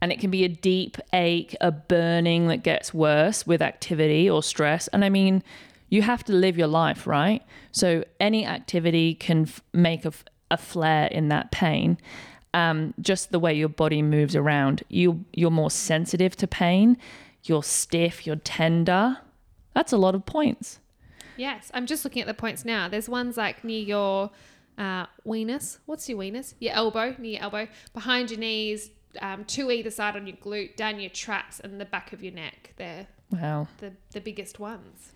And 0.00 0.12
it 0.12 0.20
can 0.20 0.30
be 0.30 0.44
a 0.44 0.48
deep 0.48 0.96
ache, 1.12 1.56
a 1.60 1.72
burning 1.72 2.46
that 2.48 2.62
gets 2.62 2.94
worse 2.94 3.46
with 3.46 3.60
activity 3.60 4.30
or 4.30 4.42
stress. 4.42 4.86
And 4.88 5.04
I 5.04 5.08
mean, 5.10 5.42
you 5.90 6.02
have 6.02 6.22
to 6.24 6.32
live 6.32 6.56
your 6.56 6.68
life, 6.68 7.06
right? 7.06 7.42
So 7.72 8.04
any 8.20 8.46
activity 8.46 9.14
can 9.14 9.42
f- 9.42 9.60
make 9.72 10.04
a, 10.04 10.08
f- 10.08 10.24
a 10.50 10.56
flare 10.56 11.08
in 11.08 11.28
that 11.28 11.50
pain. 11.50 11.98
Um, 12.54 12.94
just 13.00 13.30
the 13.30 13.38
way 13.38 13.54
your 13.54 13.68
body 13.68 14.00
moves 14.02 14.34
around, 14.34 14.82
you 14.88 15.24
you're 15.34 15.50
more 15.50 15.70
sensitive 15.70 16.34
to 16.36 16.46
pain. 16.46 16.96
You're 17.44 17.62
stiff. 17.62 18.26
You're 18.26 18.36
tender. 18.36 19.18
That's 19.74 19.92
a 19.92 19.96
lot 19.98 20.14
of 20.14 20.24
points. 20.26 20.80
Yes, 21.36 21.70
I'm 21.72 21.86
just 21.86 22.04
looking 22.04 22.22
at 22.22 22.26
the 22.26 22.34
points 22.34 22.64
now. 22.64 22.88
There's 22.88 23.08
ones 23.08 23.36
like 23.36 23.62
near 23.62 23.80
your 23.82 24.30
uh, 24.76 25.06
weenus. 25.26 25.78
What's 25.86 26.08
your 26.08 26.18
weenus? 26.18 26.54
Your 26.58 26.74
elbow, 26.74 27.14
near 27.18 27.32
your 27.34 27.42
elbow, 27.42 27.68
behind 27.94 28.30
your 28.30 28.40
knees, 28.40 28.90
um, 29.20 29.44
two 29.44 29.70
either 29.70 29.90
side 29.90 30.16
on 30.16 30.26
your 30.26 30.36
glute, 30.36 30.74
down 30.76 30.98
your 30.98 31.10
traps, 31.10 31.60
and 31.60 31.80
the 31.80 31.84
back 31.84 32.12
of 32.12 32.22
your 32.24 32.32
neck. 32.32 32.72
They're 32.76 33.06
Wow. 33.30 33.68
the, 33.78 33.92
the 34.12 34.20
biggest 34.20 34.58
ones. 34.58 35.12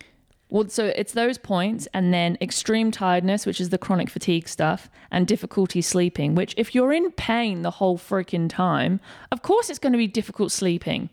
Well, 0.52 0.68
so 0.68 0.92
it's 0.94 1.14
those 1.14 1.38
points, 1.38 1.88
and 1.94 2.12
then 2.12 2.36
extreme 2.42 2.90
tiredness, 2.90 3.46
which 3.46 3.58
is 3.58 3.70
the 3.70 3.78
chronic 3.78 4.10
fatigue 4.10 4.46
stuff, 4.46 4.90
and 5.10 5.26
difficulty 5.26 5.80
sleeping, 5.80 6.34
which, 6.34 6.52
if 6.58 6.74
you're 6.74 6.92
in 6.92 7.10
pain 7.12 7.62
the 7.62 7.70
whole 7.70 7.96
freaking 7.96 8.50
time, 8.50 9.00
of 9.30 9.40
course 9.40 9.70
it's 9.70 9.78
going 9.78 9.94
to 9.94 9.98
be 9.98 10.06
difficult 10.06 10.52
sleeping. 10.52 11.08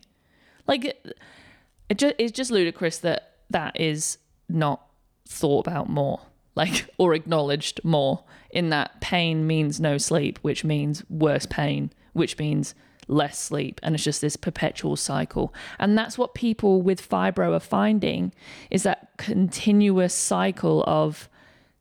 Like, 0.67 0.83
it, 0.83 1.17
just, 1.95 2.15
it's 2.17 2.33
just 2.33 2.51
ludicrous 2.51 2.97
that 2.97 3.37
that 3.49 3.79
is 3.79 4.17
not 4.49 4.85
thought 5.25 5.65
about 5.65 5.87
more, 5.87 6.19
like, 6.55 6.93
or 6.97 7.13
acknowledged 7.13 7.79
more, 7.85 8.25
in 8.49 8.71
that 8.71 8.99
pain 8.99 9.47
means 9.47 9.79
no 9.79 9.97
sleep, 9.97 10.37
which 10.41 10.65
means 10.65 11.09
worse 11.09 11.45
pain, 11.45 11.93
which 12.11 12.37
means 12.37 12.75
less 13.09 13.37
sleep 13.39 13.79
and 13.83 13.95
it's 13.95 14.03
just 14.03 14.21
this 14.21 14.35
perpetual 14.35 14.95
cycle 14.95 15.53
and 15.79 15.97
that's 15.97 16.17
what 16.17 16.33
people 16.35 16.81
with 16.81 17.07
fibro 17.09 17.53
are 17.55 17.59
finding 17.59 18.31
is 18.69 18.83
that 18.83 19.09
continuous 19.17 20.13
cycle 20.13 20.83
of 20.85 21.27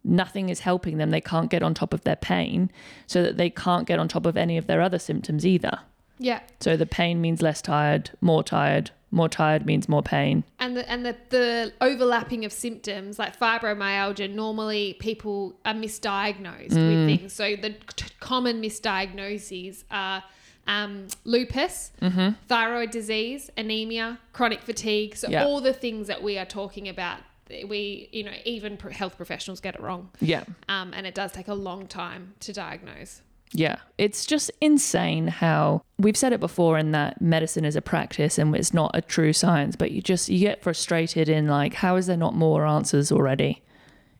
nothing 0.04 0.48
is 0.48 0.60
helping 0.60 0.96
them 0.96 1.10
they 1.10 1.20
can't 1.20 1.50
get 1.50 1.62
on 1.62 1.74
top 1.74 1.92
of 1.92 2.02
their 2.04 2.16
pain 2.16 2.70
so 3.06 3.22
that 3.22 3.36
they 3.36 3.50
can't 3.50 3.86
get 3.86 3.98
on 3.98 4.08
top 4.08 4.24
of 4.24 4.36
any 4.36 4.56
of 4.56 4.66
their 4.66 4.80
other 4.80 4.98
symptoms 4.98 5.44
either 5.44 5.78
Yeah. 6.18 6.40
so 6.60 6.76
the 6.76 6.86
pain 6.86 7.20
means 7.20 7.42
less 7.42 7.60
tired 7.60 8.10
more 8.20 8.42
tired 8.42 8.90
more 9.10 9.28
tired 9.28 9.64
means 9.66 9.88
more 9.88 10.02
pain 10.02 10.44
And 10.58 10.76
the 10.76 10.90
and 10.90 11.04
the, 11.04 11.16
the 11.30 11.72
overlapping 11.80 12.44
of 12.44 12.52
symptoms 12.52 13.18
like 13.18 13.38
fibromyalgia, 13.38 14.32
normally 14.32 14.96
people 14.98 15.58
are 15.64 15.72
misdiagnosed 15.74 16.72
Mm. 16.72 16.88
with 17.08 17.18
things. 17.18 17.32
So 17.32 17.56
the 17.56 17.70
t- 17.96 18.06
common 18.20 18.60
misdiagnoses 18.60 19.84
are 19.90 20.22
um, 20.68 21.08
lupus, 21.24 21.90
Mm-hmm. 22.00 22.30
thyroid 22.46 22.90
disease, 22.92 23.50
anemia, 23.56 24.18
chronic 24.32 24.62
fatigue. 24.62 25.16
So 25.16 25.28
Yeah. 25.28 25.44
all 25.44 25.60
the 25.60 25.72
things 25.72 26.06
that 26.06 26.22
we 26.22 26.38
are 26.38 26.46
talking 26.46 26.88
about, 26.88 27.18
we 27.66 28.08
you 28.12 28.22
know 28.24 28.32
even 28.44 28.76
health 28.76 29.16
professionals 29.16 29.58
get 29.60 29.74
it 29.74 29.80
wrong, 29.80 30.10
yeah 30.20 30.44
um, 30.68 30.92
and 30.94 31.06
it 31.06 31.14
does 31.14 31.32
take 31.32 31.48
a 31.48 31.54
long 31.54 31.86
time 31.86 32.34
to 32.40 32.52
diagnose. 32.52 33.22
Yeah, 33.54 33.76
it's 33.96 34.26
just 34.26 34.50
insane 34.60 35.28
how 35.28 35.80
we've 35.96 36.18
said 36.18 36.34
it 36.34 36.40
before 36.40 36.76
in 36.76 36.92
that 36.92 37.22
medicine 37.22 37.64
is 37.64 37.76
a 37.76 37.80
practice 37.80 38.36
and 38.36 38.54
it's 38.54 38.74
not 38.74 38.90
a 38.92 39.00
true 39.00 39.32
science, 39.32 39.74
but 39.74 39.90
you 39.90 40.02
just 40.02 40.28
you 40.28 40.40
get 40.40 40.62
frustrated 40.62 41.30
in 41.30 41.48
like 41.48 41.72
how 41.72 41.96
is 41.96 42.06
there 42.08 42.18
not 42.18 42.34
more 42.34 42.66
answers 42.66 43.10
already? 43.10 43.62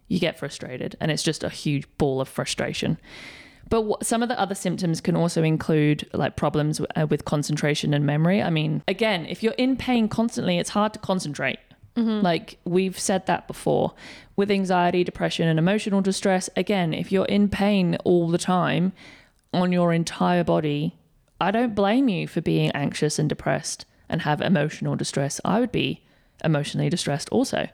You 0.08 0.18
get 0.18 0.38
frustrated 0.38 0.96
and 0.98 1.10
it's 1.10 1.22
just 1.22 1.44
a 1.44 1.50
huge 1.50 1.84
ball 1.98 2.22
of 2.22 2.28
frustration. 2.30 2.96
But 3.68 3.82
what, 3.82 4.06
some 4.06 4.22
of 4.22 4.28
the 4.28 4.38
other 4.40 4.54
symptoms 4.54 5.00
can 5.00 5.14
also 5.16 5.42
include 5.42 6.08
like 6.12 6.36
problems 6.36 6.80
uh, 6.96 7.06
with 7.06 7.24
concentration 7.24 7.92
and 7.94 8.06
memory. 8.06 8.42
I 8.42 8.50
mean, 8.50 8.82
again, 8.88 9.26
if 9.26 9.42
you're 9.42 9.52
in 9.54 9.76
pain 9.76 10.08
constantly, 10.08 10.58
it's 10.58 10.70
hard 10.70 10.92
to 10.94 10.98
concentrate. 10.98 11.58
Like 12.22 12.58
we've 12.64 12.96
said 12.96 13.26
that 13.26 13.48
before. 13.48 13.92
With 14.36 14.52
anxiety, 14.52 15.02
depression, 15.02 15.48
and 15.48 15.58
emotional 15.58 16.00
distress, 16.00 16.48
again, 16.56 16.94
if 16.94 17.10
you're 17.10 17.24
in 17.24 17.48
pain 17.48 17.96
all 18.04 18.28
the 18.28 18.38
time 18.38 18.92
on 19.52 19.72
your 19.72 19.92
entire 19.92 20.44
body, 20.44 20.94
I 21.40 21.50
don't 21.50 21.74
blame 21.74 22.08
you 22.08 22.28
for 22.28 22.40
being 22.40 22.70
anxious 22.70 23.18
and 23.18 23.28
depressed 23.28 23.84
and 24.08 24.22
have 24.22 24.40
emotional 24.40 24.94
distress. 24.94 25.40
I 25.44 25.58
would 25.58 25.72
be 25.72 26.04
emotionally 26.44 26.88
distressed 26.88 27.28
also. 27.30 27.66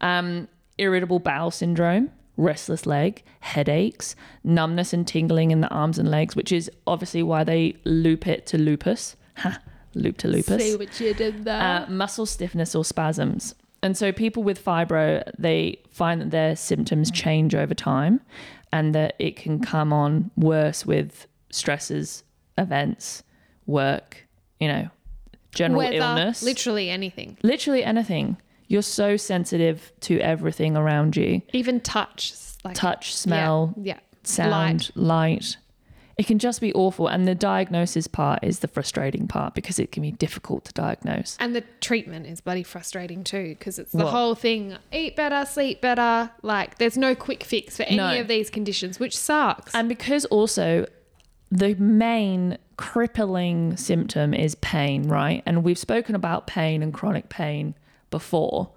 Um, 0.00 0.48
irritable 0.76 1.20
bowel 1.20 1.52
syndrome, 1.52 2.10
restless 2.40 2.86
leg, 2.86 3.22
headaches, 3.40 4.16
numbness 4.42 4.92
and 4.92 5.06
tingling 5.06 5.50
in 5.50 5.60
the 5.60 5.68
arms 5.68 5.98
and 5.98 6.10
legs, 6.10 6.34
which 6.34 6.50
is 6.52 6.70
obviously 6.86 7.22
why 7.22 7.44
they 7.44 7.76
loop 7.84 8.26
it 8.26 8.46
to 8.46 8.58
lupus. 8.58 9.16
Ha, 9.36 9.58
loop 9.94 10.18
to 10.18 10.28
lupus 10.28 10.62
See 10.62 10.76
what 10.76 11.00
you 11.00 11.14
did 11.14 11.44
there. 11.44 11.60
uh, 11.60 11.86
muscle 11.90 12.26
stiffness 12.26 12.74
or 12.74 12.84
spasms. 12.84 13.54
And 13.82 13.96
so 13.96 14.12
people 14.12 14.42
with 14.42 14.62
fibro, 14.62 15.22
they 15.38 15.78
find 15.90 16.20
that 16.20 16.30
their 16.30 16.54
symptoms 16.56 17.10
change 17.10 17.54
over 17.54 17.72
time 17.74 18.20
and 18.72 18.94
that 18.94 19.14
it 19.18 19.36
can 19.36 19.58
come 19.60 19.92
on 19.92 20.30
worse 20.36 20.84
with 20.84 21.26
stresses, 21.50 22.22
events, 22.58 23.22
work, 23.66 24.26
you 24.58 24.68
know, 24.68 24.90
general 25.54 25.78
Weather, 25.78 25.96
illness. 25.96 26.42
literally 26.42 26.90
anything, 26.90 27.38
Literally 27.42 27.82
anything. 27.82 28.36
You're 28.70 28.82
so 28.82 29.16
sensitive 29.16 29.92
to 30.02 30.20
everything 30.20 30.76
around 30.76 31.16
you. 31.16 31.42
even 31.52 31.80
touch, 31.80 32.32
like 32.64 32.76
Touch, 32.76 33.12
smell, 33.16 33.74
yeah, 33.76 33.94
yeah. 33.94 34.00
sound, 34.22 34.90
light. 34.94 35.56
It 36.16 36.26
can 36.26 36.38
just 36.38 36.60
be 36.60 36.72
awful. 36.74 37.08
And 37.08 37.26
the 37.26 37.34
diagnosis 37.34 38.06
part 38.06 38.44
is 38.44 38.60
the 38.60 38.68
frustrating 38.68 39.26
part 39.26 39.54
because 39.54 39.78
it 39.80 39.90
can 39.90 40.02
be 40.02 40.12
difficult 40.12 40.66
to 40.66 40.72
diagnose. 40.72 41.36
And 41.40 41.56
the 41.56 41.64
treatment 41.80 42.26
is 42.28 42.40
bloody 42.40 42.62
frustrating 42.62 43.24
too, 43.24 43.56
because 43.58 43.80
it's 43.80 43.90
the 43.90 43.98
Well- 44.04 44.08
whole 44.08 44.34
thing: 44.36 44.76
eat 44.92 45.16
better, 45.16 45.44
sleep 45.46 45.80
better. 45.80 46.30
Like, 46.42 46.78
there's 46.78 46.96
no 46.96 47.16
quick 47.16 47.42
fix 47.42 47.76
for 47.76 47.82
any 47.84 47.96
No. 47.96 48.20
of 48.20 48.28
these 48.28 48.50
conditions, 48.50 49.00
which 49.00 49.16
sucks. 49.16 49.74
And 49.74 49.88
because 49.88 50.26
also 50.26 50.86
the 51.50 51.74
main 51.74 52.56
crippling 52.76 53.76
symptom 53.76 54.32
is 54.32 54.54
pain, 54.56 55.08
right? 55.08 55.42
And 55.44 55.64
we've 55.64 55.78
spoken 55.78 56.14
about 56.14 56.46
pain 56.46 56.82
and 56.84 56.94
chronic 56.94 57.28
pain 57.30 57.74
before, 58.10 58.70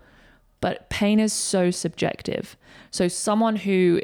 but 0.62 0.90
pain 0.90 1.20
is 1.20 1.34
so 1.34 1.72
subjective. 1.72 2.56
So 2.92 3.08
someone 3.08 3.58
who 3.58 4.02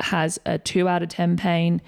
has 0.00 0.38
a 0.44 0.58
2 0.58 0.88
out 0.88 1.02
of 1.02 1.08
10 1.08 1.36
pain, 1.36 1.80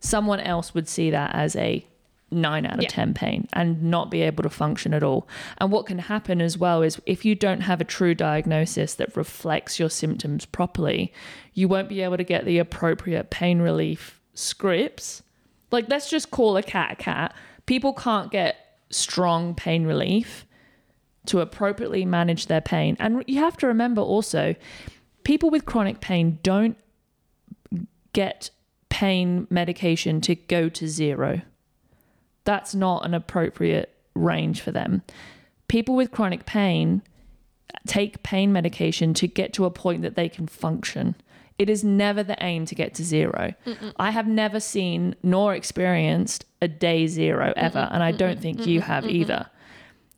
someone 0.00 0.40
else 0.40 0.74
would 0.74 0.88
see 0.88 1.10
that 1.10 1.34
as 1.34 1.56
a 1.56 1.86
9 2.30 2.66
out 2.66 2.74
of 2.74 2.82
Yeah. 2.82 2.88
10 2.88 3.14
pain 3.14 3.46
and 3.52 3.82
not 3.82 4.10
be 4.10 4.22
able 4.22 4.42
to 4.42 4.50
function 4.50 4.94
at 4.94 5.02
all. 5.02 5.28
And 5.58 5.70
what 5.70 5.86
can 5.86 5.98
happen 5.98 6.40
as 6.40 6.56
well 6.56 6.82
is 6.82 7.00
if 7.06 7.24
you 7.24 7.34
don't 7.34 7.60
have 7.62 7.80
a 7.80 7.84
true 7.84 8.14
diagnosis 8.14 8.94
that 8.94 9.16
reflects 9.16 9.78
your 9.78 9.90
symptoms 9.90 10.46
properly, 10.46 11.12
you 11.52 11.68
won't 11.68 11.88
be 11.88 12.00
able 12.00 12.16
to 12.16 12.24
get 12.24 12.44
the 12.44 12.58
appropriate 12.58 13.30
pain 13.30 13.60
relief 13.60 14.20
scripts. 14.34 15.22
Like, 15.70 15.88
let's 15.88 16.08
just 16.08 16.30
call 16.30 16.56
a 16.56 16.62
cat 16.62 16.92
a 16.92 16.96
cat. 16.96 17.34
People 17.66 17.92
can't 17.92 18.30
get 18.30 18.78
strong 18.90 19.54
pain 19.54 19.86
relief 19.86 20.46
to 21.26 21.40
appropriately 21.40 22.04
manage 22.04 22.46
their 22.46 22.60
pain. 22.60 22.96
And 22.98 23.24
you 23.26 23.38
have 23.38 23.56
to 23.58 23.66
remember 23.66 24.02
also, 24.02 24.54
people 25.24 25.50
with 25.50 25.64
chronic 25.64 26.00
pain 26.00 26.38
don't 26.42 26.76
get 28.12 28.50
pain 28.88 29.46
medication 29.50 30.20
to 30.22 30.34
go 30.34 30.68
to 30.68 30.88
zero. 30.88 31.42
That's 32.44 32.74
not 32.74 33.04
an 33.04 33.14
appropriate 33.14 33.94
range 34.14 34.60
for 34.60 34.72
them. 34.72 35.02
People 35.68 35.94
with 35.94 36.10
chronic 36.10 36.44
pain 36.44 37.02
take 37.86 38.22
pain 38.22 38.52
medication 38.52 39.14
to 39.14 39.26
get 39.26 39.52
to 39.54 39.64
a 39.64 39.70
point 39.70 40.02
that 40.02 40.14
they 40.14 40.28
can 40.28 40.46
function. 40.46 41.14
It 41.58 41.70
is 41.70 41.84
never 41.84 42.22
the 42.22 42.36
aim 42.42 42.66
to 42.66 42.74
get 42.74 42.94
to 42.94 43.04
0 43.04 43.54
I 43.96 44.10
have 44.10 44.26
never 44.26 44.58
seen 44.58 45.14
nor 45.22 45.54
experienced 45.54 46.44
a 46.60 46.68
day 46.68 47.06
zero 47.06 47.52
ever, 47.56 47.88
and 47.92 48.02
I 48.02 48.12
don't 48.12 48.40
think 48.40 48.66
you 48.66 48.80
have 48.80 49.06
either. 49.08 49.46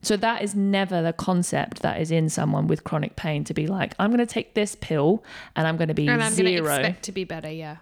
So 0.05 0.17
that 0.19 0.43
is 0.43 0.55
never 0.55 1.03
the 1.03 1.13
concept 1.13 1.83
that 1.83 2.01
is 2.01 2.11
in 2.11 2.29
someone 2.29 2.67
with 2.67 2.85
chronic 2.85 3.17
pain 3.17 3.45
to 3.45 3.55
be 3.55 3.67
like, 3.67 3.95
I'm 3.99 4.11
going 4.11 4.19
to 4.25 4.27
take 4.27 4.55
this 4.55 4.75
pill 4.75 5.25
and 5.57 5.67
I'm 5.67 5.77
going 5.77 5.89
to 5.89 5.95
be 5.95 6.07
and 6.09 6.23
I'm 6.23 6.33
zero. 6.33 6.65
expect 6.75 7.05
to 7.05 7.13
be 7.13 7.25
better, 7.25 7.51
yeah. 7.51 7.77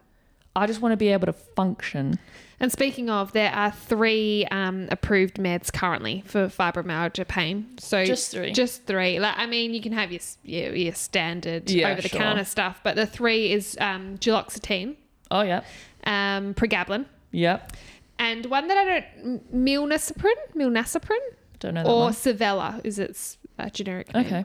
I 0.54 0.66
just 0.66 0.82
want 0.82 0.92
to 0.92 0.96
be 0.98 1.08
able 1.08 1.26
to 1.26 1.32
function. 1.32 2.18
And 2.60 2.70
speaking 2.70 3.08
of, 3.10 3.32
there 3.32 3.50
are 3.52 3.72
three 3.72 4.46
um, 4.50 4.86
approved 4.90 5.36
meds 5.36 5.72
currently 5.72 6.22
for 6.26 6.46
fibromyalgia 6.48 7.26
pain. 7.26 7.66
So 7.78 8.04
Just 8.04 8.30
three? 8.30 8.52
Just 8.52 8.84
three. 8.84 9.18
Like, 9.18 9.36
I 9.38 9.46
mean, 9.46 9.72
you 9.74 9.80
can 9.80 9.92
have 9.92 10.12
your 10.12 10.20
your, 10.44 10.74
your 10.74 10.94
standard 10.94 11.70
Yeah, 11.70 11.88
over 11.90 12.02
the 12.02 12.08
sure. 12.08 12.20
counter 12.20 12.44
stuff, 12.44 12.80
but 12.84 12.96
the 12.96 13.06
three 13.06 13.50
is 13.50 13.76
um, 13.80 14.18
duloxetine, 14.18 14.96
Oh, 15.30 15.40
yeah. 15.40 15.62
um, 16.04 16.52
pregabalin, 16.54 17.06
Yep. 17.32 17.72
and 18.18 18.44
one 18.46 18.68
that 18.68 18.76
I 18.76 18.84
don't 18.84 19.54
milnacipran, 19.64 20.34
milnacipran, 20.54 21.18
Don't 21.62 21.74
know 21.74 21.84
that 21.84 21.90
or 21.90 22.00
one. 22.00 22.12
Savella 22.12 22.80
is 22.84 22.98
its 22.98 23.38
uh, 23.58 23.70
generic 23.70 24.12
name. 24.12 24.26
Okay. 24.26 24.44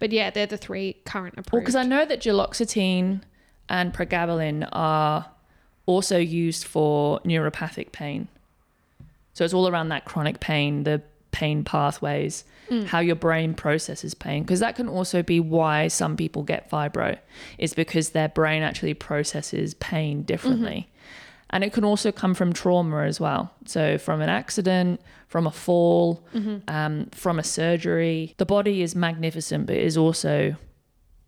But 0.00 0.10
yeah, 0.10 0.30
they're 0.30 0.46
the 0.46 0.56
three 0.56 0.96
current 1.04 1.34
approved. 1.34 1.52
Well, 1.52 1.60
because 1.60 1.76
I 1.76 1.84
know 1.84 2.04
that 2.04 2.20
duloxetine 2.20 3.20
and 3.68 3.94
pregabalin 3.94 4.68
are 4.72 5.30
also 5.86 6.18
used 6.18 6.64
for 6.64 7.20
neuropathic 7.20 7.92
pain. 7.92 8.26
So 9.34 9.44
it's 9.44 9.54
all 9.54 9.68
around 9.68 9.90
that 9.90 10.04
chronic 10.04 10.40
pain, 10.40 10.82
the 10.82 11.02
pain 11.30 11.62
pathways, 11.62 12.44
how 12.86 13.00
your 13.00 13.16
brain 13.16 13.54
processes 13.54 14.14
pain. 14.14 14.42
Because 14.42 14.60
that 14.60 14.76
can 14.76 14.88
also 14.88 15.22
be 15.22 15.38
why 15.38 15.88
some 15.88 16.16
people 16.16 16.42
get 16.42 16.70
fibro, 16.70 17.18
is 17.58 17.72
because 17.72 18.10
their 18.10 18.28
brain 18.28 18.62
actually 18.62 18.94
processes 18.94 19.74
pain 19.74 20.22
differently. 20.22 20.88
And 21.52 21.62
it 21.62 21.72
can 21.72 21.84
also 21.84 22.10
come 22.12 22.34
from 22.34 22.52
trauma 22.52 23.02
as 23.02 23.20
well. 23.20 23.52
So, 23.66 23.98
from 23.98 24.22
an 24.22 24.28
accident, 24.30 25.00
from 25.28 25.46
a 25.46 25.50
fall, 25.50 26.24
mm-hmm. 26.34 26.58
um, 26.68 27.08
from 27.12 27.38
a 27.38 27.42
surgery. 27.42 28.34
The 28.38 28.46
body 28.46 28.82
is 28.82 28.96
magnificent, 28.96 29.66
but 29.66 29.76
it 29.76 29.84
is 29.84 29.96
also 29.96 30.56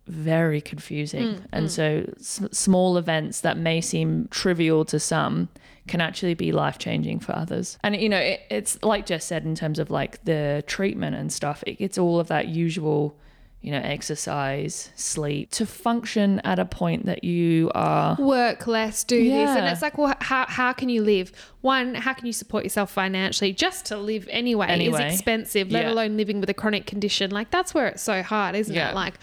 very 0.07 0.61
confusing. 0.61 1.35
Mm, 1.35 1.45
and 1.51 1.65
mm. 1.67 1.69
so, 1.69 2.13
s- 2.19 2.41
small 2.51 2.97
events 2.97 3.41
that 3.41 3.57
may 3.57 3.81
seem 3.81 4.27
trivial 4.29 4.83
to 4.85 4.99
some 4.99 5.49
can 5.87 6.01
actually 6.01 6.33
be 6.33 6.51
life 6.51 6.77
changing 6.77 7.19
for 7.19 7.35
others. 7.35 7.77
And, 7.83 7.95
you 7.95 8.09
know, 8.09 8.17
it, 8.17 8.41
it's 8.49 8.81
like 8.83 9.05
Jess 9.05 9.25
said 9.25 9.45
in 9.45 9.55
terms 9.55 9.79
of 9.79 9.91
like 9.91 10.23
the 10.25 10.63
treatment 10.65 11.15
and 11.15 11.31
stuff, 11.31 11.63
it, 11.67 11.77
it's 11.79 11.97
all 11.97 12.19
of 12.19 12.27
that 12.27 12.47
usual, 12.47 13.17
you 13.65 13.71
know, 13.71 13.81
exercise, 13.83 14.89
sleep 14.95 15.49
to 15.49 15.65
function 15.65 16.39
at 16.41 16.59
a 16.59 16.65
point 16.65 17.07
that 17.07 17.23
you 17.23 17.71
are. 17.73 18.15
work 18.19 18.67
less, 18.67 19.03
do 19.03 19.23
this. 19.23 19.49
And 19.49 19.65
it's 19.65 19.81
like, 19.81 19.97
well, 19.97 20.13
how, 20.21 20.45
how 20.47 20.71
can 20.71 20.87
you 20.89 21.01
live? 21.01 21.31
One, 21.61 21.95
how 21.95 22.13
can 22.13 22.27
you 22.27 22.33
support 22.33 22.63
yourself 22.63 22.91
financially? 22.91 23.53
Just 23.53 23.85
to 23.87 23.97
live 23.97 24.27
anyway, 24.29 24.67
Anyway. 24.67 25.07
is 25.07 25.13
expensive, 25.15 25.71
let 25.71 25.85
Yeah. 25.85 25.91
alone 25.91 26.15
living 26.15 26.39
with 26.39 26.49
a 26.49 26.53
chronic 26.53 26.85
condition. 26.85 27.31
Like, 27.31 27.49
that's 27.49 27.73
where 27.73 27.87
it's 27.87 28.03
so 28.03 28.21
hard, 28.21 28.55
isn't 28.55 28.73
Yeah. 28.75 28.89
it? 28.91 28.95
Like, 28.95 29.15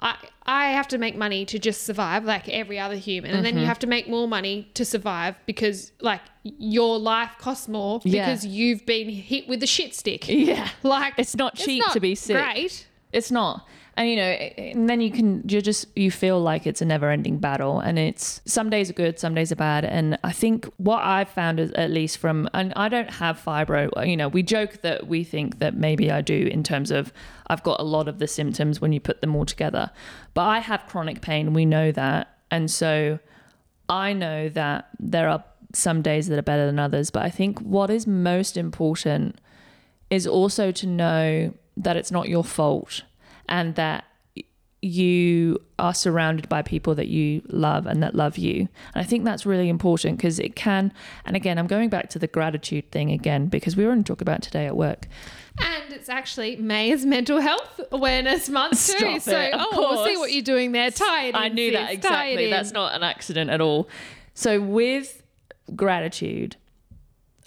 I, 0.00 0.14
I 0.46 0.68
have 0.68 0.86
to 0.88 0.98
make 0.98 1.16
money 1.16 1.44
to 1.46 1.58
just 1.58 1.82
survive 1.84 2.24
like 2.24 2.48
every 2.48 2.78
other 2.78 2.94
human. 2.94 3.32
And 3.32 3.44
then 3.44 3.54
Mm-hmm. 3.54 3.60
you 3.62 3.66
have 3.66 3.80
to 3.80 3.86
make 3.88 4.08
more 4.08 4.28
money 4.28 4.70
to 4.74 4.84
survive 4.84 5.34
because, 5.46 5.90
like, 6.00 6.20
your 6.44 6.96
life 6.98 7.32
costs 7.40 7.66
more 7.68 8.00
Yeah. 8.04 8.26
because 8.26 8.46
you've 8.46 8.86
been 8.86 9.08
hit 9.10 9.48
with 9.48 9.58
the 9.60 9.66
shit 9.66 9.94
stick. 9.96 10.28
Yeah. 10.28 10.68
Like, 10.84 11.14
It's 11.18 11.34
not 11.36 11.56
cheap 11.56 11.82
not 11.84 11.92
to 11.94 12.00
be 12.00 12.14
sick. 12.14 12.36
Great. 12.36 12.86
It's 13.12 13.32
not. 13.32 13.66
And 14.00 14.08
you 14.08 14.16
know, 14.16 14.22
and 14.22 14.88
then 14.88 15.02
you 15.02 15.10
can 15.10 15.46
you 15.46 15.60
just 15.60 15.86
you 15.94 16.10
feel 16.10 16.40
like 16.40 16.66
it's 16.66 16.80
a 16.80 16.86
never-ending 16.86 17.36
battle, 17.36 17.80
and 17.80 17.98
it's 17.98 18.40
some 18.46 18.70
days 18.70 18.88
are 18.88 18.94
good, 18.94 19.18
some 19.18 19.34
days 19.34 19.52
are 19.52 19.56
bad. 19.56 19.84
And 19.84 20.18
I 20.24 20.32
think 20.32 20.64
what 20.78 21.02
I've 21.04 21.28
found 21.28 21.60
is 21.60 21.70
at 21.72 21.90
least 21.90 22.16
from, 22.16 22.48
and 22.54 22.72
I 22.76 22.88
don't 22.88 23.10
have 23.10 23.38
fibro. 23.38 23.90
You 24.08 24.16
know, 24.16 24.28
we 24.28 24.42
joke 24.42 24.80
that 24.80 25.06
we 25.06 25.22
think 25.22 25.58
that 25.58 25.74
maybe 25.74 26.10
I 26.10 26.22
do 26.22 26.48
in 26.50 26.62
terms 26.62 26.90
of 26.90 27.12
I've 27.48 27.62
got 27.62 27.78
a 27.78 27.82
lot 27.82 28.08
of 28.08 28.20
the 28.20 28.26
symptoms 28.26 28.80
when 28.80 28.94
you 28.94 29.00
put 29.00 29.20
them 29.20 29.36
all 29.36 29.44
together, 29.44 29.90
but 30.32 30.46
I 30.46 30.60
have 30.60 30.86
chronic 30.86 31.20
pain. 31.20 31.52
We 31.52 31.66
know 31.66 31.92
that, 31.92 32.38
and 32.50 32.70
so 32.70 33.18
I 33.90 34.14
know 34.14 34.48
that 34.48 34.88
there 34.98 35.28
are 35.28 35.44
some 35.74 36.00
days 36.00 36.26
that 36.28 36.38
are 36.38 36.42
better 36.42 36.64
than 36.64 36.78
others. 36.78 37.10
But 37.10 37.24
I 37.24 37.28
think 37.28 37.58
what 37.58 37.90
is 37.90 38.06
most 38.06 38.56
important 38.56 39.42
is 40.08 40.26
also 40.26 40.72
to 40.72 40.86
know 40.86 41.52
that 41.76 41.98
it's 41.98 42.10
not 42.10 42.30
your 42.30 42.44
fault 42.44 43.02
and 43.50 43.74
that 43.74 44.04
you 44.82 45.60
are 45.78 45.92
surrounded 45.92 46.48
by 46.48 46.62
people 46.62 46.94
that 46.94 47.08
you 47.08 47.42
love 47.48 47.86
and 47.86 48.02
that 48.02 48.14
love 48.14 48.38
you. 48.38 48.60
And 48.94 49.02
I 49.02 49.02
think 49.02 49.24
that's 49.24 49.44
really 49.44 49.68
important 49.68 50.16
because 50.16 50.38
it 50.38 50.56
can, 50.56 50.92
and 51.26 51.36
again, 51.36 51.58
I'm 51.58 51.66
going 51.66 51.90
back 51.90 52.08
to 52.10 52.18
the 52.18 52.26
gratitude 52.26 52.90
thing 52.90 53.10
again 53.10 53.46
because 53.46 53.76
we 53.76 53.84
were 53.84 53.90
going 53.90 54.04
to 54.04 54.10
talk 54.10 54.22
about 54.22 54.40
today 54.40 54.66
at 54.66 54.76
work. 54.76 55.06
And 55.62 55.92
it's 55.92 56.08
actually 56.08 56.56
May 56.56 56.90
is 56.90 57.04
Mental 57.04 57.40
Health 57.40 57.80
Awareness 57.92 58.48
Month 58.48 58.86
too. 58.86 59.20
Stop 59.20 59.20
so, 59.20 59.38
it, 59.38 59.52
of 59.52 59.60
oh, 59.60 59.94
we'll 59.94 60.04
see 60.06 60.16
what 60.16 60.32
you're 60.32 60.42
doing 60.42 60.72
there. 60.72 60.86
In. 60.86 61.34
I 61.34 61.48
knew 61.48 61.72
that 61.72 61.88
sis. 61.88 61.96
Exactly. 61.96 62.50
That's 62.50 62.72
not 62.72 62.94
an 62.94 63.02
accident 63.02 63.50
at 63.50 63.60
all. 63.60 63.88
So, 64.32 64.60
with 64.60 65.22
gratitude, 65.76 66.56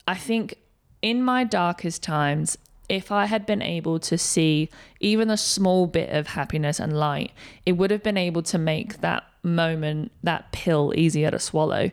I 0.07 0.15
think 0.15 0.55
in 1.01 1.23
my 1.23 1.43
darkest 1.43 2.03
times, 2.03 2.57
if 2.89 3.11
I 3.11 3.25
had 3.25 3.45
been 3.45 3.61
able 3.61 3.99
to 3.99 4.17
see 4.17 4.69
even 4.99 5.29
a 5.29 5.37
small 5.37 5.87
bit 5.87 6.09
of 6.09 6.27
happiness 6.27 6.79
and 6.79 6.97
light, 6.97 7.31
it 7.65 7.73
would 7.73 7.91
have 7.91 8.03
been 8.03 8.17
able 8.17 8.43
to 8.43 8.57
make 8.57 9.01
that 9.01 9.23
moment, 9.41 10.11
that 10.21 10.51
pill 10.51 10.93
easier 10.95 11.31
to 11.31 11.39
swallow. 11.39 11.91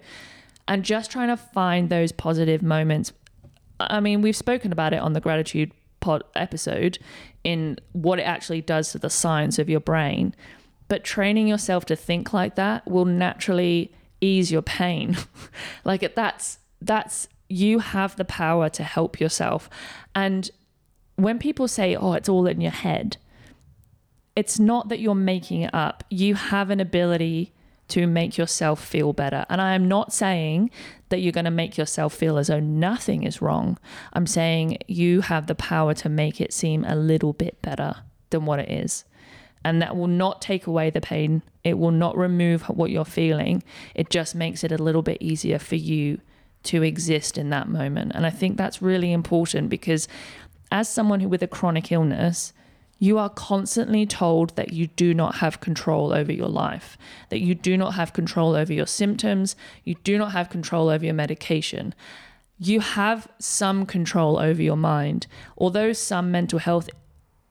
And 0.66 0.84
just 0.84 1.11
trying 1.11 1.28
to 1.28 1.36
find 1.36 1.88
those 1.88 2.12
positive 2.12 2.62
moments. 2.62 3.12
I 3.78 4.01
mean, 4.01 4.22
we've 4.22 4.36
spoken 4.36 4.72
about 4.72 4.93
it 4.93 5.01
on 5.01 5.14
the 5.14 5.20
gratitude 5.20 5.72
pod 6.01 6.22
episode 6.34 6.99
in 7.45 7.78
what 7.93 8.18
it 8.18 8.22
actually 8.22 8.61
does 8.61 8.93
to 8.93 8.99
the 8.99 9.11
science 9.11 9.59
of 9.59 9.68
your 9.68 9.80
brain. 9.80 10.34
But 10.88 11.05
training 11.05 11.49
yourself 11.49 11.84
to 11.86 11.97
think 11.97 12.32
like 12.32 12.57
that 12.57 12.86
will 12.86 13.05
naturally 13.05 13.93
ease 14.20 14.51
your 14.51 14.62
pain. 14.62 15.16
like 15.84 16.14
that's 16.14 16.59
that's 16.82 17.28
you 17.49 17.80
have 17.80 18.16
the 18.16 18.24
power 18.24 18.68
to 18.70 18.82
help 18.82 19.20
yourself. 19.20 19.68
And 20.14 20.51
when 21.22 21.38
people 21.38 21.68
say, 21.68 21.96
"Oh, 21.96 22.12
it's 22.12 22.28
all 22.28 22.46
in 22.46 22.60
your 22.60 22.70
head," 22.70 23.16
it's 24.36 24.58
not 24.58 24.88
that 24.88 25.00
you're 25.00 25.14
making 25.14 25.62
it 25.62 25.74
up. 25.74 26.04
You 26.10 26.34
have 26.34 26.70
an 26.70 26.80
ability 26.80 27.52
to 27.90 28.06
make 28.06 28.38
yourself 28.38 28.82
feel 28.82 29.12
better. 29.12 29.44
And 29.48 29.60
I 29.60 29.74
am 29.74 29.88
not 29.88 30.12
saying 30.12 30.70
that 31.08 31.20
you're 31.20 31.32
going 31.32 31.44
to 31.44 31.50
make 31.50 31.76
yourself 31.76 32.14
feel 32.14 32.38
as 32.38 32.46
though 32.46 32.60
nothing 32.60 33.24
is 33.24 33.42
wrong. 33.42 33.78
I'm 34.12 34.26
saying 34.26 34.78
you 34.86 35.22
have 35.22 35.46
the 35.48 35.56
power 35.56 35.92
to 35.94 36.08
make 36.08 36.40
it 36.40 36.52
seem 36.52 36.84
a 36.84 36.94
little 36.94 37.32
bit 37.32 37.60
better 37.62 37.96
than 38.30 38.46
what 38.46 38.60
it 38.60 38.70
is. 38.70 39.04
And 39.64 39.82
that 39.82 39.96
will 39.96 40.06
not 40.06 40.40
take 40.40 40.66
away 40.66 40.88
the 40.88 41.00
pain. 41.00 41.42
It 41.64 41.78
will 41.78 41.90
not 41.90 42.16
remove 42.16 42.62
what 42.62 42.90
you're 42.90 43.04
feeling. 43.04 43.62
It 43.94 44.08
just 44.08 44.34
makes 44.34 44.64
it 44.64 44.72
a 44.72 44.82
little 44.82 45.02
bit 45.02 45.18
easier 45.20 45.58
for 45.58 45.76
you 45.76 46.20
to 46.62 46.82
exist 46.82 47.36
in 47.36 47.50
that 47.50 47.68
moment. 47.68 48.12
And 48.14 48.24
I 48.24 48.30
think 48.30 48.56
that's 48.56 48.80
really 48.80 49.12
important 49.12 49.68
because 49.68 50.08
as 50.70 50.88
someone 50.88 51.20
who 51.20 51.28
with 51.28 51.42
a 51.42 51.48
chronic 51.48 51.90
illness, 51.90 52.52
you 52.98 53.16
are 53.16 53.30
constantly 53.30 54.04
told 54.04 54.54
that 54.56 54.72
you 54.74 54.86
do 54.86 55.14
not 55.14 55.36
have 55.36 55.60
control 55.60 56.12
over 56.12 56.30
your 56.30 56.48
life, 56.48 56.98
that 57.30 57.40
you 57.40 57.54
do 57.54 57.76
not 57.76 57.94
have 57.94 58.12
control 58.12 58.54
over 58.54 58.72
your 58.72 58.86
symptoms, 58.86 59.56
you 59.84 59.94
do 60.04 60.18
not 60.18 60.32
have 60.32 60.50
control 60.50 60.90
over 60.90 61.04
your 61.04 61.14
medication. 61.14 61.94
You 62.58 62.80
have 62.80 63.26
some 63.38 63.86
control 63.86 64.38
over 64.38 64.62
your 64.62 64.76
mind. 64.76 65.26
Although 65.56 65.94
some 65.94 66.30
mental 66.30 66.58
health 66.58 66.90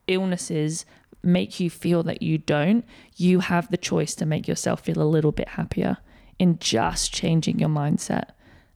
illnesses 0.06 0.86
make 1.22 1.58
you 1.58 1.68
feel 1.68 2.04
that 2.04 2.22
you 2.22 2.38
don't, 2.38 2.84
you 3.16 3.40
have 3.40 3.70
the 3.70 3.76
choice 3.76 4.14
to 4.14 4.26
make 4.26 4.46
yourself 4.46 4.80
feel 4.80 5.02
a 5.02 5.04
little 5.04 5.32
bit 5.32 5.48
happier 5.48 5.98
in 6.38 6.60
just 6.60 7.12
changing 7.12 7.58
your 7.58 7.68
mindset. 7.68 8.30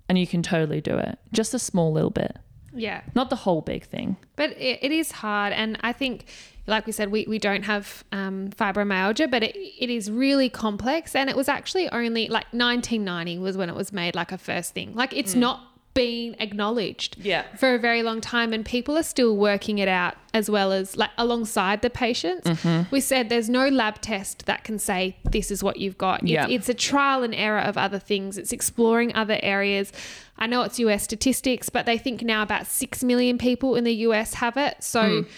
And 0.09 0.19
you 0.19 0.27
can 0.27 0.43
totally 0.43 0.81
do 0.81 0.99
it. 0.99 1.19
Just 1.33 1.55
a 1.55 1.59
small 1.59 1.93
little 1.93 2.11
bit, 2.11 2.37
yeah. 2.75 3.03
not 3.15 3.31
the 3.31 3.37
whole 3.37 3.61
big 3.61 3.85
thing. 3.85 4.17
But 4.37 4.51
it, 4.51 4.81
it 4.83 4.93
is 4.93 5.13
hard. 5.13 5.53
And 5.53 5.79
I 5.83 5.93
think, 5.93 6.27
like 6.67 6.87
we 6.87 6.93
said, 6.93 7.11
we, 7.11 7.27
we 7.29 7.39
don't 7.39 7.63
have 7.63 8.05
um, 8.13 8.51
fibromyalgia, 8.51 9.31
but 9.31 9.43
it, 9.43 9.57
it 9.57 9.91
is 9.91 10.11
really 10.11 10.49
complex. 10.49 11.15
And 11.15 11.31
it 11.31 11.37
was 11.37 11.49
actually 11.49 11.89
only 11.91 12.29
like 12.29 12.47
1990 12.53 13.39
was 13.39 13.57
when 13.57 13.69
it 13.69 13.75
was 13.75 13.93
made 13.93 14.15
like 14.15 14.33
a 14.33 14.39
first 14.39 14.75
thing. 14.75 14.95
Like 14.95 15.13
it's 15.13 15.35
not 15.35 15.74
been 15.95 16.35
acknowledged 16.39 17.17
Yeah. 17.21 17.45
for 17.57 17.75
a 17.75 17.79
very 17.79 18.03
long 18.03 18.21
time. 18.21 18.53
And 18.53 18.65
people 18.65 18.99
are 18.99 19.03
still 19.03 19.37
working 19.37 19.79
it 19.79 19.89
out 19.89 20.17
as 20.35 20.51
well 20.51 20.73
as 20.73 20.97
like 20.97 21.11
alongside 21.17 21.83
the 21.83 21.91
patients. 21.91 22.49
Mm-hmm. 22.49 22.91
We 22.91 23.01
said 23.01 23.29
there's 23.29 23.49
no 23.49 23.69
lab 23.69 24.01
test 24.01 24.47
that 24.47 24.65
can 24.65 24.79
say 24.79 25.17
this 25.31 25.51
is 25.51 25.63
what 25.63 25.79
you've 25.79 25.97
got. 25.97 26.27
Yeah. 26.27 26.49
it's 26.49 26.69
a 26.69 26.75
trial 26.75 27.23
and 27.23 27.35
error 27.35 27.61
of 27.61 27.79
other 27.79 28.01
things. 28.01 28.37
It's 28.37 28.53
exploring 28.53 29.15
other 29.15 29.39
areas. 29.43 29.93
I 30.37 30.47
know 30.49 30.63
it's 30.63 30.79
US 30.81 31.05
statistics, 31.05 31.69
but 31.69 31.87
they 31.87 31.97
think 31.97 32.23
now 32.23 32.43
about 32.43 32.67
6 32.67 33.05
million 33.05 33.39
people 33.39 33.77
in 33.77 33.85
the 33.85 33.95
US 34.09 34.35
have 34.35 34.57
it. 34.57 34.83
So 34.83 35.23
hmm. 35.23 35.29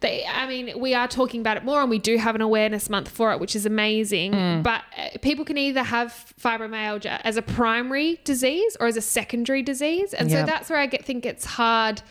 They, 0.00 0.24
I 0.24 0.46
mean, 0.46 0.78
we 0.78 0.94
are 0.94 1.08
talking 1.08 1.40
about 1.40 1.56
it 1.56 1.64
more 1.64 1.80
and 1.80 1.90
we 1.90 1.98
do 1.98 2.18
have 2.18 2.34
an 2.34 2.40
awareness 2.40 2.88
month 2.88 3.08
for 3.08 3.32
it, 3.32 3.40
which 3.40 3.56
is 3.56 3.66
amazing. 3.66 4.62
But 4.62 4.82
uh, 4.96 5.18
people 5.22 5.44
can 5.44 5.58
either 5.58 5.82
have 5.82 6.32
fibromyalgia 6.40 7.20
as 7.24 7.36
a 7.36 7.42
primary 7.42 8.20
disease 8.24 8.76
or 8.78 8.86
as 8.86 8.96
a 8.96 9.00
secondary 9.00 9.62
disease. 9.62 10.14
And 10.14 10.30
Yeah. 10.30 10.42
so 10.42 10.46
that's 10.46 10.70
where 10.70 10.78
I 10.78 10.86
get, 10.86 11.04
think 11.04 11.26
it's 11.26 11.44
hard. 11.44 12.02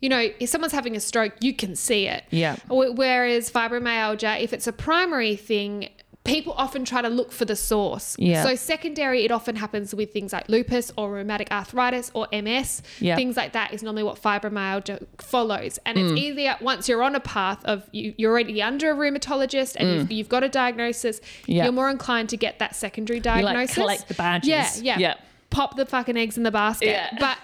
You 0.00 0.08
know, 0.10 0.28
if 0.40 0.48
someone's 0.48 0.72
having 0.72 0.94
a 0.96 1.00
stroke, 1.00 1.32
you 1.40 1.54
can 1.54 1.74
see 1.74 2.06
it. 2.06 2.24
Yeah. 2.30 2.56
Whereas 2.68 3.50
fibromyalgia, 3.50 4.40
if 4.40 4.52
it's 4.52 4.66
a 4.66 4.72
primary 4.72 5.36
thing, 5.36 5.88
people 6.26 6.52
often 6.56 6.84
try 6.84 7.00
to 7.02 7.08
look 7.08 7.32
for 7.32 7.44
the 7.44 7.56
source. 7.56 8.16
Yeah. 8.18 8.42
So 8.44 8.54
secondary, 8.54 9.24
it 9.24 9.30
often 9.30 9.56
happens 9.56 9.94
with 9.94 10.12
things 10.12 10.32
like 10.32 10.48
lupus 10.48 10.92
or 10.96 11.10
rheumatic 11.10 11.50
arthritis 11.50 12.10
or 12.14 12.26
MS. 12.32 12.82
Yeah. 13.00 13.16
Things 13.16 13.36
like 13.36 13.52
that 13.52 13.72
is 13.72 13.82
normally 13.82 14.02
what 14.02 14.20
fibromyalgia 14.20 15.06
follows. 15.18 15.78
And 15.86 15.96
Mm. 15.98 16.10
it's 16.12 16.20
easier 16.20 16.56
once 16.60 16.88
you're 16.88 17.02
on 17.02 17.14
a 17.14 17.20
path 17.20 17.64
of 17.64 17.88
you, 17.92 18.14
you're 18.16 18.30
already 18.32 18.62
under 18.62 18.90
a 18.90 18.94
rheumatologist 18.94 19.76
and 19.76 19.88
you've, 20.00 20.12
you've 20.12 20.28
got 20.28 20.44
a 20.44 20.48
diagnosis, 20.48 21.20
Mm. 21.20 21.22
Yeah. 21.46 21.64
you're 21.64 21.72
more 21.72 21.90
inclined 21.90 22.28
to 22.30 22.36
get 22.36 22.58
that 22.58 22.74
secondary 22.76 23.20
diagnosis. 23.20 23.76
You 23.76 23.82
like 23.84 23.96
collect 23.98 24.08
the 24.08 24.14
badges. 24.14 24.48
Yeah, 24.48 24.70
yeah. 24.82 24.98
Yeah. 24.98 25.14
Pop 25.50 25.76
the 25.76 25.86
fucking 25.86 26.16
eggs 26.16 26.36
in 26.36 26.42
the 26.42 26.50
basket. 26.50 26.86
Yeah. 26.88 27.16
But 27.18 27.38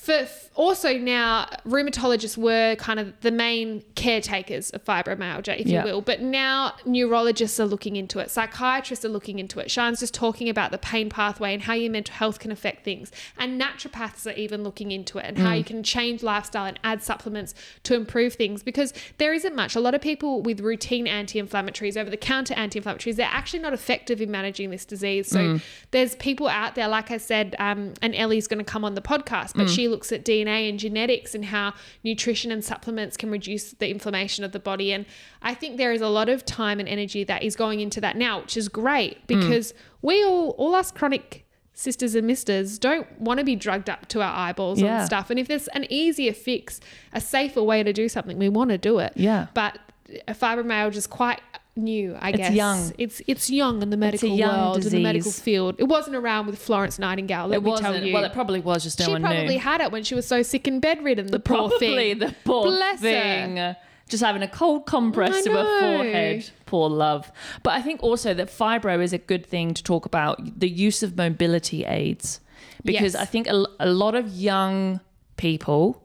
for 0.00 0.12
f- 0.12 0.48
also 0.54 0.96
now, 0.96 1.46
rheumatologists 1.66 2.38
were 2.38 2.76
kind 2.76 2.98
of 3.00 3.12
the 3.20 3.30
main 3.32 3.82
caretakers 3.94 4.70
of 4.70 4.82
fibromyalgia, 4.84 5.58
if 5.60 5.66
Yeah. 5.66 5.80
you 5.80 5.84
will. 5.90 6.00
But 6.00 6.22
now 6.22 6.74
neurologists 6.86 7.58
are 7.60 7.66
looking 7.66 7.96
into 7.96 8.18
it, 8.20 8.30
psychiatrists 8.30 9.04
are 9.04 9.08
looking 9.10 9.38
into 9.38 9.58
it. 9.60 9.70
Sian's 9.70 10.00
just 10.00 10.14
talking 10.14 10.48
about 10.48 10.70
the 10.70 10.78
pain 10.78 11.10
pathway 11.10 11.52
and 11.52 11.62
how 11.62 11.74
your 11.74 11.90
mental 11.90 12.14
health 12.14 12.38
can 12.38 12.50
affect 12.50 12.84
things. 12.84 13.10
And 13.36 13.60
naturopaths 13.60 14.26
are 14.26 14.36
even 14.36 14.62
looking 14.64 14.92
into 14.92 15.18
it 15.18 15.24
and 15.26 15.36
Mm. 15.36 15.40
how 15.42 15.52
you 15.54 15.64
can 15.64 15.82
change 15.82 16.22
lifestyle 16.22 16.64
and 16.64 16.78
add 16.82 17.02
supplements 17.02 17.54
to 17.82 17.94
improve 17.94 18.34
things 18.34 18.62
because 18.62 18.94
there 19.18 19.32
isn't 19.34 19.54
much. 19.54 19.76
A 19.76 19.80
lot 19.80 19.94
of 19.94 20.00
people 20.00 20.40
with 20.42 20.60
routine 20.60 21.06
anti 21.06 21.40
inflammatories, 21.42 21.96
over 21.96 22.08
the 22.08 22.16
counter 22.16 22.54
anti 22.54 22.80
inflammatories, 22.80 23.16
they're 23.16 23.28
actually 23.30 23.60
not 23.60 23.72
effective 23.74 24.22
in 24.22 24.30
managing 24.30 24.70
this 24.70 24.84
disease. 24.84 25.28
So 25.28 25.38
Mm. 25.40 25.60
there's 25.90 26.14
people 26.16 26.48
out 26.48 26.76
there, 26.76 26.88
like 26.88 27.10
I 27.10 27.18
said, 27.18 27.56
um, 27.58 27.94
and 28.00 28.14
Ellie's 28.14 28.46
going 28.46 28.58
to 28.64 28.64
come 28.64 28.84
on 28.84 28.94
the 28.94 29.02
podcast, 29.02 29.52
Mm. 29.52 29.58
but 29.58 29.70
she 29.88 29.90
looks 29.90 30.12
at 30.12 30.24
DNA 30.24 30.68
and 30.68 30.78
genetics 30.78 31.34
and 31.34 31.46
how 31.46 31.72
nutrition 32.04 32.52
and 32.52 32.62
supplements 32.62 33.16
can 33.16 33.30
reduce 33.30 33.72
the 33.72 33.88
inflammation 33.90 34.44
of 34.44 34.52
the 34.52 34.58
body. 34.60 34.92
And 34.92 35.06
I 35.42 35.54
think 35.54 35.76
there 35.78 35.92
is 35.92 36.00
a 36.02 36.08
lot 36.08 36.28
of 36.28 36.44
time 36.44 36.78
and 36.78 36.88
energy 36.88 37.24
that 37.24 37.42
is 37.42 37.56
going 37.56 37.80
into 37.80 38.00
that 38.02 38.16
now, 38.16 38.40
which 38.40 38.56
is 38.56 38.68
great 38.68 39.26
Mm. 39.26 39.26
because 39.40 39.74
we 40.02 40.22
all, 40.24 40.50
all 40.50 40.74
us 40.74 40.90
chronic 40.90 41.46
sisters 41.72 42.14
and 42.14 42.26
misters 42.26 42.78
don't 42.78 43.06
want 43.20 43.38
to 43.38 43.44
be 43.44 43.54
drugged 43.56 43.88
up 43.88 44.06
to 44.08 44.20
our 44.20 44.34
eyeballs 44.36 44.80
Yeah. 44.80 45.00
on 45.00 45.06
stuff. 45.06 45.30
And 45.30 45.38
if 45.38 45.46
there's 45.48 45.68
an 45.68 45.86
easier 45.88 46.32
fix, 46.32 46.80
a 47.12 47.20
safer 47.20 47.62
way 47.62 47.82
to 47.82 47.92
do 47.92 48.08
something, 48.08 48.36
we 48.38 48.48
want 48.48 48.70
to 48.70 48.78
do 48.78 48.98
it. 48.98 49.12
Yeah. 49.16 49.46
But 49.54 49.78
a 50.26 50.34
fibromyalgia 50.34 50.96
is 50.96 51.06
quite 51.06 51.40
new, 51.78 52.14
I 52.20 52.30
It's 52.30 52.38
guess. 52.38 52.52
young. 52.54 52.92
It's 52.98 53.22
it's 53.26 53.48
young 53.48 53.80
in 53.82 53.90
the 53.90 53.96
medical 53.96 54.36
world, 54.38 54.84
in 54.84 54.90
the 54.92 55.02
medical 55.02 55.30
field. 55.32 55.76
It 55.78 55.84
wasn't 55.84 56.16
around 56.16 56.46
with 56.46 56.58
Florence 56.58 56.98
Nightingale. 56.98 57.46
Let 57.48 57.56
it 57.58 57.62
me 57.62 57.70
wasn't. 57.70 57.94
tell 57.94 58.04
you. 58.04 58.12
Well, 58.12 58.24
it 58.24 58.32
probably 58.32 58.60
was. 58.60 58.82
Just 58.82 58.98
no 59.00 59.06
she 59.06 59.12
one 59.12 59.22
probably 59.22 59.46
knew. 59.54 59.58
had 59.60 59.80
it 59.80 59.90
when 59.92 60.02
she 60.04 60.14
was 60.14 60.26
so 60.26 60.42
sick 60.42 60.66
and 60.66 60.82
bedridden. 60.82 61.28
The, 61.28 61.38
poor 61.40 61.68
probably 61.68 61.78
thing. 62.14 62.18
the 62.18 62.34
poor 62.44 62.64
Bless 62.64 63.00
her. 63.00 63.08
thing. 63.10 63.76
Just 64.08 64.22
having 64.22 64.42
a 64.42 64.48
cold 64.48 64.86
compress 64.86 65.44
to 65.44 65.52
her 65.52 65.80
forehead. 65.80 66.50
Poor 66.66 66.88
love. 66.88 67.30
But 67.62 67.74
I 67.74 67.82
think 67.82 68.02
also 68.02 68.32
that 68.34 68.48
fibro 68.48 69.02
is 69.02 69.12
a 69.12 69.18
good 69.18 69.44
thing 69.44 69.74
to 69.74 69.82
talk 69.82 70.06
about 70.06 70.60
the 70.60 70.68
use 70.68 71.02
of 71.02 71.16
mobility 71.16 71.84
aids. 71.84 72.40
Because 72.84 73.12
Yes. 73.14 73.16
I 73.16 73.26
think 73.26 73.48
a, 73.48 73.64
a 73.80 73.86
lot 73.90 74.14
of 74.14 74.28
young 74.28 75.00
people 75.36 76.02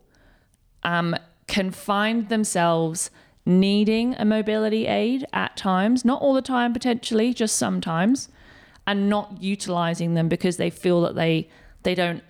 um, 0.83 1.15
can 1.47 1.71
find 1.71 2.27
themselves 2.29 3.09
needing 3.45 4.15
a 4.15 4.25
mobility 4.25 4.87
aid 4.87 5.25
at 5.33 5.57
times, 5.57 6.05
not 6.05 6.21
all 6.21 6.33
the 6.33 6.41
time 6.41 6.73
potentially, 6.73 7.33
just 7.33 7.55
sometimes, 7.57 8.29
and 8.87 9.09
not 9.09 9.41
utilizing 9.41 10.13
them 10.13 10.29
because 10.29 10.57
they 10.57 10.69
feel 10.69 11.01
that 11.01 11.15
they 11.15 11.49
they 11.83 11.95
don't 11.95 12.23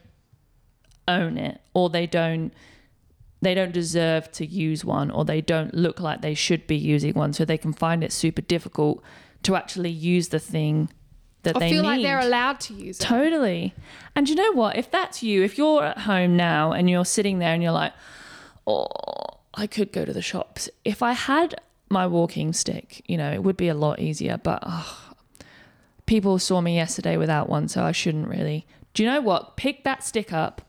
own 1.07 1.37
it 1.37 1.61
or 1.73 1.89
they 1.89 2.07
don't 2.07 2.53
they 3.41 3.53
don't 3.53 3.73
deserve 3.73 4.31
to 4.31 4.45
use 4.45 4.85
one 4.85 5.11
or 5.11 5.25
they 5.25 5.41
don't 5.41 5.73
look 5.73 5.99
like 5.99 6.21
they 6.21 6.33
should 6.33 6.65
be 6.65 6.77
using 6.77 7.13
one 7.13 7.33
so 7.33 7.43
they 7.43 7.57
can 7.57 7.73
find 7.73 8.03
it 8.03 8.11
super 8.11 8.41
difficult 8.41 9.03
to 9.43 9.55
actually 9.55 9.89
use 9.89 10.29
the 10.29 10.39
thing 10.39 10.89
that 11.43 11.57
I 11.57 11.59
they 11.59 11.69
feel 11.71 11.81
need. 11.83 11.87
like 11.89 12.01
they're 12.01 12.19
allowed 12.19 12.61
to 12.61 12.73
use 12.73 12.99
it. 12.99 13.03
Totally. 13.03 13.73
And 14.15 14.29
you 14.29 14.35
know 14.35 14.53
what? 14.53 14.77
If 14.77 14.89
that's 14.89 15.21
you, 15.21 15.43
if 15.43 15.57
you're 15.57 15.83
at 15.83 15.99
home 15.99 16.37
now 16.37 16.71
and 16.71 16.89
you're 16.89 17.03
sitting 17.03 17.39
there 17.39 17.53
and 17.53 17.61
you're 17.61 17.73
like, 17.73 17.91
oh, 18.65 18.87
I 19.53 19.67
could 19.67 19.91
go 19.91 20.05
to 20.05 20.13
the 20.13 20.21
shops. 20.21 20.69
If 20.83 21.03
I 21.03 21.13
had 21.13 21.55
my 21.89 22.07
walking 22.07 22.53
stick, 22.53 23.03
you 23.07 23.17
know, 23.17 23.31
it 23.31 23.43
would 23.43 23.57
be 23.57 23.67
a 23.67 23.73
lot 23.73 23.99
easier. 23.99 24.37
But 24.37 24.63
oh, 24.65 25.13
people 26.05 26.39
saw 26.39 26.61
me 26.61 26.75
yesterday 26.75 27.17
without 27.17 27.49
one, 27.49 27.67
so 27.67 27.83
I 27.83 27.91
shouldn't 27.91 28.27
really. 28.27 28.65
Do 28.93 29.03
you 29.03 29.09
know 29.09 29.21
what? 29.21 29.55
Pick 29.57 29.83
that 29.83 30.03
stick 30.03 30.33
up, 30.33 30.61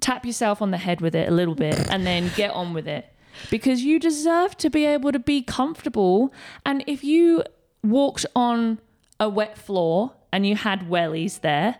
tap 0.00 0.24
yourself 0.24 0.60
on 0.62 0.70
the 0.70 0.78
head 0.78 1.00
with 1.00 1.14
it 1.14 1.28
a 1.28 1.32
little 1.32 1.54
bit, 1.54 1.90
and 1.90 2.06
then 2.06 2.30
get 2.36 2.50
on 2.52 2.74
with 2.74 2.86
it. 2.86 3.12
Because 3.50 3.82
you 3.82 3.98
deserve 3.98 4.56
to 4.58 4.68
be 4.70 4.84
able 4.84 5.12
to 5.12 5.18
be 5.18 5.42
comfortable. 5.42 6.32
And 6.66 6.82
if 6.86 7.04
you 7.04 7.44
walked 7.82 8.26
on 8.34 8.78
a 9.20 9.28
wet 9.28 9.56
floor 9.56 10.12
and 10.32 10.46
you 10.46 10.56
had 10.56 10.88
wellies 10.88 11.40
there, 11.40 11.76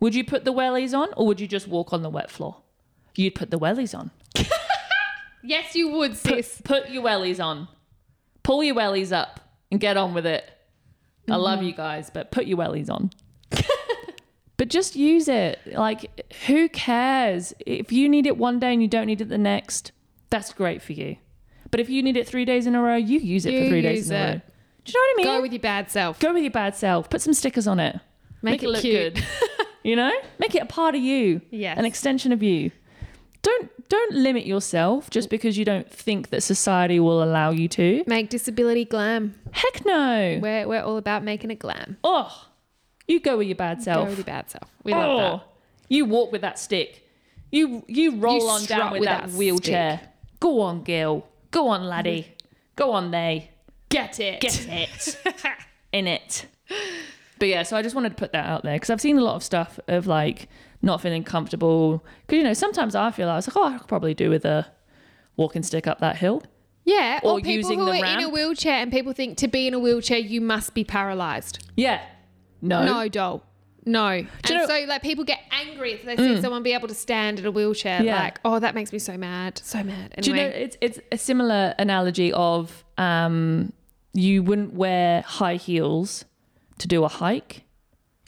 would 0.00 0.14
you 0.14 0.24
put 0.24 0.44
the 0.44 0.52
wellies 0.52 0.96
on 0.96 1.08
or 1.16 1.26
would 1.26 1.40
you 1.40 1.46
just 1.46 1.68
walk 1.68 1.92
on 1.92 2.02
the 2.02 2.10
wet 2.10 2.30
floor? 2.30 2.56
You'd 3.14 3.34
put 3.34 3.50
the 3.50 3.58
wellies 3.58 3.96
on. 3.96 4.10
Yes, 5.42 5.74
you 5.74 5.90
would, 5.90 6.16
sis. 6.16 6.60
Put 6.64 6.90
your 6.90 7.02
wellies 7.02 7.42
on. 7.42 7.68
Pull 8.42 8.64
your 8.64 8.74
wellies 8.74 9.12
up 9.12 9.40
and 9.70 9.80
get 9.80 9.96
on 9.96 10.14
with 10.14 10.26
it. 10.26 10.44
I 11.28 11.32
mm-hmm. 11.32 11.40
love 11.40 11.62
you 11.62 11.72
guys, 11.72 12.10
but 12.10 12.30
put 12.30 12.46
your 12.46 12.58
wellies 12.58 12.90
on. 12.90 13.10
but 14.56 14.68
just 14.68 14.96
use 14.96 15.28
it. 15.28 15.60
Like, 15.66 16.32
who 16.46 16.68
cares? 16.68 17.52
If 17.66 17.92
you 17.92 18.08
need 18.08 18.26
it 18.26 18.36
one 18.36 18.58
day 18.58 18.72
and 18.72 18.82
you 18.82 18.88
don't 18.88 19.06
need 19.06 19.20
it 19.20 19.28
the 19.28 19.38
next, 19.38 19.92
that's 20.30 20.52
great 20.52 20.82
for 20.82 20.92
you. 20.92 21.16
But 21.70 21.80
if 21.80 21.90
you 21.90 22.02
need 22.02 22.16
it 22.16 22.26
three 22.26 22.44
days 22.44 22.66
in 22.66 22.74
a 22.74 22.80
row, 22.82 22.96
you 22.96 23.18
use 23.18 23.44
it 23.44 23.52
You 23.52 23.64
for 23.64 23.68
three 23.68 23.82
days 23.82 23.98
use 23.98 24.10
in 24.10 24.16
a 24.16 24.18
it. 24.18 24.22
row. 24.22 24.40
Do 24.84 24.92
you 24.92 24.94
know 24.94 25.00
what 25.00 25.12
I 25.12 25.16
mean? 25.16 25.38
Go 25.38 25.42
with 25.42 25.52
your 25.52 25.60
bad 25.60 25.90
self. 25.90 26.18
Go 26.18 26.32
with 26.32 26.42
your 26.42 26.50
bad 26.50 26.74
self. 26.74 27.10
Put 27.10 27.20
some 27.20 27.34
stickers 27.34 27.66
on 27.66 27.78
it. 27.78 28.00
Make, 28.40 28.62
it, 28.62 28.70
look 28.70 28.80
cute. 28.80 29.14
good. 29.14 29.24
you 29.82 29.96
know, 29.96 30.12
make 30.38 30.54
it 30.54 30.62
a 30.62 30.66
part 30.66 30.94
of 30.94 31.02
you. 31.02 31.42
Yes. 31.50 31.76
an 31.78 31.84
extension 31.84 32.32
of 32.32 32.42
you. 32.42 32.70
Don't 33.48 33.88
don't 33.88 34.12
limit 34.12 34.44
yourself 34.44 35.08
just 35.08 35.30
because 35.30 35.56
you 35.56 35.64
don't 35.64 35.90
think 35.90 36.28
that 36.28 36.42
society 36.42 37.00
will 37.00 37.22
allow 37.22 37.50
you 37.50 37.68
to. 37.68 38.04
Make 38.06 38.28
disability 38.28 38.84
glam. 38.84 39.34
Heck 39.52 39.86
no. 39.86 40.38
We're, 40.42 40.68
we're 40.68 40.82
all 40.82 40.98
about 40.98 41.24
making 41.24 41.50
it 41.50 41.58
glam. 41.58 41.96
Oh, 42.04 42.46
you 43.06 43.20
go 43.20 43.38
with 43.38 43.46
your 43.46 43.56
bad 43.56 43.82
self. 43.82 44.04
Go 44.04 44.10
with 44.10 44.18
your 44.18 44.26
bad 44.26 44.50
self. 44.50 44.70
We 44.84 44.92
love 44.92 45.40
oh, 45.42 45.48
you 45.88 46.04
walk 46.04 46.30
with 46.30 46.42
that 46.42 46.58
stick. 46.58 47.08
You 47.50 47.82
you 47.88 48.16
roll 48.16 48.38
You 48.38 48.48
on 48.48 48.64
down 48.66 48.92
with, 48.92 49.00
with 49.00 49.08
that, 49.08 49.28
that 49.28 49.36
wheelchair. 49.36 50.00
Go 50.40 50.60
on, 50.60 50.82
Gil. 50.82 51.26
Go 51.50 51.68
on, 51.68 51.84
laddie. 51.84 52.34
Go 52.76 52.92
on, 52.92 53.10
they. 53.10 53.50
Get 53.88 54.20
it. 54.20 54.40
Get 54.40 54.68
it. 54.68 55.18
In 55.92 56.06
it. 56.06 56.44
But 57.38 57.48
yeah, 57.48 57.62
so 57.62 57.76
I 57.78 57.82
just 57.82 57.94
wanted 57.94 58.10
to 58.10 58.16
put 58.16 58.32
that 58.32 58.44
out 58.44 58.62
there 58.62 58.74
because 58.74 58.90
I've 58.90 59.00
seen 59.00 59.16
a 59.16 59.22
lot 59.22 59.36
of 59.36 59.42
stuff 59.42 59.80
of 59.88 60.06
like 60.06 60.48
not 60.82 61.00
feeling 61.00 61.24
comfortable. 61.24 62.04
Because, 62.26 62.38
you 62.38 62.44
know, 62.44 62.54
sometimes 62.54 62.94
I 62.94 63.10
feel 63.10 63.26
like, 63.26 63.32
I 63.34 63.36
was 63.36 63.48
like, 63.48 63.56
oh, 63.56 63.74
I 63.74 63.78
could 63.78 63.88
probably 63.88 64.14
do 64.14 64.30
with 64.30 64.44
a 64.44 64.70
walking 65.36 65.62
stick 65.62 65.86
up 65.86 65.98
that 66.00 66.16
hill. 66.16 66.42
Yeah, 66.84 67.20
or, 67.22 67.32
Or 67.32 67.36
people 67.38 67.52
using 67.52 67.78
who 67.80 67.84
the 67.84 67.90
are 67.92 68.18
in 68.18 68.20
a 68.24 68.28
wheelchair 68.30 68.74
and 68.74 68.90
people 68.90 69.12
think 69.12 69.36
to 69.38 69.48
be 69.48 69.66
in 69.66 69.74
a 69.74 69.78
wheelchair 69.78 70.16
you 70.18 70.40
must 70.40 70.72
be 70.74 70.84
paralyzed. 70.84 71.68
Yeah. 71.76 72.00
No. 72.62 72.84
No, 72.84 73.08
doll. 73.08 73.44
No. 73.84 74.06
And 74.08 74.28
you 74.48 74.54
know- 74.56 74.64
Mm. 74.64 74.66
so 74.66 74.86
like 74.88 75.02
people 75.02 75.24
get 75.24 75.40
angry 75.50 75.92
if 75.92 76.04
they 76.04 76.16
see 76.16 76.40
someone 76.40 76.62
be 76.62 76.72
able 76.72 76.88
to 76.88 76.94
stand 76.94 77.38
in 77.38 77.44
a 77.46 77.50
wheelchair. 77.50 78.02
Yeah. 78.02 78.16
Like, 78.18 78.40
oh, 78.44 78.58
that 78.58 78.74
makes 78.74 78.92
me 78.92 78.98
so 78.98 79.18
mad. 79.18 79.60
So 79.62 79.82
mad. 79.82 80.14
Anyway. 80.16 80.20
Do 80.22 80.30
you 80.30 80.36
know, 80.36 80.46
it's, 80.46 80.76
it's 80.80 80.98
a 81.12 81.18
similar 81.18 81.74
analogy 81.78 82.32
of 82.32 82.84
um, 82.96 83.72
you 84.14 84.42
wouldn't 84.42 84.72
wear 84.74 85.20
high 85.22 85.56
heels 85.56 86.24
to 86.78 86.88
do 86.88 87.04
a 87.04 87.08
hike, 87.08 87.64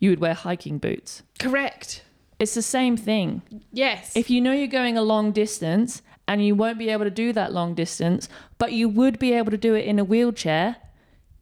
you 0.00 0.10
would 0.10 0.20
wear 0.20 0.34
hiking 0.34 0.78
boots. 0.78 1.22
Correct. 1.38 2.04
It's 2.40 2.54
the 2.54 2.62
same 2.62 2.96
thing. 2.96 3.42
Yes. 3.72 4.16
If 4.16 4.30
you 4.30 4.40
know 4.40 4.52
you're 4.52 4.66
going 4.66 4.96
a 4.96 5.02
long 5.02 5.30
distance 5.32 6.02
and 6.26 6.44
you 6.44 6.54
won't 6.54 6.78
be 6.78 6.88
able 6.88 7.04
to 7.04 7.10
do 7.10 7.32
that 7.34 7.52
long 7.52 7.74
distance, 7.74 8.28
but 8.58 8.72
you 8.72 8.88
would 8.88 9.18
be 9.18 9.32
able 9.34 9.50
to 9.50 9.58
do 9.58 9.74
it 9.74 9.84
in 9.84 9.98
a 9.98 10.04
wheelchair, 10.04 10.76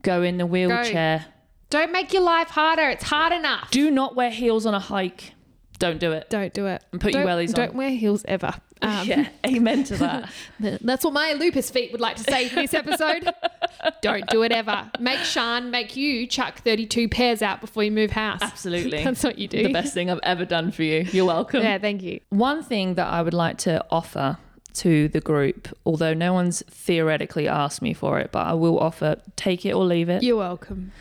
go 0.03 0.23
in 0.23 0.39
the 0.39 0.47
wheelchair. 0.47 1.27
Don't 1.71 1.93
make 1.93 2.13
your 2.13 2.23
life 2.23 2.49
harder. 2.49 2.89
It's 2.89 3.05
hard 3.05 3.33
enough. 3.33 3.71
Do 3.71 3.91
not 3.91 4.17
wear 4.17 4.31
heels 4.31 4.67
on 4.67 4.75
a 4.75 4.81
hike. 4.81 5.33
Don't 5.79 6.01
do 6.01 6.11
it. 6.13 6.29
Don't 6.31 6.53
do 6.53 6.67
it. 6.67 6.83
And 6.91 7.01
put 7.01 7.13
your 7.15 7.23
Don't- 7.25 7.31
wellies 7.39 7.49
on. 7.51 7.55
Don't 7.55 7.75
wear 7.75 7.91
heels 7.91 8.25
ever. 8.27 8.55
Um, 8.81 9.09
yeah, 9.09 9.29
amen 9.45 9.83
to 9.83 9.97
that. 9.97 10.31
That's 10.61 11.03
what 11.05 11.13
my 11.13 11.33
lupus 11.33 11.69
feet 11.69 11.91
would 11.91 12.01
like 12.01 12.15
to 12.15 12.23
say 12.23 12.49
for 12.49 12.55
this 12.61 12.75
episode. 12.83 13.29
Don't 14.03 14.27
do 14.29 14.43
it 14.43 14.53
ever. 14.53 14.91
Make 14.99 15.21
Sian 15.21 15.71
make 15.71 15.97
you 15.97 16.27
chuck 16.27 16.61
32 16.63 17.09
pairs 17.09 17.43
out 17.43 17.61
before 17.61 17.85
you 17.85 17.91
move 17.91 18.11
house. 18.11 18.41
Absolutely. 18.43 19.03
That's 19.05 19.23
what 19.25 19.39
you 19.39 19.49
do. 19.49 19.63
the 19.63 19.73
best 19.73 19.95
thing 19.95 20.11
I've 20.11 20.21
ever 20.23 20.45
done 20.45 20.71
for 20.73 20.83
you. 20.83 21.07
You're 21.13 21.25
welcome. 21.27 21.63
Yeah, 21.63 21.79
thank 21.79 22.03
you. 22.03 22.21
One 22.31 22.63
thing 22.63 22.95
that 22.95 23.07
I 23.07 23.23
would 23.23 23.35
like 23.35 23.59
to 23.59 23.85
offer 23.91 24.39
to 24.75 25.09
the 25.09 25.21
group, 25.21 25.69
although 25.85 26.15
no 26.15 26.33
one's 26.33 26.63
theoretically 26.69 27.49
asked 27.49 27.83
me 27.83 27.93
for 27.95 28.19
it, 28.21 28.31
but 28.33 28.47
I 28.47 28.53
will 28.55 28.79
offer 28.79 29.17
take 29.37 29.67
it 29.67 29.73
or 29.73 29.85
leave 29.85 30.09
it, 30.09 30.23
You're 30.23 30.37
welcome. 30.37 30.93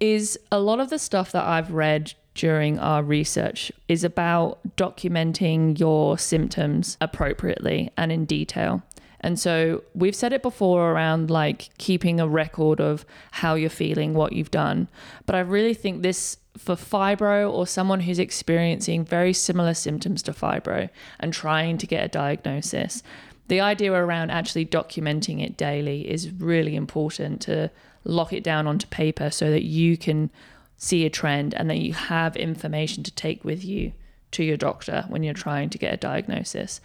is 0.00 0.38
a 0.50 0.58
lot 0.58 0.80
of 0.80 0.90
the 0.90 0.98
stuff 0.98 1.30
that 1.32 1.44
I've 1.44 1.70
read 1.72 2.14
during 2.34 2.78
our 2.78 3.02
research 3.02 3.70
is 3.88 4.02
about 4.04 4.58
documenting 4.76 5.78
your 5.78 6.18
symptoms 6.18 6.96
appropriately 7.00 7.90
and 7.96 8.10
in 8.10 8.24
detail. 8.24 8.82
And 9.24 9.40
so 9.40 9.82
we've 9.94 10.14
said 10.14 10.34
it 10.34 10.42
before 10.42 10.92
around 10.92 11.30
like 11.30 11.70
keeping 11.78 12.20
a 12.20 12.28
record 12.28 12.78
of 12.78 13.06
how 13.30 13.54
you're 13.54 13.70
feeling, 13.70 14.12
what 14.12 14.34
you've 14.34 14.50
done. 14.50 14.86
But 15.24 15.34
I 15.34 15.40
really 15.40 15.72
think 15.72 16.02
this 16.02 16.36
for 16.58 16.74
fibro 16.74 17.50
or 17.50 17.66
someone 17.66 18.00
who's 18.00 18.18
experiencing 18.18 19.02
very 19.02 19.32
similar 19.32 19.72
symptoms 19.72 20.22
to 20.24 20.32
fibro 20.32 20.90
and 21.20 21.32
trying 21.32 21.78
to 21.78 21.86
get 21.86 22.04
a 22.04 22.08
diagnosis, 22.08 23.02
the 23.48 23.60
idea 23.60 23.94
around 23.94 24.30
actually 24.30 24.66
documenting 24.66 25.42
it 25.42 25.56
daily 25.56 26.06
is 26.06 26.30
really 26.30 26.76
important 26.76 27.40
to 27.40 27.70
lock 28.04 28.30
it 28.34 28.44
down 28.44 28.66
onto 28.66 28.86
paper 28.88 29.30
so 29.30 29.50
that 29.50 29.64
you 29.64 29.96
can 29.96 30.30
see 30.76 31.06
a 31.06 31.10
trend 31.10 31.54
and 31.54 31.70
that 31.70 31.78
you 31.78 31.94
have 31.94 32.36
information 32.36 33.02
to 33.02 33.10
take 33.10 33.42
with 33.42 33.64
you 33.64 33.92
to 34.32 34.44
your 34.44 34.58
doctor 34.58 35.06
when 35.08 35.22
you're 35.22 35.32
trying 35.32 35.70
to 35.70 35.78
get 35.78 35.94
a 35.94 35.96
diagnosis. 35.96 36.82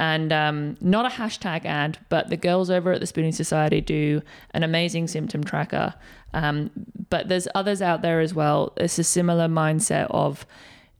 And 0.00 0.32
um, 0.32 0.78
not 0.80 1.04
a 1.04 1.10
hashtag 1.10 1.66
ad, 1.66 1.98
but 2.08 2.30
the 2.30 2.36
girls 2.38 2.70
over 2.70 2.90
at 2.90 3.00
the 3.00 3.06
Spooning 3.06 3.32
Society 3.32 3.82
do 3.82 4.22
an 4.52 4.62
amazing 4.62 5.08
symptom 5.08 5.44
tracker. 5.44 5.92
Um, 6.32 6.70
but 7.10 7.28
there's 7.28 7.46
others 7.54 7.82
out 7.82 8.00
there 8.00 8.20
as 8.20 8.32
well. 8.32 8.72
It's 8.78 8.98
a 8.98 9.04
similar 9.04 9.46
mindset 9.46 10.06
of 10.08 10.46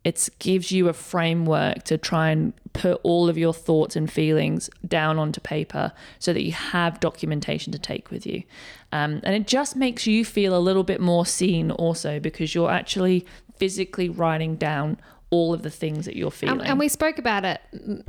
it 0.05 0.29
gives 0.39 0.71
you 0.71 0.89
a 0.89 0.93
framework 0.93 1.83
to 1.85 1.97
try 1.97 2.29
and 2.29 2.53
put 2.75 3.01
all 3.03 3.31
of 3.31 3.39
your 3.39 3.55
thoughts 3.55 3.97
and 3.97 4.13
feelings 4.13 4.69
down 4.87 5.19
onto 5.19 5.41
paper 5.41 5.93
so 6.19 6.35
that 6.35 6.43
you 6.43 6.53
have 6.53 7.01
documentation 7.01 7.73
to 7.73 7.79
take 7.79 8.11
with 8.11 8.27
you. 8.27 8.43
Um, 8.93 9.21
and 9.25 9.35
it 9.35 9.47
just 9.47 9.77
makes 9.77 10.07
you 10.07 10.27
feel 10.27 10.55
a 10.55 10.61
little 10.61 10.85
bit 10.85 11.01
more 11.01 11.25
seen 11.25 11.71
also 11.71 12.21
because 12.21 12.55
you're 12.55 12.71
actually 12.71 13.27
physically 13.57 14.11
writing 14.11 14.57
down 14.57 14.99
all 15.31 15.55
of 15.55 15.63
the 15.63 15.71
things 15.71 16.07
that 16.07 16.17
you're 16.17 16.31
feeling. 16.31 16.61
Um, 16.61 16.67
and 16.67 16.79
we 16.79 16.89
spoke 16.89 17.19
about 17.19 17.45
it 17.45 17.61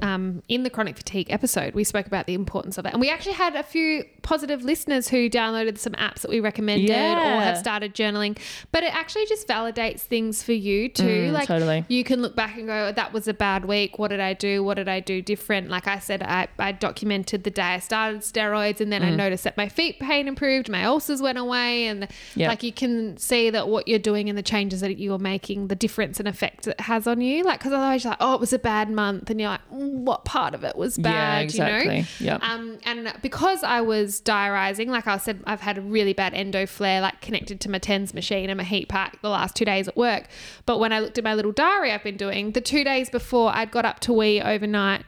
um, 0.02 0.42
in 0.48 0.64
the 0.64 0.70
chronic 0.70 0.98
fatigue 0.98 1.28
episode. 1.30 1.76
We 1.76 1.84
spoke 1.84 2.08
about 2.08 2.26
the 2.26 2.34
importance 2.34 2.78
of 2.78 2.86
it. 2.86 2.94
And 2.94 3.00
we 3.00 3.10
actually 3.10 3.34
had 3.34 3.56
a 3.56 3.64
few 3.64 4.06
positive 4.22 4.64
listeners 4.64 5.08
who 5.08 5.30
downloaded 5.30 5.78
some 5.78 5.94
apps 5.94 6.22
that 6.22 6.30
we 6.30 6.40
recommended 6.40 6.90
or 6.92 7.42
have 7.42 7.58
started 7.58 7.94
journaling. 7.96 8.38
But 8.72 8.84
it 8.84 8.94
actually 8.96 9.26
just 9.26 9.48
validates 9.48 10.00
things 10.02 10.44
for 10.44 10.54
you 10.54 10.90
too. 10.90 11.04
Mm, 11.04 11.32
like 11.32 11.48
totally. 11.48 11.86
you 11.88 12.04
can 12.04 12.22
look 12.22 12.36
back 12.36 12.58
and 12.58 12.68
go, 12.68 12.92
that 12.92 13.14
was 13.14 13.28
a 13.28 13.34
bad 13.34 13.66
week. 13.66 14.00
What 14.00 14.10
did 14.10 14.20
I 14.20 14.34
do? 14.34 14.64
What 14.64 14.76
did 14.76 14.88
I 14.88 15.00
do 15.00 15.22
different? 15.22 15.70
Like 15.70 15.88
I 15.88 16.00
said, 16.00 16.24
I, 16.24 16.48
I 16.60 16.72
documented 16.72 17.44
the 17.44 17.52
day 17.52 17.62
I 17.62 17.80
started 17.80 18.22
steroids 18.22 18.80
and 18.82 18.92
then 18.92 19.04
I 19.04 19.10
noticed 19.12 19.44
that 19.44 19.58
my 19.58 19.70
feet 19.70 20.00
pain 20.00 20.28
improved, 20.28 20.70
my 20.70 20.84
ulcers 20.86 21.22
went 21.22 21.38
away. 21.38 21.88
And 21.88 22.08
Yeah. 22.36 22.50
like 22.50 22.64
you 22.64 22.72
can 22.74 23.18
see 23.18 23.50
that 23.50 23.68
what 23.68 23.88
you're 23.88 24.00
doing 24.00 24.30
and 24.30 24.38
the 24.38 24.44
changes 24.44 24.82
that 24.82 25.00
you're 25.00 25.18
making, 25.20 25.68
the 25.68 25.76
difference 25.76 26.20
and 26.20 26.28
effect 26.28 26.68
it 26.68 26.80
has 26.82 27.08
on 27.08 27.22
you. 27.22 27.44
Like, 27.44 27.60
because 27.60 27.74
otherwise 27.74 28.04
you're 28.04 28.12
like, 28.12 28.18
oh, 28.22 28.34
it 28.36 28.40
was 28.40 28.54
a 28.54 28.60
bad 28.60 28.90
month. 28.90 29.30
And 29.30 29.40
you're 29.40 29.50
like, 29.50 29.62
"Mm, 29.74 30.00
what 30.04 30.26
part 30.26 30.54
of 30.54 30.64
it 30.64 30.76
was 30.76 30.98
bad? 30.98 31.12
yeah, 31.12 31.38
You 31.40 31.44
exactly. 31.46 32.02
know? 32.02 32.06
Yep. 32.34 32.44
Um, 32.44 32.78
and 32.86 33.14
because 33.22 33.64
I 33.64 33.82
was 33.82 34.11
diarising, 34.20 34.88
like 34.88 35.08
I 35.08 35.18
said, 35.18 35.42
I've 35.46 35.62
had 35.62 35.78
a 35.78 35.82
really 35.82 36.14
bad 36.14 36.34
endo 36.34 36.66
flare, 36.66 37.00
like 37.02 37.22
connected 37.22 37.62
to 37.62 37.70
my 37.70 37.78
TENS 37.78 38.14
machine 38.14 38.50
and 38.50 38.58
my 38.58 38.64
heat 38.64 38.90
pack 38.90 39.22
the 39.22 39.30
last 39.30 39.56
two 39.56 39.64
days 39.66 39.88
at 39.88 39.96
work. 39.96 40.28
But 40.66 40.80
when 40.80 40.92
I 40.92 41.00
looked 41.00 41.18
at 41.20 41.24
my 41.24 41.36
little 41.36 41.52
diary 41.52 41.92
I've 41.92 42.04
been 42.04 42.18
doing, 42.18 42.52
the 42.54 42.62
two 42.62 42.84
days 42.84 43.10
before 43.12 43.56
I'd 43.56 43.70
got 43.72 43.86
up 43.86 44.00
to 44.02 44.14
wee 44.14 44.42
overnight 44.42 45.06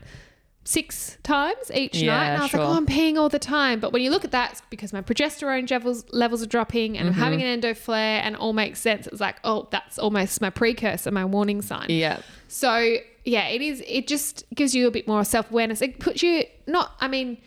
six 0.65 1.17
times 1.23 1.69
each 1.73 1.95
Yeah, 1.97 2.15
night. 2.15 2.27
And 2.27 2.37
I 2.39 2.43
was 2.43 2.53
like, 2.53 2.61
oh, 2.61 2.71
I'm 2.77 2.85
peeing 2.87 3.17
all 3.17 3.27
the 3.27 3.37
time. 3.39 3.81
But 3.81 3.91
when 3.91 4.01
you 4.01 4.09
look 4.09 4.23
at 4.23 4.31
that, 4.31 4.51
it's 4.53 4.61
because 4.69 4.93
my 4.93 5.01
progesterone 5.01 5.69
levels, 5.69 6.05
levels 6.13 6.41
are 6.41 6.45
dropping 6.47 6.97
and 6.97 7.07
I'm 7.09 7.13
having 7.13 7.39
Mm-hmm. 7.39 7.45
an 7.47 7.53
endo 7.53 7.73
flare 7.73 8.21
and 8.23 8.37
all 8.37 8.53
makes 8.53 8.79
sense. 8.79 9.05
It 9.05 9.11
was 9.11 9.19
like, 9.19 9.35
oh, 9.43 9.67
that's 9.71 9.99
almost 9.99 10.39
my 10.39 10.49
precursor, 10.49 11.11
my 11.11 11.25
warning 11.25 11.61
sign. 11.61 11.87
yeah. 11.89 12.21
So 12.47 12.97
yeah, 13.25 13.47
it 13.47 13.61
is. 13.61 13.81
It 13.87 14.07
just 14.07 14.43
gives 14.53 14.75
you 14.75 14.87
a 14.87 14.91
bit 14.91 15.07
more 15.07 15.23
self 15.25 15.49
awareness. 15.51 15.81
It 15.81 15.99
puts 15.99 16.21
you 16.23 16.43
not. 16.67 16.91
I 17.01 17.07
mean, 17.07 17.39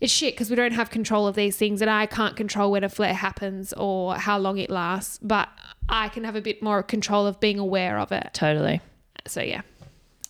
it's 0.00 0.12
shit 0.12 0.34
because 0.34 0.50
we 0.50 0.56
don't 0.56 0.72
have 0.72 0.90
control 0.90 1.26
of 1.26 1.34
these 1.36 1.56
things, 1.56 1.80
and 1.80 1.90
I 1.90 2.06
can't 2.06 2.36
control 2.36 2.70
when 2.72 2.84
a 2.84 2.88
flare 2.88 3.14
happens 3.14 3.72
or 3.74 4.16
how 4.16 4.38
long 4.38 4.58
it 4.58 4.70
lasts. 4.70 5.18
But 5.22 5.48
I 5.88 6.08
can 6.08 6.24
have 6.24 6.36
a 6.36 6.40
bit 6.42 6.62
more 6.62 6.82
control 6.82 7.26
of 7.26 7.40
being 7.40 7.58
aware 7.58 7.98
of 7.98 8.12
it. 8.12 8.30
Totally. 8.32 8.80
So 9.26 9.40
yeah, 9.42 9.62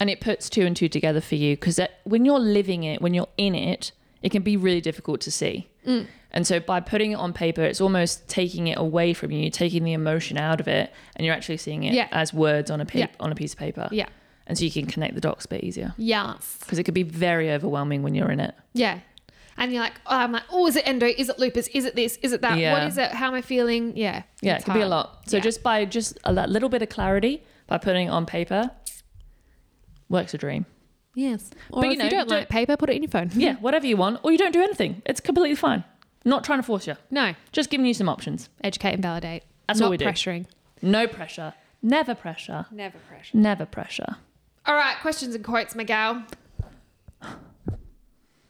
and 0.01 0.09
it 0.09 0.21
puts 0.21 0.49
two 0.49 0.63
and 0.67 0.77
two 0.77 0.89
together 0.89 1.21
for 1.21 1.35
you 1.35 1.57
because 1.57 1.81
when 2.05 2.25
you're 2.25 2.39
living 2.39 2.85
it, 2.85 3.03
when 3.03 3.13
you're 3.15 3.29
in 3.37 3.55
it, 3.55 3.93
it 4.23 4.31
can 4.31 4.43
be 4.43 4.57
really 4.57 4.81
difficult 4.81 5.21
to 5.23 5.31
see. 5.31 5.69
Mm. 5.87 6.07
And 6.33 6.47
so 6.47 6.61
by 6.61 6.81
putting 6.81 7.13
it 7.13 7.17
on 7.17 7.33
paper, 7.33 7.63
it's 7.63 7.81
almost 7.81 8.29
taking 8.29 8.67
it 8.69 8.77
away 8.79 9.15
from 9.15 9.31
you, 9.31 9.49
taking 9.51 9.85
the 9.85 9.95
emotion 9.95 10.37
out 10.37 10.61
of 10.61 10.69
it, 10.69 10.93
and 11.15 11.25
you're 11.25 11.35
actually 11.35 11.57
seeing 11.57 11.85
it 11.85 11.95
Yeah. 11.95 12.09
as 12.13 12.35
words 12.35 12.71
on 12.71 12.81
a 12.81 12.85
pa- 12.85 12.99
Yeah. 12.99 13.07
on 13.21 13.33
a 13.33 13.35
piece 13.35 13.53
of 13.55 13.59
paper. 13.59 13.89
yeah, 13.91 14.07
And 14.47 14.59
so 14.59 14.65
you 14.65 14.71
can 14.71 14.87
connect 14.87 15.15
the 15.15 15.21
dots 15.21 15.47
a 15.47 15.49
bit 15.49 15.65
easier 15.65 15.95
yes, 15.97 16.59
because 16.61 16.79
it 16.79 16.85
could 16.85 16.93
be 16.95 17.05
very 17.05 17.51
overwhelming 17.51 18.03
when 18.03 18.15
you're 18.15 18.31
in 18.31 18.41
it. 18.41 18.55
yeah. 18.75 18.99
And 19.59 19.73
you're 19.73 19.83
like, 19.83 19.95
oh, 20.07 20.17
I'm 20.17 20.33
like, 20.33 20.43
oh, 20.51 20.67
is 20.67 20.77
it 20.77 20.87
endo? 20.87 21.07
Is 21.07 21.29
it 21.29 21.39
lupus? 21.39 21.69
Is 21.69 21.85
it 21.85 21.97
this? 21.97 22.19
Is 22.23 22.33
it 22.33 22.43
that? 22.43 22.51
What 22.51 22.59
Yeah. 22.59 22.87
is 22.87 22.99
it? 22.99 23.11
How 23.13 23.29
am 23.29 23.35
I 23.35 23.41
feeling? 23.43 23.97
Yeah, 23.97 24.23
Yeah, 24.43 24.57
it's 24.57 24.63
it 24.63 24.67
can 24.67 24.75
be 24.75 24.81
a 24.83 24.89
lot. 24.89 25.29
So 25.29 25.37
Yeah. 25.39 25.43
just 25.43 25.63
by 25.63 25.85
just 25.87 26.19
a 26.25 26.33
little 26.33 26.69
bit 26.69 26.83
of 26.83 26.89
clarity 26.91 27.43
by 27.67 27.79
putting 27.79 28.09
it 28.09 28.11
on 28.11 28.27
paper, 28.27 28.71
works 30.09 30.35
a 30.35 30.39
dream. 30.39 30.67
Yes. 31.15 31.51
Or 31.71 31.81
But, 31.81 31.87
you 31.87 31.93
if 31.93 31.99
know, 31.99 32.05
you 32.05 32.11
don't 32.11 32.29
don't- 32.29 32.39
like 32.41 32.49
paper, 32.49 32.77
put 32.77 32.91
it 32.91 32.97
in 32.97 33.03
your 33.03 33.11
phone. 33.11 33.31
Yeah, 33.35 33.55
whatever 33.57 33.87
you 33.87 33.97
want, 33.97 34.21
or 34.23 34.33
you 34.33 34.39
don't 34.39 34.53
do 34.53 34.63
anything. 34.63 35.03
It's 35.07 35.21
completely 35.21 35.55
fine. 35.57 35.85
Not 36.25 36.45
trying 36.45 36.59
to 36.59 36.63
force 36.63 36.87
you. 36.87 36.97
No, 37.11 37.35
Just 37.53 37.71
giving 37.71 37.87
you 37.87 37.95
some 37.95 38.09
options. 38.09 38.49
educate 38.63 38.93
and 38.95 39.03
validate. 39.03 39.45
That's 39.67 39.81
Not 39.81 39.87
all 39.87 39.91
we 39.93 39.97
do. 39.97 40.05
pressuring. 40.05 40.47
No 40.83 41.07
pressure. 41.07 41.55
Never 41.83 42.15
pressure. 42.15 42.67
Never 42.71 42.99
pressure. 42.99 43.37
Never 43.37 43.65
pressure. 43.65 44.17
All 44.67 44.75
right, 44.75 44.97
questions 45.01 45.35
and 45.35 45.45
quotes, 45.45 45.75
my 45.75 45.85
gal. 45.85 46.25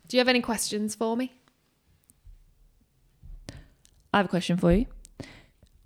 Do 0.09 0.17
you 0.17 0.21
have 0.21 0.29
any 0.29 0.41
questions 0.41 0.95
for 0.95 1.17
me? 1.17 1.33
I 4.13 4.19
have 4.19 4.27
a 4.27 4.29
question 4.29 4.57
for 4.57 4.73
you. 4.73 4.87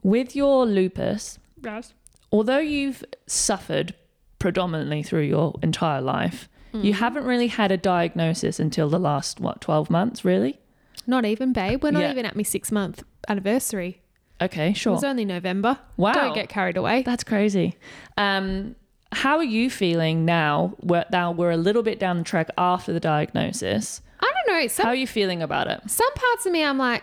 With 0.02 0.36
your 0.36 0.66
lupus, 0.66 1.38
Yes. 1.62 1.94
although 2.30 2.58
you've 2.58 3.04
suffered 3.26 3.94
predominantly 4.38 5.02
through 5.02 5.22
your 5.22 5.54
entire 5.62 6.00
life, 6.00 6.48
Mm. 6.72 6.84
you 6.84 6.94
haven't 6.94 7.24
really 7.24 7.48
had 7.48 7.72
a 7.72 7.76
diagnosis 7.76 8.60
until 8.60 8.88
the 8.88 8.98
last, 8.98 9.40
what, 9.40 9.60
12 9.60 9.90
months, 9.90 10.24
really? 10.24 10.60
Not 11.06 11.24
even, 11.24 11.52
babe. 11.52 11.82
We're 11.82 11.90
not 11.90 12.02
Yeah. 12.02 12.10
even 12.12 12.24
at 12.24 12.36
my 12.36 12.42
six 12.42 12.70
month 12.70 13.02
anniversary. 13.28 14.00
Okay, 14.40 14.70
It 14.70 14.76
sure. 14.76 14.92
was 14.94 15.04
only 15.04 15.24
November. 15.24 15.78
Wow. 15.96 16.12
Don't 16.12 16.34
get 16.34 16.48
carried 16.48 16.76
away. 16.76 17.02
That's 17.02 17.24
crazy. 17.24 17.74
Um, 18.16 18.76
how 19.12 19.36
are 19.36 19.44
you 19.44 19.68
feeling 19.68 20.24
now? 20.24 20.76
We're, 20.80 21.04
now 21.10 21.32
we're 21.32 21.50
a 21.50 21.56
little 21.56 21.82
bit 21.82 21.98
down 21.98 22.18
the 22.18 22.24
track 22.24 22.48
after 22.56 22.92
the 22.92 23.00
diagnosis. 23.00 24.00
I 24.20 24.32
don't 24.46 24.54
know. 24.60 24.66
Some 24.68 24.84
How 24.84 24.90
are 24.90 24.96
you 24.96 25.06
feeling 25.06 25.42
about 25.42 25.66
it? 25.66 25.80
some 25.90 26.12
parts 26.14 26.46
of 26.46 26.52
me, 26.52 26.64
I'm 26.64 26.78
like, 26.78 27.02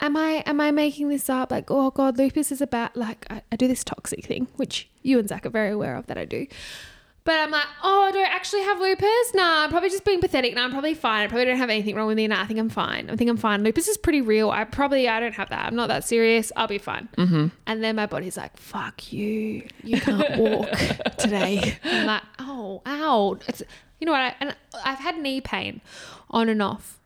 am 0.00 0.16
I 0.16 0.42
am 0.46 0.60
I 0.60 0.70
making 0.70 1.08
this 1.08 1.28
up? 1.30 1.50
Like, 1.50 1.70
oh 1.70 1.90
god, 1.90 2.18
lupus 2.18 2.50
is 2.52 2.60
about 2.60 2.96
like 2.96 3.26
I, 3.30 3.42
I 3.52 3.56
do 3.56 3.68
this 3.68 3.84
toxic 3.84 4.24
thing, 4.24 4.48
which 4.56 4.88
you 5.02 5.18
and 5.18 5.28
Zach 5.28 5.46
are 5.46 5.50
very 5.50 5.70
aware 5.70 5.96
of 5.96 6.06
that 6.06 6.18
I 6.18 6.24
do. 6.24 6.46
But 7.24 7.38
I'm 7.38 7.52
like, 7.52 7.66
oh, 7.84 8.02
I 8.08 8.10
don't 8.10 8.26
actually 8.32 8.62
have 8.62 8.80
lupus. 8.80 9.34
Nah, 9.34 9.62
I'm 9.62 9.70
probably 9.70 9.90
just 9.90 10.04
being 10.04 10.20
pathetic. 10.20 10.56
Nah, 10.56 10.64
I'm 10.64 10.72
probably 10.72 10.94
fine. 10.94 11.22
I 11.22 11.26
probably 11.28 11.44
don't 11.44 11.56
have 11.58 11.70
anything 11.70 11.94
wrong 11.94 12.08
with 12.08 12.16
me. 12.16 12.26
Nah, 12.26 12.42
I 12.42 12.46
think 12.46 12.58
I'm 12.58 12.68
fine. 12.68 13.08
I 13.10 13.16
think 13.16 13.30
I'm 13.30 13.36
fine. 13.36 13.62
Lupus 13.62 13.86
is 13.86 13.96
pretty 13.96 14.20
real. 14.20 14.50
I 14.50 14.64
probably 14.64 15.08
I 15.08 15.20
don't 15.20 15.34
have 15.34 15.48
that. 15.50 15.66
I'm 15.66 15.76
not 15.76 15.86
that 15.88 16.04
serious. 16.04 16.50
I'll 16.56 16.66
be 16.66 16.78
fine. 16.78 17.08
Mm-hmm. 17.16 17.48
And 17.66 17.84
then 17.84 17.94
my 17.94 18.06
body's 18.06 18.36
like, 18.36 18.56
fuck 18.56 19.12
you. 19.12 19.68
You 19.84 20.00
can't 20.00 20.36
walk 20.36 20.68
today. 21.18 21.76
I'm 21.84 22.06
like, 22.06 22.22
oh, 22.40 22.82
ow. 22.86 23.38
It's, 23.46 23.62
you 24.00 24.06
know 24.06 24.12
what? 24.12 24.20
I, 24.20 24.34
and 24.40 24.56
I've 24.84 24.98
had 24.98 25.18
knee 25.18 25.40
pain 25.40 25.80
on 26.28 26.48
and 26.48 26.60
off 26.60 26.98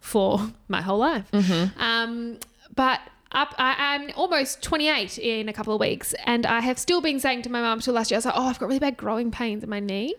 for 0.00 0.50
my 0.66 0.82
whole 0.82 0.98
life. 0.98 1.32
Um, 1.78 2.38
but 2.74 3.00
up, 3.32 3.54
I, 3.58 3.74
I'm 3.94 4.10
almost 4.16 4.62
28 4.62 5.18
in 5.18 5.48
a 5.48 5.52
couple 5.52 5.74
of 5.74 5.80
weeks, 5.80 6.14
and 6.24 6.46
I 6.46 6.60
have 6.60 6.78
still 6.78 7.00
been 7.00 7.18
saying 7.20 7.42
to 7.42 7.50
my 7.50 7.60
mum 7.60 7.80
till 7.80 7.94
last 7.94 8.10
year, 8.10 8.16
I 8.16 8.18
was 8.18 8.26
like, 8.26 8.34
"Oh, 8.36 8.46
I've 8.46 8.58
got 8.58 8.66
really 8.66 8.78
bad 8.78 8.96
growing 8.96 9.30
pains 9.30 9.62
in 9.64 9.70
my 9.70 9.80
knee." 9.80 10.14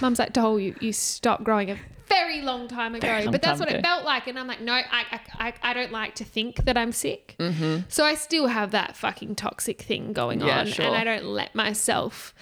Mum's 0.00 0.18
like, 0.18 0.32
"Dole, 0.32 0.58
you 0.60 0.74
you 0.80 0.92
stopped 0.92 1.44
growing 1.44 1.70
a 1.70 1.76
very 2.08 2.40
long 2.42 2.68
time 2.68 2.94
ago." 2.94 3.06
Long 3.24 3.32
but 3.32 3.42
that's 3.42 3.60
what 3.60 3.70
it 3.70 3.82
felt 3.82 4.04
like, 4.04 4.26
and 4.26 4.38
I'm 4.38 4.46
like, 4.46 4.60
"No, 4.60 4.72
I 4.72 4.84
I, 4.90 5.20
I, 5.38 5.52
I 5.62 5.74
don't 5.74 5.92
like 5.92 6.14
to 6.16 6.24
think 6.24 6.64
that 6.64 6.76
I'm 6.78 6.92
sick." 6.92 7.36
Mm-hmm. 7.38 7.82
So 7.88 8.04
I 8.04 8.14
still 8.14 8.46
have 8.46 8.70
that 8.70 8.96
fucking 8.96 9.34
toxic 9.36 9.82
thing 9.82 10.12
going 10.12 10.40
Yeah, 10.40 10.60
on, 10.60 10.66
sure. 10.68 10.86
and 10.86 10.94
I 10.94 11.04
don't 11.04 11.24
let 11.26 11.54
myself 11.54 12.34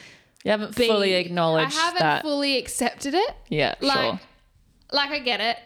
You 0.45 0.51
haven't 0.53 0.77
be. 0.77 0.87
fully 0.87 1.15
acknowledged 1.15 1.77
I 1.77 1.81
haven't 1.81 2.01
that. 2.01 2.23
fully 2.23 2.59
accepted 2.59 3.15
it 3.15 3.35
yeah, 3.49 3.75
like 3.81 4.11
sure. 4.11 4.21
like 4.93 5.11
I 5.11 5.19
get 5.19 5.41
it. 5.41 5.57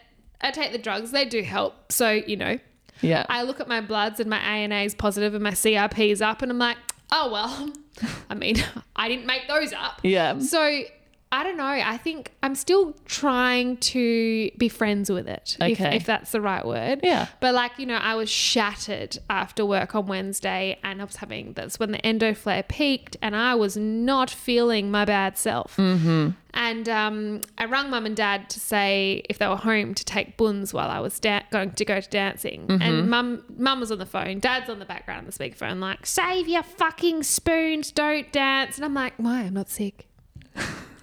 I 0.41 0.51
take 0.51 0.71
the 0.71 0.77
drugs; 0.77 1.11
they 1.11 1.25
do 1.25 1.41
help. 1.43 1.91
So 1.91 2.09
you 2.11 2.37
know, 2.37 2.57
Yeah. 3.01 3.25
I 3.29 3.43
look 3.43 3.59
at 3.59 3.67
my 3.67 3.81
bloods 3.81 4.19
and 4.19 4.29
my 4.29 4.39
ANA 4.39 4.81
is 4.81 4.95
positive 4.95 5.33
and 5.33 5.43
my 5.43 5.51
CRP 5.51 6.09
is 6.11 6.21
up, 6.21 6.41
and 6.41 6.51
I'm 6.51 6.59
like, 6.59 6.77
oh 7.11 7.31
well. 7.31 7.71
I 8.29 8.35
mean, 8.35 8.63
I 8.95 9.07
didn't 9.07 9.25
make 9.25 9.47
those 9.47 9.73
up. 9.73 9.99
yeah. 10.03 10.37
So 10.39 10.81
I 11.29 11.43
don't 11.43 11.57
know. 11.57 11.65
I 11.65 11.97
think 11.97 12.31
I'm 12.41 12.55
still 12.55 12.95
trying 13.05 13.77
to 13.77 14.49
be 14.57 14.69
friends 14.69 15.09
with 15.09 15.27
it, 15.27 15.57
if, 15.59 15.79
Okay. 15.81 15.97
if 15.97 16.05
that's 16.05 16.31
the 16.31 16.39
right 16.39 16.65
word. 16.65 17.01
Yeah. 17.03 17.27
But 17.41 17.53
like 17.53 17.77
you 17.77 17.85
know, 17.85 17.97
I 17.97 18.15
was 18.15 18.29
shattered 18.29 19.17
after 19.29 19.65
work 19.65 19.93
on 19.93 20.07
Wednesday, 20.07 20.79
and 20.83 21.01
I 21.01 21.03
was 21.05 21.17
having 21.17 21.51
that's 21.53 21.79
when 21.79 21.91
the 21.91 22.05
endo 22.05 22.33
flare 22.33 22.63
peaked, 22.63 23.17
and 23.21 23.35
I 23.35 23.55
was 23.55 23.75
not 23.75 24.29
feeling 24.29 24.89
my 24.89 25.03
bad 25.03 25.37
self. 25.37 25.75
Mm-hmm. 25.75 26.29
And 26.53 26.89
um, 26.89 27.41
I 27.57 27.65
rang 27.65 27.89
mum 27.91 28.05
and 28.07 28.15
dad 28.15 28.49
to 28.51 28.59
say 28.59 29.21
if 29.29 29.37
they 29.37 29.47
were 29.47 29.57
home 29.57 29.93
to 29.93 30.03
take 30.05 30.37
buns 30.37 30.73
while 30.73 30.89
I 30.89 30.99
was 31.01 31.19
da- 31.19 31.43
going 31.51 31.71
to 31.71 31.85
go 31.85 31.99
to 31.99 32.09
dancing. 32.09 32.65
And 32.81 33.09
mum, 33.11 33.43
mum 33.57 33.79
was 33.79 33.91
on 33.91 33.99
the 33.99 34.07
phone, 34.07 34.39
dad's 34.39 34.67
on 34.69 34.79
the 34.79 34.85
background 34.85 35.19
on 35.19 35.25
the 35.25 35.31
speakerphone, 35.33 35.79
like 35.79 36.05
save 36.07 36.47
your 36.47 36.63
fucking 36.63 37.23
spoons, 37.23 37.91
don't 37.91 38.31
dance. 38.31 38.77
And 38.77 38.85
I'm 38.85 38.93
like, 38.95 39.13
why? 39.17 39.41
I'm 39.41 39.53
not 39.53 39.69
sick. 39.69 40.07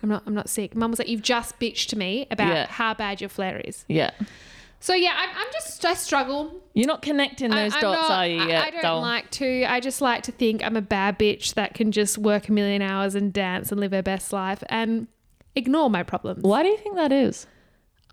I'm 0.04 0.10
not. 0.10 0.22
I'm 0.26 0.34
not 0.34 0.48
sick. 0.50 0.76
Mum 0.76 0.90
was 0.90 0.98
like, 0.98 1.08
"You've 1.08 1.22
just 1.22 1.58
bitched 1.58 1.88
to 1.88 1.96
me 1.96 2.26
about 2.30 2.48
Yeah. 2.52 2.66
how 2.68 2.92
bad 2.94 3.20
your 3.22 3.30
flare 3.30 3.58
is." 3.64 3.84
Yeah. 3.88 4.10
So 4.80 4.92
yeah, 4.92 5.12
I'm, 5.16 5.30
I'm 5.30 5.46
just 5.52 5.82
I 5.86 5.94
struggle. 5.94 6.60
You're 6.74 6.86
not 6.86 7.00
connecting 7.00 7.50
those 7.50 7.74
I'm 7.74 7.80
dots, 7.80 8.02
not- 8.02 8.10
are 8.10 8.26
you? 8.26 8.40
I- 8.42 8.46
Yet, 8.48 8.64
I, 8.66 8.70
don't 8.70 8.82
doll? 8.82 9.00
like 9.00 9.30
to. 9.32 9.64
I 9.64 9.80
just 9.80 10.02
like 10.02 10.22
to 10.24 10.32
think 10.32 10.62
I'm 10.62 10.76
a 10.76 10.82
bad 10.82 11.18
bitch 11.18 11.54
that 11.54 11.72
can 11.72 11.90
just 11.90 12.18
work 12.18 12.48
a 12.48 12.52
million 12.52 12.82
hours 12.82 13.14
and 13.14 13.32
dance 13.32 13.72
and 13.72 13.80
live 13.80 13.92
her 13.92 14.02
best 14.02 14.30
life 14.32 14.62
and 14.68 15.06
ignore 15.56 15.88
my 15.88 16.02
problems. 16.02 16.42
Why 16.42 16.62
do 16.62 16.68
you 16.68 16.76
think 16.76 16.96
that 16.96 17.12
is? 17.12 17.46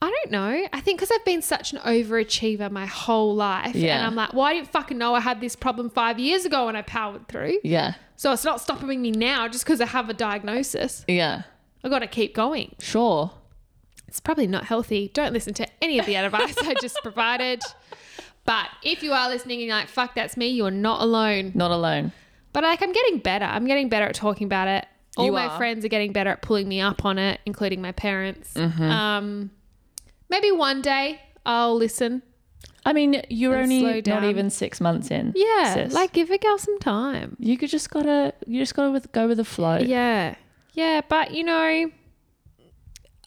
I 0.03 0.09
don't 0.09 0.31
know. 0.31 0.65
I 0.73 0.79
think 0.79 0.97
because 0.99 1.11
I've 1.13 1.25
been 1.25 1.41
such 1.43 1.73
an 1.73 1.79
overachiever 1.79 2.71
my 2.71 2.85
whole 2.87 3.35
life, 3.35 3.75
Yeah. 3.75 3.97
and 3.97 4.07
I'm 4.07 4.15
like, 4.15 4.33
well, 4.33 4.45
I 4.45 4.53
didn't 4.53 4.71
fucking 4.71 4.97
know 4.97 5.13
I 5.13 5.19
had 5.19 5.41
this 5.41 5.55
problem 5.55 5.89
five 5.91 6.17
years 6.19 6.45
ago 6.45 6.65
when 6.67 6.75
I 6.75 6.81
powered 6.83 7.27
through. 7.27 7.59
Yeah. 7.63 7.93
So 8.15 8.31
it's 8.31 8.43
not 8.43 8.61
stopping 8.61 9.01
me 9.01 9.11
now 9.11 9.47
just 9.47 9.63
because 9.65 9.81
I 9.81 9.85
have 9.87 10.09
a 10.09 10.13
diagnosis. 10.13 11.03
Yeah. 11.07 11.41
I 11.83 11.89
got 11.89 11.99
to 11.99 12.07
keep 12.07 12.33
going. 12.35 12.75
Sure. 12.79 13.31
It's 14.07 14.19
probably 14.19 14.47
not 14.47 14.65
healthy. 14.65 15.09
Don't 15.13 15.33
listen 15.33 15.53
to 15.55 15.67
any 15.81 15.97
of 15.99 16.05
the 16.05 16.15
advice 16.15 16.57
I 16.57 16.75
just 16.81 16.97
provided. 17.03 17.61
But 18.45 18.67
if 18.83 19.03
you 19.03 19.13
are 19.13 19.29
listening 19.29 19.59
and 19.59 19.67
you're 19.67 19.75
like, 19.75 19.87
fuck, 19.87 20.15
that's 20.15 20.35
me, 20.35 20.47
you're 20.49 20.71
not 20.71 21.01
alone. 21.01 21.51
Not 21.55 21.71
alone. 21.71 22.11
But 22.53 22.63
like, 22.63 22.81
I'm 22.81 22.91
getting 22.91 23.19
better. 23.19 23.45
I'm 23.45 23.65
getting 23.65 23.87
better 23.87 24.05
at 24.07 24.15
talking 24.15 24.45
about 24.45 24.67
it. 24.67 24.85
All 25.17 25.25
You 25.25 25.31
my 25.31 25.47
are. 25.47 25.57
friends 25.57 25.85
are 25.85 25.89
getting 25.89 26.11
better 26.11 26.31
at 26.31 26.41
pulling 26.41 26.67
me 26.67 26.81
up 26.81 27.05
on 27.05 27.17
it, 27.17 27.39
including 27.45 27.81
my 27.81 27.91
parents. 27.91 28.53
Mm-hmm. 28.53 28.83
Um, 28.83 29.51
maybe 30.29 30.51
one 30.51 30.81
day 30.81 31.21
I'll 31.45 31.75
listen. 31.75 32.21
I 32.85 32.93
mean, 32.93 33.21
you're 33.29 33.55
only 33.57 34.01
not 34.01 34.23
even 34.23 34.49
six 34.49 34.81
months 34.81 35.11
in. 35.11 35.33
Yeah, 35.35 35.73
sis. 35.73 35.93
like 35.93 36.13
give 36.13 36.31
a 36.31 36.37
girl 36.37 36.57
some 36.57 36.79
time. 36.79 37.35
you 37.39 37.57
could 37.57 37.69
just 37.69 37.89
gotta, 37.91 38.33
you 38.47 38.59
just 38.59 38.73
gotta 38.73 38.91
with, 38.91 39.11
go 39.11 39.27
with 39.27 39.37
the 39.37 39.45
flow. 39.45 39.77
Yeah. 39.77 40.35
Yeah, 40.73 41.01
but 41.07 41.31
you 41.31 41.43
know, 41.43 41.91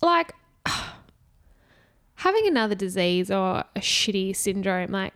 like 0.03 0.33
having 2.17 2.47
another 2.47 2.75
disease 2.75 3.31
or 3.31 3.65
a 3.77 3.81
shitty 3.81 4.35
syndrome, 4.37 4.91
like 4.91 5.13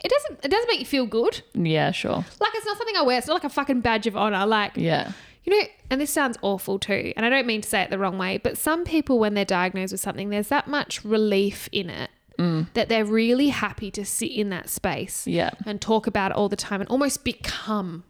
it 0.00 0.10
doesn't 0.10 0.44
it 0.44 0.50
doesn't 0.50 0.68
make 0.68 0.80
you 0.80 0.86
feel 0.86 1.06
good. 1.06 1.42
Yeah, 1.54 1.90
sure. 1.90 2.16
Like 2.40 2.52
it's 2.54 2.66
not 2.66 2.76
something 2.78 2.96
I 2.96 3.02
wear. 3.02 3.18
It's 3.18 3.26
not 3.26 3.34
like 3.34 3.44
a 3.44 3.48
fucking 3.48 3.80
badge 3.80 4.06
of 4.06 4.16
honor. 4.16 4.46
Like 4.46 4.72
Yeah. 4.76 5.12
you 5.44 5.58
know, 5.58 5.66
and 5.90 6.00
this 6.00 6.10
sounds 6.10 6.38
awful 6.42 6.78
too, 6.78 7.12
and 7.16 7.26
I 7.26 7.28
don't 7.28 7.46
mean 7.46 7.60
to 7.62 7.68
say 7.68 7.82
it 7.82 7.90
the 7.90 7.98
wrong 7.98 8.18
way, 8.18 8.38
but 8.38 8.56
some 8.56 8.84
people 8.84 9.18
when 9.18 9.34
they're 9.34 9.44
diagnosed 9.44 9.92
with 9.92 10.00
something, 10.00 10.30
there's 10.30 10.48
that 10.48 10.68
much 10.68 11.04
relief 11.04 11.68
in 11.72 11.90
it 11.90 12.10
mm. 12.38 12.66
that 12.74 12.88
they're 12.88 13.04
really 13.04 13.48
happy 13.48 13.90
to 13.90 14.04
sit 14.04 14.30
in 14.30 14.50
that 14.50 14.68
space 14.68 15.26
Yeah. 15.26 15.50
and 15.66 15.80
talk 15.80 16.06
about 16.06 16.30
it 16.30 16.36
all 16.36 16.48
the 16.48 16.56
time 16.56 16.80
and 16.80 16.88
almost 16.88 17.24
become 17.24 18.04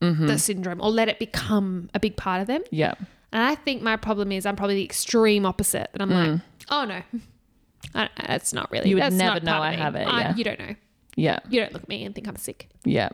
the 0.00 0.38
syndrome 0.38 0.80
or 0.80 0.90
let 0.90 1.08
it 1.08 1.18
become 1.18 1.88
a 1.94 2.00
big 2.00 2.16
part 2.16 2.40
of 2.40 2.46
them. 2.46 2.62
Yeah. 2.70 2.94
And 3.32 3.42
I 3.42 3.54
think 3.54 3.82
my 3.82 3.96
problem 3.96 4.30
is 4.32 4.46
I'm 4.46 4.54
probably 4.56 4.76
the 4.76 4.84
extreme 4.84 5.44
opposite. 5.46 5.88
That 5.92 6.02
I'm 6.02 6.10
like, 6.10 6.40
oh 6.70 6.84
no, 6.84 7.02
I, 7.94 8.08
that's 8.26 8.52
not 8.52 8.70
really. 8.70 8.86
Mm. 8.86 8.90
You 8.90 8.96
would 8.96 9.12
never 9.14 9.40
know 9.40 9.60
I 9.60 9.72
have 9.72 9.94
it, 9.94 10.06
I- 10.06 10.20
yeah. 10.20 10.34
you 10.36 10.44
don't 10.44 10.58
know. 10.60 10.74
Yeah. 11.16 11.38
You 11.48 11.60
don't 11.60 11.72
look 11.72 11.82
at 11.84 11.88
me 11.88 12.04
and 12.04 12.14
think 12.14 12.26
I'm 12.28 12.36
sick. 12.36 12.68
Yeah. 12.84 13.08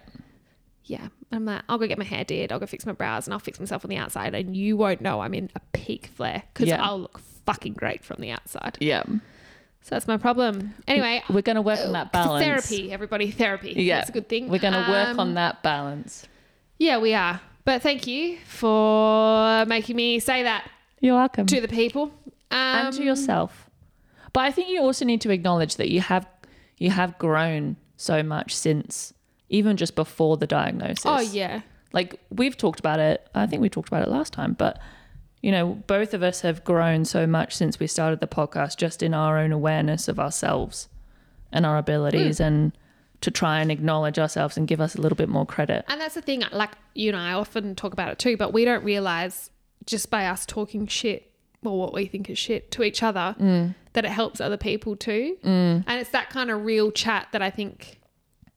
Yeah, 0.85 1.07
I'm 1.31 1.45
like, 1.45 1.63
I'll 1.69 1.79
go 1.79 1.87
get 1.87 1.99
my 1.99 2.05
hair 2.05 2.25
did. 2.25 2.51
I'll 2.51 2.59
go 2.59 2.67
fix 2.67 2.85
my 2.85 2.91
brows, 2.93 3.27
and 3.27 3.33
I'll 3.35 3.39
fix 3.39 3.61
myself 3.61 3.85
on 3.85 3.91
the 3.91 3.97
outside, 3.97 4.35
and 4.35 4.57
you 4.57 4.77
won't 4.77 5.01
know 5.01 5.21
I'm 5.21 5.35
in 5.35 5.49
a 5.55 5.61
peak 5.73 6.07
flare 6.17 6.43
because 6.53 6.67
Yeah. 6.69 6.83
I'll 6.85 7.01
look 7.03 7.21
fucking 7.47 7.75
great 7.75 8.03
from 8.05 8.21
the 8.21 8.31
outside. 8.33 8.77
Yeah. 8.81 9.05
So 9.07 9.21
that's 9.91 10.09
my 10.09 10.17
problem. 10.17 10.75
Anyway, 10.89 11.23
We're 11.31 11.43
gonna 11.43 11.63
work 11.63 11.79
on 11.81 11.93
that 11.93 12.11
balance. 12.13 12.45
therapy, 12.45 12.91
everybody, 12.93 13.31
therapy. 13.31 13.75
Yeah. 13.77 13.99
that's 13.99 14.09
a 14.11 14.13
good 14.13 14.29
thing. 14.29 14.49
We're 14.49 14.59
gonna 14.59 14.85
work 14.89 15.09
Um, 15.11 15.21
on 15.21 15.35
that 15.35 15.63
balance. 15.63 16.27
Yeah, 16.81 16.97
we 16.99 17.13
are. 17.15 17.41
But 17.67 17.83
thank 17.83 18.07
you 18.07 18.39
for 18.47 19.67
making 19.67 19.97
me 19.97 20.19
say 20.19 20.43
that 20.45 20.69
You're 21.01 21.15
welcome. 21.17 21.45
to 21.47 21.61
the 21.61 21.69
people 21.69 22.05
um, 22.51 22.59
and 22.87 22.95
to 22.95 23.05
yourself. 23.05 23.69
But 24.33 24.41
I 24.45 24.51
think 24.51 24.71
you 24.71 24.81
also 24.81 25.05
need 25.05 25.21
to 25.21 25.31
acknowledge 25.31 25.77
that 25.77 25.91
you 25.91 26.01
have 26.01 26.27
you 26.79 26.89
have 26.91 27.19
grown 27.19 27.77
so 27.99 28.23
much 28.23 28.57
since 28.57 29.13
even 29.51 29.77
just 29.77 29.95
before 29.95 30.39
the 30.39 30.47
diagnosis. 30.47 31.05
Oh 31.05 31.21
yeah, 31.21 31.61
Like 31.93 32.19
we've 32.31 32.57
talked 32.57 32.81
about 32.81 32.99
it. 32.99 33.29
I 33.35 33.45
think 33.47 33.61
we 33.61 33.69
talked 33.69 33.89
about 33.89 34.03
it 34.03 34.09
last 34.09 34.33
time, 34.33 34.55
but 34.55 34.81
you 35.43 35.53
know, 35.53 35.83
both 35.87 36.15
of 36.15 36.23
us 36.23 36.41
have 36.41 36.65
grown 36.65 37.05
so 37.05 37.27
much 37.27 37.55
since 37.55 37.79
we 37.79 37.87
started 37.89 38.21
the 38.21 38.27
podcast 38.27 38.79
just 38.79 39.03
in 39.03 39.13
our 39.13 39.37
own 39.39 39.53
awareness 39.53 40.09
of 40.09 40.19
ourselves 40.19 40.89
and 41.53 41.67
our 41.67 41.77
abilities 41.77 42.39
Hmm. 42.39 42.45
and 42.45 42.73
to 43.23 43.31
try 43.31 43.61
and 43.61 43.71
acknowledge 43.71 44.19
ourselves 44.19 44.57
and 44.57 44.67
give 44.67 44.81
us 44.81 44.95
a 44.95 45.01
little 45.01 45.17
bit 45.17 45.29
more 45.29 45.45
credit. 45.47 45.85
and 45.89 46.01
that's 46.01 46.15
the 46.15 46.23
thing. 46.23 46.43
Like 46.53 46.71
you 46.95 47.09
and 47.11 47.17
I 47.19 47.33
often 47.33 47.75
talk 47.75 47.93
about 47.93 48.11
it 48.13 48.19
too, 48.19 48.37
but 48.37 48.53
we 48.53 48.65
don't 48.65 48.83
realize 48.85 49.51
just 49.87 50.11
by 50.11 50.27
us 50.27 50.47
talking 50.47 50.87
shit 50.87 51.31
or 51.63 51.79
what 51.79 51.93
we 51.93 52.07
think 52.07 52.31
is 52.31 52.39
shit 52.39 52.71
to 52.73 52.83
each 52.83 53.03
other 53.03 53.35
Mm. 53.39 53.75
that 53.93 54.05
it 54.07 54.11
helps 54.11 54.41
other 54.41 54.57
people 54.57 54.97
too. 54.97 55.37
And 55.43 55.85
it's 55.89 56.11
that 56.11 56.31
kind 56.31 56.51
of 56.51 56.65
real 56.65 56.91
chat 56.91 57.29
that 57.33 57.43
I 57.43 57.51
think 57.51 58.01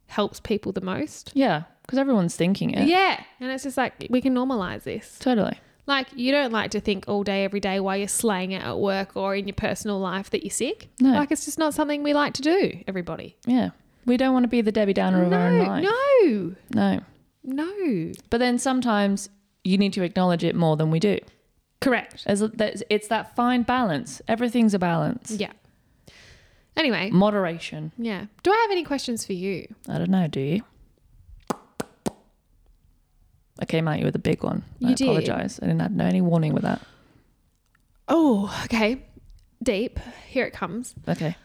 helps 0.07 0.39
people 0.39 0.71
the 0.71 0.81
most. 0.81 1.31
Yeah, 1.33 1.63
because 1.81 1.99
everyone's 1.99 2.35
thinking 2.35 2.71
it. 2.71 2.87
Yeah, 2.87 3.21
and 3.39 3.51
it's 3.51 3.63
just 3.63 3.75
like 3.77 4.07
we 4.09 4.21
can 4.21 4.33
normalize 4.33 4.83
this. 4.83 5.17
Totally. 5.19 5.59
Like 5.85 6.07
you 6.15 6.31
don't 6.31 6.53
like 6.53 6.71
to 6.71 6.79
think 6.79 7.05
all 7.09 7.23
day, 7.23 7.43
every 7.43 7.59
day 7.59 7.81
while 7.81 7.97
you're 7.97 8.07
slaying 8.07 8.51
it 8.53 8.63
at 8.63 8.79
work 8.79 9.17
or 9.17 9.35
in 9.35 9.47
your 9.47 9.55
personal 9.55 9.99
life 9.99 10.29
that 10.29 10.43
you're 10.45 10.51
sick. 10.51 10.87
No. 11.01 11.11
Like 11.11 11.29
it's 11.31 11.43
just 11.43 11.59
not 11.59 11.73
something 11.73 12.03
we 12.03 12.13
like 12.13 12.33
to 12.35 12.41
do. 12.41 12.81
Everybody. 12.87 13.35
Yeah. 13.45 13.71
We 14.05 14.17
don't 14.17 14.33
want 14.33 14.43
to 14.43 14.47
be 14.49 14.61
the 14.61 14.71
Debbie 14.71 14.93
Downer 14.93 15.23
of 15.23 15.31
our 15.33 15.47
own 15.47 15.57
No, 15.59 15.63
life. 15.65 15.83
no, 15.83 16.55
No. 16.73 16.99
no. 17.43 18.11
But 18.29 18.37
then 18.39 18.57
sometimes 18.59 19.29
you 19.63 19.77
need 19.77 19.93
to 19.93 20.03
acknowledge 20.03 20.43
it 20.43 20.55
more 20.55 20.75
than 20.75 20.91
we 20.91 20.99
do. 20.99 21.19
Correct. 21.79 22.23
There's, 22.25 22.83
it's 22.89 23.07
that 23.07 23.35
fine 23.35 23.63
balance. 23.63 24.21
Everything's 24.27 24.73
a 24.73 24.79
balance. 24.79 25.31
Yeah. 25.31 25.51
Anyway, 26.75 27.11
Moderation. 27.11 27.91
yeah. 27.97 28.25
Do 28.41 28.51
I 28.51 28.57
have 28.63 28.71
any 28.71 28.83
questions 28.83 29.25
for 29.25 29.33
you? 29.33 29.67
I 29.87 29.97
don't 29.99 30.09
know, 30.09 30.27
do 30.27 30.39
you? 30.39 30.61
I 33.59 33.65
came 33.65 33.87
at 33.87 33.99
you 33.99 34.05
with 34.05 34.15
a 34.15 34.19
big 34.19 34.43
one. 34.43 34.63
I 34.83 34.89
You 34.89 34.95
did? 34.95 35.05
apologize. 35.05 35.59
I 35.61 35.65
didn't 35.67 35.81
have 35.81 35.91
no 35.91 36.05
any 36.05 36.21
warning 36.21 36.53
with 36.53 36.63
that. 36.63 36.81
Oh, 38.07 38.53
okay. 38.65 39.05
Deep. 39.61 39.99
Here 40.27 40.45
it 40.45 40.53
comes. 40.53 40.93
Okay. 41.07 41.35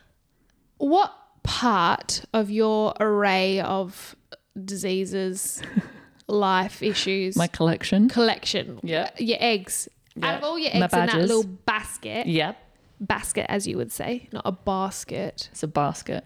What 0.79 1.13
part 1.49 2.23
of 2.35 2.51
your 2.51 2.93
array 3.01 3.61
of 3.61 4.15
diseases, 4.63 5.63
life 6.29 6.83
issues, 6.83 7.37
My 7.37 7.47
collection. 7.47 8.09
collection, 8.09 8.81
Yeah. 8.83 9.11
your 9.19 9.39
eggs, 9.41 9.89
Yeah. 10.15 10.27
out 10.27 10.39
of 10.39 10.45
all 10.45 10.59
your 10.59 10.69
eggs 10.73 10.93
in 10.93 11.07
that 11.07 11.15
little 11.17 11.45
basket, 11.45 12.27
Yep. 12.27 12.57
basket 13.01 13.47
as 13.49 13.67
you 13.67 13.77
would 13.79 13.91
say, 13.91 14.29
not 14.33 14.43
a 14.45 14.53
basket, 14.53 15.49
It's 15.53 15.63
a 15.63 15.67
basket. 15.69 16.25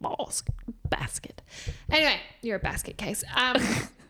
basket, 0.00 0.54
basket. 0.88 1.42
Anyway, 1.90 2.20
you're 2.42 2.56
a 2.56 2.60
basket 2.60 2.96
case. 2.96 3.24
Um, 3.34 3.56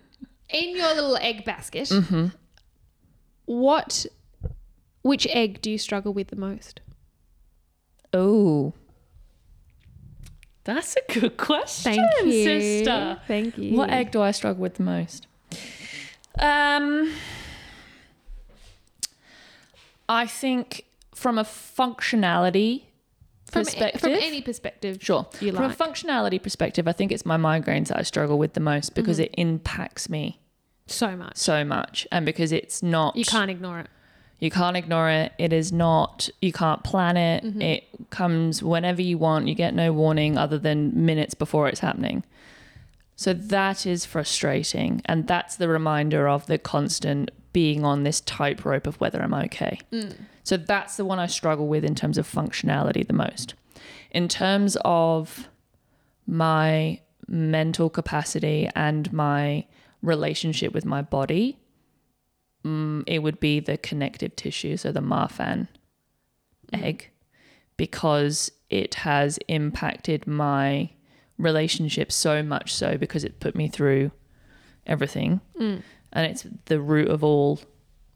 in 0.51 0.77
your 0.77 0.95
little 0.95 1.17
egg 1.17 1.45
basket, 1.47 1.89
Mm-hmm. 1.89 2.27
what, 3.47 4.05
which 5.03 5.27
egg 5.29 5.63
do 5.63 5.71
you 5.71 5.79
struggle 5.79 6.13
with 6.13 6.29
the 6.29 6.37
most? 6.37 6.81
Oh. 8.13 8.75
That's 10.65 10.97
a 10.97 11.13
good 11.13 11.37
question, 11.37 11.95
Thank 11.95 12.25
you, 12.25 12.45
sister. 12.45 13.21
Thank 13.27 13.59
you. 13.59 13.77
What 13.77 13.91
egg 13.91 14.11
do 14.13 14.23
I 14.23 14.31
struggle 14.31 14.63
with 14.63 14.75
the 14.75 14.85
most? 14.85 15.27
Um, 16.39 17.13
I 20.09 20.27
think 20.27 20.85
from 21.15 21.39
a 21.39 21.45
functionality 21.45 22.83
From, 23.51 23.65
perspective. 23.65 24.01
from 24.01 24.11
any 24.13 24.41
perspective, 24.41 24.99
Sure. 25.01 25.27
you 25.41 25.53
From 25.53 25.65
like. 25.65 25.79
a 25.79 25.83
functionality 25.85 26.43
perspective, 26.43 26.87
I 26.89 26.93
think 26.93 27.13
it's 27.13 27.27
my 27.27 27.37
migraines 27.37 27.89
that 27.89 27.99
I 27.99 28.03
struggle 28.03 28.39
with 28.39 28.55
the 28.55 28.61
most 28.61 28.95
because 28.95 29.17
Mm-hmm. 29.19 29.25
it 29.25 29.35
impacts 29.39 30.09
me 30.09 30.41
so 30.87 31.17
much. 31.17 31.37
so 31.37 31.65
much, 31.65 32.07
and 32.13 32.25
because 32.27 32.53
it's 32.53 32.83
not 32.83 33.17
You 33.17 33.25
can't 33.25 33.51
ignore 33.51 33.81
it. 33.81 33.89
You 34.43 34.51
can't 34.51 34.77
ignore 34.77 35.09
it. 35.09 35.33
It 35.39 35.53
is 35.53 35.71
not 35.71 36.29
you 36.41 36.53
can't 36.53 36.83
plan 36.83 37.17
it. 37.17 37.45
Mm-hmm. 37.45 37.63
It 37.63 37.85
comes 38.11 38.61
whenever 38.61 39.01
you 39.01 39.17
want. 39.17 39.47
You 39.47 39.55
get 39.55 39.73
no 39.73 39.93
warning 39.93 40.37
other 40.37 40.59
than 40.59 41.07
minutes 41.07 41.33
before 41.33 41.69
it's 41.69 41.79
happening. 41.79 42.25
So 43.15 43.33
that 43.35 43.87
is 43.87 44.05
frustrating, 44.05 45.01
and 45.05 45.29
that's 45.29 45.55
the 45.55 45.69
reminder 45.69 46.29
of 46.29 46.47
the 46.47 46.59
constant 46.59 47.31
being 47.53 47.85
on 47.85 48.03
this 48.03 48.21
tightrope 48.21 48.89
of 48.89 49.01
whether 49.01 49.23
I'm 49.23 49.35
okay. 49.35 49.79
Mm. 49.93 50.17
So 50.43 50.57
that's 50.57 50.97
the 50.97 51.05
one 51.05 51.21
I 51.21 51.29
struggle 51.29 51.69
with 51.69 51.85
in 51.85 51.95
terms 51.95 52.19
of 52.19 52.29
functionality 52.29 53.07
the 53.07 53.13
most. 53.13 53.55
In 54.11 54.27
terms 54.27 54.77
of 54.85 55.49
my 56.27 57.01
mental 57.29 57.89
capacity 57.89 58.69
and 58.75 59.13
my 59.13 59.67
relationship 60.03 60.75
with 60.75 60.85
my 60.85 61.01
body, 61.01 61.59
mm, 62.65 63.05
it 63.07 63.21
would 63.21 63.41
be 63.41 63.61
the 63.61 63.77
connective 63.77 64.37
tissue, 64.37 64.77
so 64.77 64.93
the 64.93 65.01
Marfan 65.01 65.69
mm. 66.73 66.83
egg, 66.83 67.11
because 67.77 68.51
it 68.71 68.95
has 68.97 69.39
impacted 69.49 70.27
my 70.27 70.91
relationship 71.39 72.13
so 72.13 72.43
much 72.43 72.73
so 72.73 72.97
because 72.97 73.25
it 73.25 73.41
put 73.41 73.55
me 73.55 73.69
through 73.69 74.11
everything. 74.87 75.41
Mm. 75.61 75.83
And 76.13 76.27
it's 76.27 76.47
the 76.67 76.81
root 76.81 77.09
of 77.09 77.25
all 77.25 77.61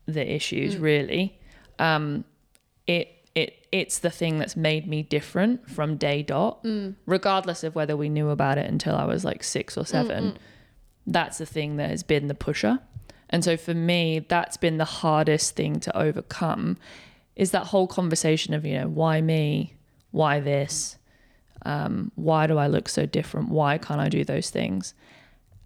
the 0.07 0.35
issues 0.35 0.77
mm. 0.77 0.83
really. 0.83 1.41
Um 1.79 2.25
it 2.87 3.29
it 3.35 3.67
it's 3.71 3.99
the 3.99 4.11
thing 4.11 4.39
that's 4.39 4.57
made 4.57 4.89
me 4.89 5.03
different 5.03 5.69
from 5.71 5.97
day 5.97 6.23
dot 6.23 6.65
regardless 7.07 7.63
of 7.63 7.75
whether 7.75 7.97
we 7.97 8.09
knew 8.09 8.31
about 8.31 8.59
it 8.59 8.69
until 8.69 8.95
i 8.97 9.05
was 9.05 9.25
like 9.25 9.45
6 9.45 9.77
or 9.77 9.85
7 9.85 10.39
that's 11.07 11.39
the 11.39 11.47
thing 11.47 11.77
that 11.77 11.91
has 11.91 12.03
been 12.03 12.29
the 12.29 12.35
pusher 12.35 12.79
and 13.31 13.45
so 13.45 13.57
for 13.57 13.75
me 13.75 14.21
that's 14.29 14.57
been 14.57 14.77
the 14.77 14.85
hardest 14.85 15.57
thing 15.57 15.81
to 15.81 15.97
overcome 15.97 16.77
is 17.37 17.51
that 17.51 17.67
whole 17.67 17.87
conversation 17.87 18.55
of 18.55 18.65
you 18.65 18.79
know 18.79 18.89
why 18.89 19.21
me? 19.21 19.75
Why 20.11 20.41
this? 20.41 20.97
Um, 21.65 22.11
why 22.15 22.47
do 22.47 22.59
i 22.59 22.67
look 22.67 22.89
so 22.89 23.07
different? 23.07 23.51
Why 23.51 23.79
can't 23.79 24.01
i 24.01 24.09
do 24.09 24.25
those 24.25 24.51
things? 24.51 24.95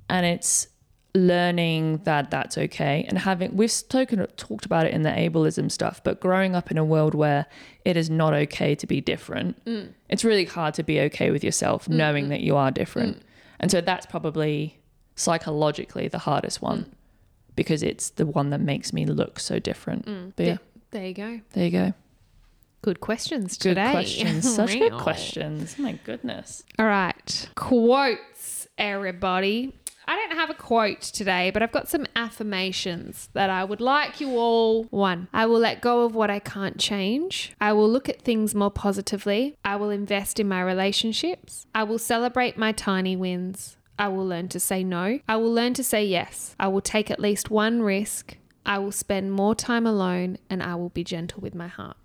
And 0.08 0.26
it's 0.26 0.66
learning 1.14 1.98
that 2.04 2.30
that's 2.30 2.56
okay 2.56 3.04
and 3.08 3.18
having 3.18 3.56
we've 3.56 3.72
spoken 3.72 4.24
talked 4.36 4.64
about 4.64 4.86
it 4.86 4.94
in 4.94 5.02
the 5.02 5.10
ableism 5.10 5.68
stuff 5.68 6.00
but 6.04 6.20
growing 6.20 6.54
up 6.54 6.70
in 6.70 6.78
a 6.78 6.84
world 6.84 7.16
where 7.16 7.46
it 7.84 7.96
is 7.96 8.08
not 8.08 8.32
okay 8.32 8.76
to 8.76 8.86
be 8.86 9.00
different 9.00 9.64
mm. 9.64 9.92
it's 10.08 10.22
really 10.22 10.44
hard 10.44 10.72
to 10.72 10.84
be 10.84 11.00
okay 11.00 11.32
with 11.32 11.42
yourself 11.42 11.88
knowing 11.88 12.28
that 12.28 12.42
you 12.42 12.54
are 12.56 12.70
different. 12.70 13.18
Mm. 13.18 13.22
And 13.58 13.70
so 13.72 13.80
that's 13.80 14.06
probably 14.06 14.78
psychologically 15.16 16.06
the 16.06 16.18
hardest 16.18 16.62
one 16.62 16.84
mm. 16.84 16.92
Because 17.60 17.82
it's 17.82 18.08
the 18.10 18.24
one 18.24 18.48
that 18.48 18.60
makes 18.72 18.90
me 18.90 19.04
look 19.04 19.38
so 19.38 19.58
different 19.58 20.06
mm. 20.06 20.32
but 20.34 20.46
yeah 20.46 20.56
There 20.92 21.06
you 21.06 21.12
go. 21.14 21.40
there 21.52 21.64
you 21.66 21.70
go 21.70 21.92
Good 22.82 23.00
questions 23.00 23.58
today. 23.58 23.74
Good 23.74 23.74
today. 23.74 23.90
questions. 23.92 24.54
Such 24.54 24.72
good 24.72 24.92
questions. 25.08 25.78
My 25.78 25.92
goodness. 26.02 26.64
All 26.78 26.86
right. 26.86 27.50
Quotes, 27.54 28.68
everybody. 28.78 29.74
I 30.08 30.16
don't 30.16 30.38
have 30.38 30.48
a 30.48 30.54
quote 30.54 31.02
today, 31.02 31.50
but 31.50 31.62
I've 31.62 31.72
got 31.72 31.90
some 31.90 32.06
affirmations 32.16 33.28
that 33.34 33.50
I 33.50 33.64
would 33.64 33.82
like 33.82 34.20
you 34.20 34.30
all. 34.38 34.84
One, 34.84 35.28
I 35.32 35.44
will 35.44 35.58
let 35.58 35.82
go 35.82 36.04
of 36.06 36.14
what 36.14 36.30
I 36.30 36.38
can't 36.38 36.78
change. 36.78 37.52
I 37.60 37.74
will 37.74 37.88
look 37.88 38.08
at 38.08 38.22
things 38.22 38.54
more 38.54 38.70
positively. 38.70 39.56
I 39.62 39.76
will 39.76 39.90
invest 39.90 40.40
in 40.40 40.48
my 40.48 40.62
relationships. 40.62 41.66
I 41.74 41.82
will 41.84 41.98
celebrate 41.98 42.56
my 42.56 42.72
tiny 42.72 43.14
wins. 43.14 43.76
I 44.00 44.08
will 44.08 44.26
learn 44.26 44.48
to 44.48 44.58
say 44.58 44.82
no. 44.82 45.20
I 45.28 45.36
will 45.36 45.52
learn 45.52 45.74
to 45.74 45.84
say 45.84 46.02
yes. 46.06 46.56
I 46.58 46.68
will 46.68 46.80
take 46.80 47.10
at 47.10 47.20
least 47.20 47.50
one 47.50 47.82
risk. 47.82 48.38
I 48.64 48.78
will 48.78 48.92
spend 48.92 49.30
more 49.32 49.54
time 49.54 49.86
alone 49.86 50.38
and 50.48 50.62
I 50.62 50.74
will 50.76 50.88
be 50.88 51.04
gentle 51.04 51.42
with 51.42 51.54
my 51.54 51.68
heart. 51.68 51.98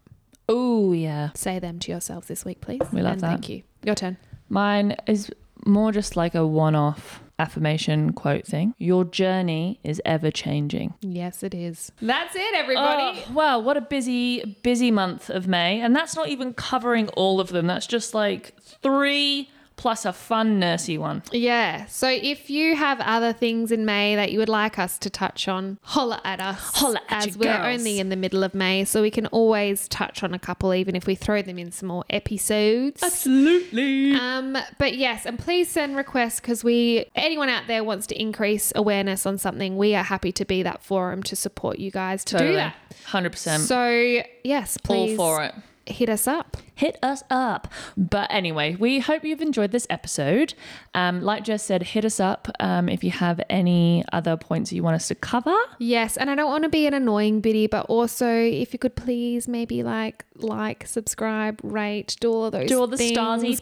Oh, 0.49 0.91
yeah. 0.91 1.29
Say 1.35 1.57
them 1.57 1.79
to 1.79 1.91
yourselves 1.91 2.27
this 2.27 2.43
week, 2.43 2.59
please. 2.59 2.81
We 2.91 3.01
love 3.01 3.13
and 3.13 3.21
that. 3.21 3.29
Thank 3.29 3.47
you. 3.47 3.63
Your 3.83 3.95
turn. 3.95 4.17
Mine 4.49 4.97
is 5.07 5.31
more 5.65 5.93
just 5.93 6.17
like 6.17 6.35
a 6.35 6.45
one 6.45 6.75
off 6.75 7.23
affirmation 7.39 8.11
quote 8.11 8.45
thing. 8.45 8.73
Your 8.77 9.05
journey 9.05 9.79
is 9.85 10.01
ever 10.03 10.31
changing. 10.31 10.95
Yes, 10.99 11.43
it 11.43 11.53
is. 11.53 11.93
That's 12.01 12.35
it, 12.35 12.55
everybody. 12.55 13.23
Oh, 13.29 13.33
wow, 13.33 13.59
what 13.59 13.77
a 13.77 13.81
busy, 13.81 14.59
busy 14.63 14.91
month 14.91 15.29
of 15.29 15.47
May. 15.47 15.79
And 15.79 15.95
that's 15.95 16.15
not 16.15 16.27
even 16.27 16.53
covering 16.53 17.07
all 17.09 17.39
of 17.39 17.49
them. 17.49 17.67
That's 17.67 17.87
just 17.87 18.13
like 18.13 18.53
three 18.59 19.49
plus 19.77 20.05
a 20.05 20.13
fun 20.13 20.59
nursey 20.59 20.97
one. 20.97 21.23
Yeah. 21.31 21.85
So 21.87 22.07
if 22.09 22.49
you 22.49 22.75
have 22.75 22.99
other 23.01 23.33
things 23.33 23.71
in 23.71 23.85
May 23.85 24.15
that 24.15 24.31
you 24.31 24.39
would 24.39 24.49
like 24.49 24.79
us 24.79 24.97
to 24.99 25.09
touch 25.09 25.47
on, 25.47 25.77
holla 25.81 26.21
at 26.23 26.39
us. 26.39 26.59
Holla 26.75 27.01
at 27.09 27.27
as 27.27 27.37
we're 27.37 27.53
girls. 27.53 27.79
only 27.79 27.99
in 27.99 28.09
the 28.09 28.15
middle 28.15 28.43
of 28.43 28.53
May, 28.53 28.85
so 28.85 29.01
we 29.01 29.11
can 29.11 29.27
always 29.27 29.87
touch 29.87 30.23
on 30.23 30.33
a 30.33 30.39
couple, 30.39 30.73
even 30.73 30.95
if 30.95 31.07
we 31.07 31.15
throw 31.15 31.41
them 31.41 31.59
in 31.59 31.71
some 31.71 31.87
more 31.87 32.05
episodes. 32.09 33.03
Absolutely. 33.03 34.13
Um, 34.13 34.57
but 34.77 34.95
yes, 34.95 35.25
and 35.25 35.37
please 35.37 35.69
send 35.69 35.95
requests 35.95 36.39
because 36.39 36.63
we 36.63 37.05
anyone 37.15 37.49
out 37.49 37.67
there 37.67 37.83
wants 37.83 38.07
to 38.07 38.19
increase 38.19 38.71
awareness 38.75 39.25
on 39.25 39.37
something, 39.37 39.77
we 39.77 39.95
are 39.95 40.03
happy 40.03 40.31
to 40.33 40.45
be 40.45 40.63
that 40.63 40.83
forum 40.83 41.23
to 41.23 41.35
support 41.35 41.79
you 41.79 41.91
guys 41.91 42.23
to 42.25 42.37
do 42.37 42.53
that. 42.53 42.75
100%. 43.07 43.59
So 43.59 44.23
yes, 44.43 44.77
please. 44.77 45.17
all 45.19 45.37
for 45.37 45.43
it. 45.43 45.53
Hit 45.87 46.09
us 46.09 46.27
up. 46.27 46.57
hit 46.75 46.97
us 47.01 47.23
up. 47.29 47.67
But 47.95 48.31
anyway, 48.31 48.75
we 48.75 48.99
hope 48.99 49.23
you've 49.23 49.41
enjoyed 49.41 49.71
this 49.71 49.87
episode. 49.89 50.53
Um, 50.93 51.21
like 51.21 51.43
Jess 51.43 51.63
said, 51.63 51.83
hit 51.83 52.03
us 52.03 52.19
up 52.19 52.49
um, 52.59 52.89
if 52.89 53.03
you 53.03 53.11
have 53.11 53.39
any 53.49 54.03
other 54.11 54.35
points 54.35 54.73
you 54.73 54.83
want 54.83 54.95
us 54.95 55.07
to 55.07 55.15
cover. 55.15 55.55
Yes, 55.79 56.17
and 56.17 56.29
I 56.29 56.35
don't 56.35 56.49
want 56.49 56.63
to 56.63 56.69
be 56.69 56.85
an 56.87 56.93
annoying 56.93 57.39
biddy, 57.39 57.67
but 57.67 57.85
also 57.85 58.27
if 58.27 58.73
you 58.73 58.79
could 58.79 58.95
please 58.95 59.47
maybe 59.47 59.83
like 59.83 60.25
like, 60.37 60.85
subscribe, 60.85 61.59
rate, 61.63 62.17
do 62.19 62.31
all 62.31 62.51
those 62.51 62.67
Do 62.67 62.79
all 62.79 62.87
the 62.87 62.97
things 62.97 63.17
starsy 63.17 63.61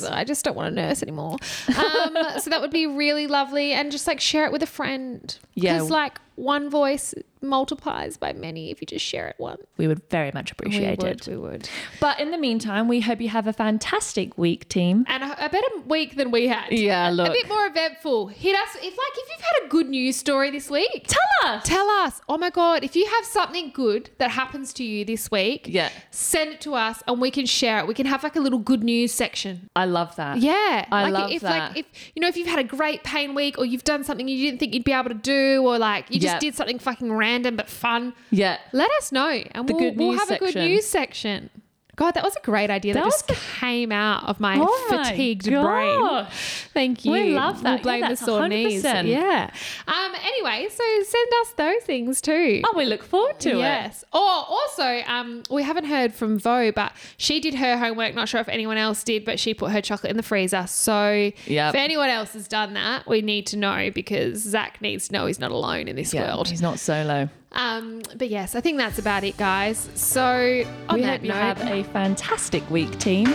things. 0.00 0.04
I 0.04 0.24
just 0.24 0.44
don't 0.44 0.56
want 0.56 0.74
to 0.74 0.80
nurse 0.80 1.02
anymore. 1.02 1.36
Um, 1.76 2.16
so 2.38 2.50
that 2.50 2.60
would 2.60 2.70
be 2.70 2.86
really 2.86 3.26
lovely, 3.26 3.72
and 3.72 3.90
just 3.90 4.06
like 4.06 4.20
share 4.20 4.44
it 4.46 4.52
with 4.52 4.62
a 4.62 4.66
friend. 4.66 5.36
Yeah. 5.54 5.74
because 5.74 5.90
like 5.90 6.18
one 6.36 6.70
voice 6.70 7.14
multiplies 7.42 8.16
by 8.16 8.32
many 8.32 8.70
if 8.70 8.80
you 8.80 8.86
just 8.86 9.04
share 9.04 9.28
it 9.28 9.36
once. 9.38 9.62
We 9.76 9.86
would 9.88 10.02
very 10.10 10.30
much 10.32 10.52
appreciate 10.52 11.02
we 11.02 11.08
it. 11.08 11.26
would, 11.26 11.26
we 11.26 11.36
would. 11.36 11.68
But 12.00 12.20
in 12.20 12.30
the 12.30 12.38
meantime, 12.38 12.88
we 12.88 13.00
hope 13.00 13.20
you 13.20 13.28
have 13.28 13.46
a 13.46 13.52
fantastic 13.52 14.36
week, 14.38 14.68
team. 14.68 15.04
And 15.08 15.22
a, 15.24 15.46
a 15.46 15.48
better 15.48 15.66
week 15.86 16.16
than 16.16 16.30
we 16.30 16.48
had. 16.48 16.70
Yeah, 16.72 17.10
A 17.12 17.16
bit 17.30 17.48
more 17.48 17.66
eventful. 17.66 18.28
Hit 18.28 18.54
us 18.56 18.76
if 18.76 18.82
like 18.82 19.16
if 19.16 19.28
you've 19.30 19.40
had 19.40 19.66
a 19.66 19.68
good 19.68 19.88
news 19.88 20.16
story 20.16 20.50
this 20.50 20.70
week. 20.70 21.06
Tell 21.08 21.50
us. 21.52 21.64
Tell 21.64 21.88
us. 21.88 22.20
Oh 22.28 22.38
my 22.38 22.50
god, 22.50 22.84
if 22.84 22.94
you 22.96 23.06
have 23.06 23.24
something 23.24 23.70
good 23.74 24.10
that 24.18 24.30
happens 24.30 24.72
to 24.74 24.84
you 24.84 25.04
this 25.04 25.30
week, 25.30 25.66
Yeah. 25.68 25.90
send 26.10 26.50
it 26.52 26.60
to 26.62 26.74
us 26.74 27.02
and 27.06 27.20
we 27.20 27.30
can 27.30 27.46
share 27.46 27.78
it. 27.80 27.86
We 27.86 27.94
can 27.94 28.06
have 28.06 28.22
like 28.22 28.36
a 28.36 28.40
little 28.40 28.58
good 28.58 28.82
news 28.84 29.12
section. 29.12 29.68
I 29.74 29.84
love 29.86 30.14
that. 30.16 30.38
Yeah, 30.38 30.86
I 30.90 31.04
like 31.04 31.12
love 31.12 31.30
if 31.32 31.42
that. 31.42 31.70
like 31.70 31.78
if 31.78 31.86
you 32.14 32.20
know 32.20 32.28
if 32.28 32.36
you've 32.36 32.48
had 32.48 32.58
a 32.60 32.64
great 32.64 33.02
pain 33.04 33.34
week 33.34 33.58
or 33.58 33.64
you've 33.64 33.84
done 33.84 34.04
something 34.04 34.28
you 34.28 34.38
didn't 34.46 34.60
think 34.60 34.74
you'd 34.74 34.84
be 34.84 34.92
able 34.92 35.08
to 35.08 35.14
do 35.14 35.62
or 35.66 35.78
like 35.78 36.06
you 36.10 36.20
just 36.20 36.34
Yep. 36.34 36.40
did 36.40 36.54
something 36.54 36.78
fucking 36.78 37.12
random 37.12 37.31
but 37.56 37.68
fun, 37.68 38.12
Yeah. 38.30 38.58
let 38.72 38.90
us 38.98 39.10
know 39.12 39.28
and 39.30 39.68
The 39.68 39.74
we'll, 39.74 39.94
we'll 39.94 40.18
have 40.18 40.30
a 40.30 40.38
good 40.38 40.54
news 40.54 40.86
section. 40.86 41.48
God, 41.94 42.12
that 42.12 42.24
was 42.24 42.34
a 42.36 42.40
great 42.40 42.70
idea 42.70 42.94
that, 42.94 43.00
That 43.04 43.10
just 43.10 43.28
was 43.28 43.38
came 43.60 43.92
out 43.92 44.24
of 44.24 44.40
my 44.40 44.56
Oh 44.58 44.88
my 44.90 45.04
fatigued 45.10 45.44
brain. 45.44 46.26
Thank 46.72 47.04
you. 47.04 47.12
We 47.12 47.34
love 47.34 47.62
that. 47.62 47.84
We'll 47.84 47.94
Yeah, 47.94 48.00
blame 48.00 48.10
the 48.10 48.16
sore 48.16 48.48
knees. 48.48 48.82
100%. 48.82 49.06
Yeah. 49.06 49.50
Um. 49.86 50.12
Anyway, 50.24 50.68
so 50.70 50.82
send 51.04 51.28
us 51.42 51.52
those 51.52 51.82
things 51.82 52.22
too. 52.22 52.62
Oh, 52.64 52.72
we 52.76 52.86
look 52.86 53.02
forward 53.02 53.38
to 53.40 53.50
it. 53.50 53.58
Yes. 53.58 54.04
Or 54.10 54.18
also, 54.20 55.02
um, 55.06 55.42
we 55.50 55.62
haven't 55.64 55.84
heard 55.84 56.14
from 56.14 56.38
Vo, 56.38 56.72
but 56.72 56.92
she 57.18 57.40
did 57.40 57.54
her 57.56 57.76
homework. 57.76 58.14
Not 58.14 58.26
sure 58.26 58.40
if 58.40 58.48
anyone 58.48 58.78
else 58.78 59.04
did, 59.04 59.26
but 59.26 59.38
she 59.38 59.52
put 59.52 59.70
her 59.72 59.82
chocolate 59.82 60.10
in 60.10 60.16
the 60.16 60.22
freezer. 60.22 60.66
So 60.66 61.30
Yep. 61.46 61.74
if 61.74 61.78
anyone 61.78 62.08
else 62.08 62.32
has 62.32 62.48
done 62.48 62.72
that, 62.72 63.06
we 63.06 63.20
need 63.20 63.46
to 63.48 63.58
know 63.58 63.90
because 63.94 64.38
Zach 64.42 64.80
needs 64.80 65.08
to 65.08 65.12
know 65.12 65.26
he's 65.26 65.38
not 65.38 65.50
alone 65.50 65.88
in 65.88 65.96
this 65.96 66.14
Yeah, 66.14 66.34
world. 66.34 66.48
he's 66.48 66.62
not 66.62 66.78
solo. 66.78 67.28
Um, 67.54 68.02
but 68.16 68.28
yes, 68.28 68.54
I 68.54 68.60
think 68.60 68.78
that's 68.78 68.98
about 68.98 69.24
it, 69.24 69.36
guys. 69.36 69.88
So 69.94 70.64
on 70.88 70.96
we 70.96 71.02
that 71.02 71.20
hope 71.20 71.24
you 71.24 71.32
have 71.32 71.60
a 71.60 71.82
fantastic 71.84 72.68
week, 72.70 72.98
team. 72.98 73.26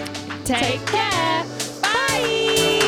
Take, 0.43 0.61
take 0.61 0.85
care. 0.87 1.43
Bye. 1.81 2.86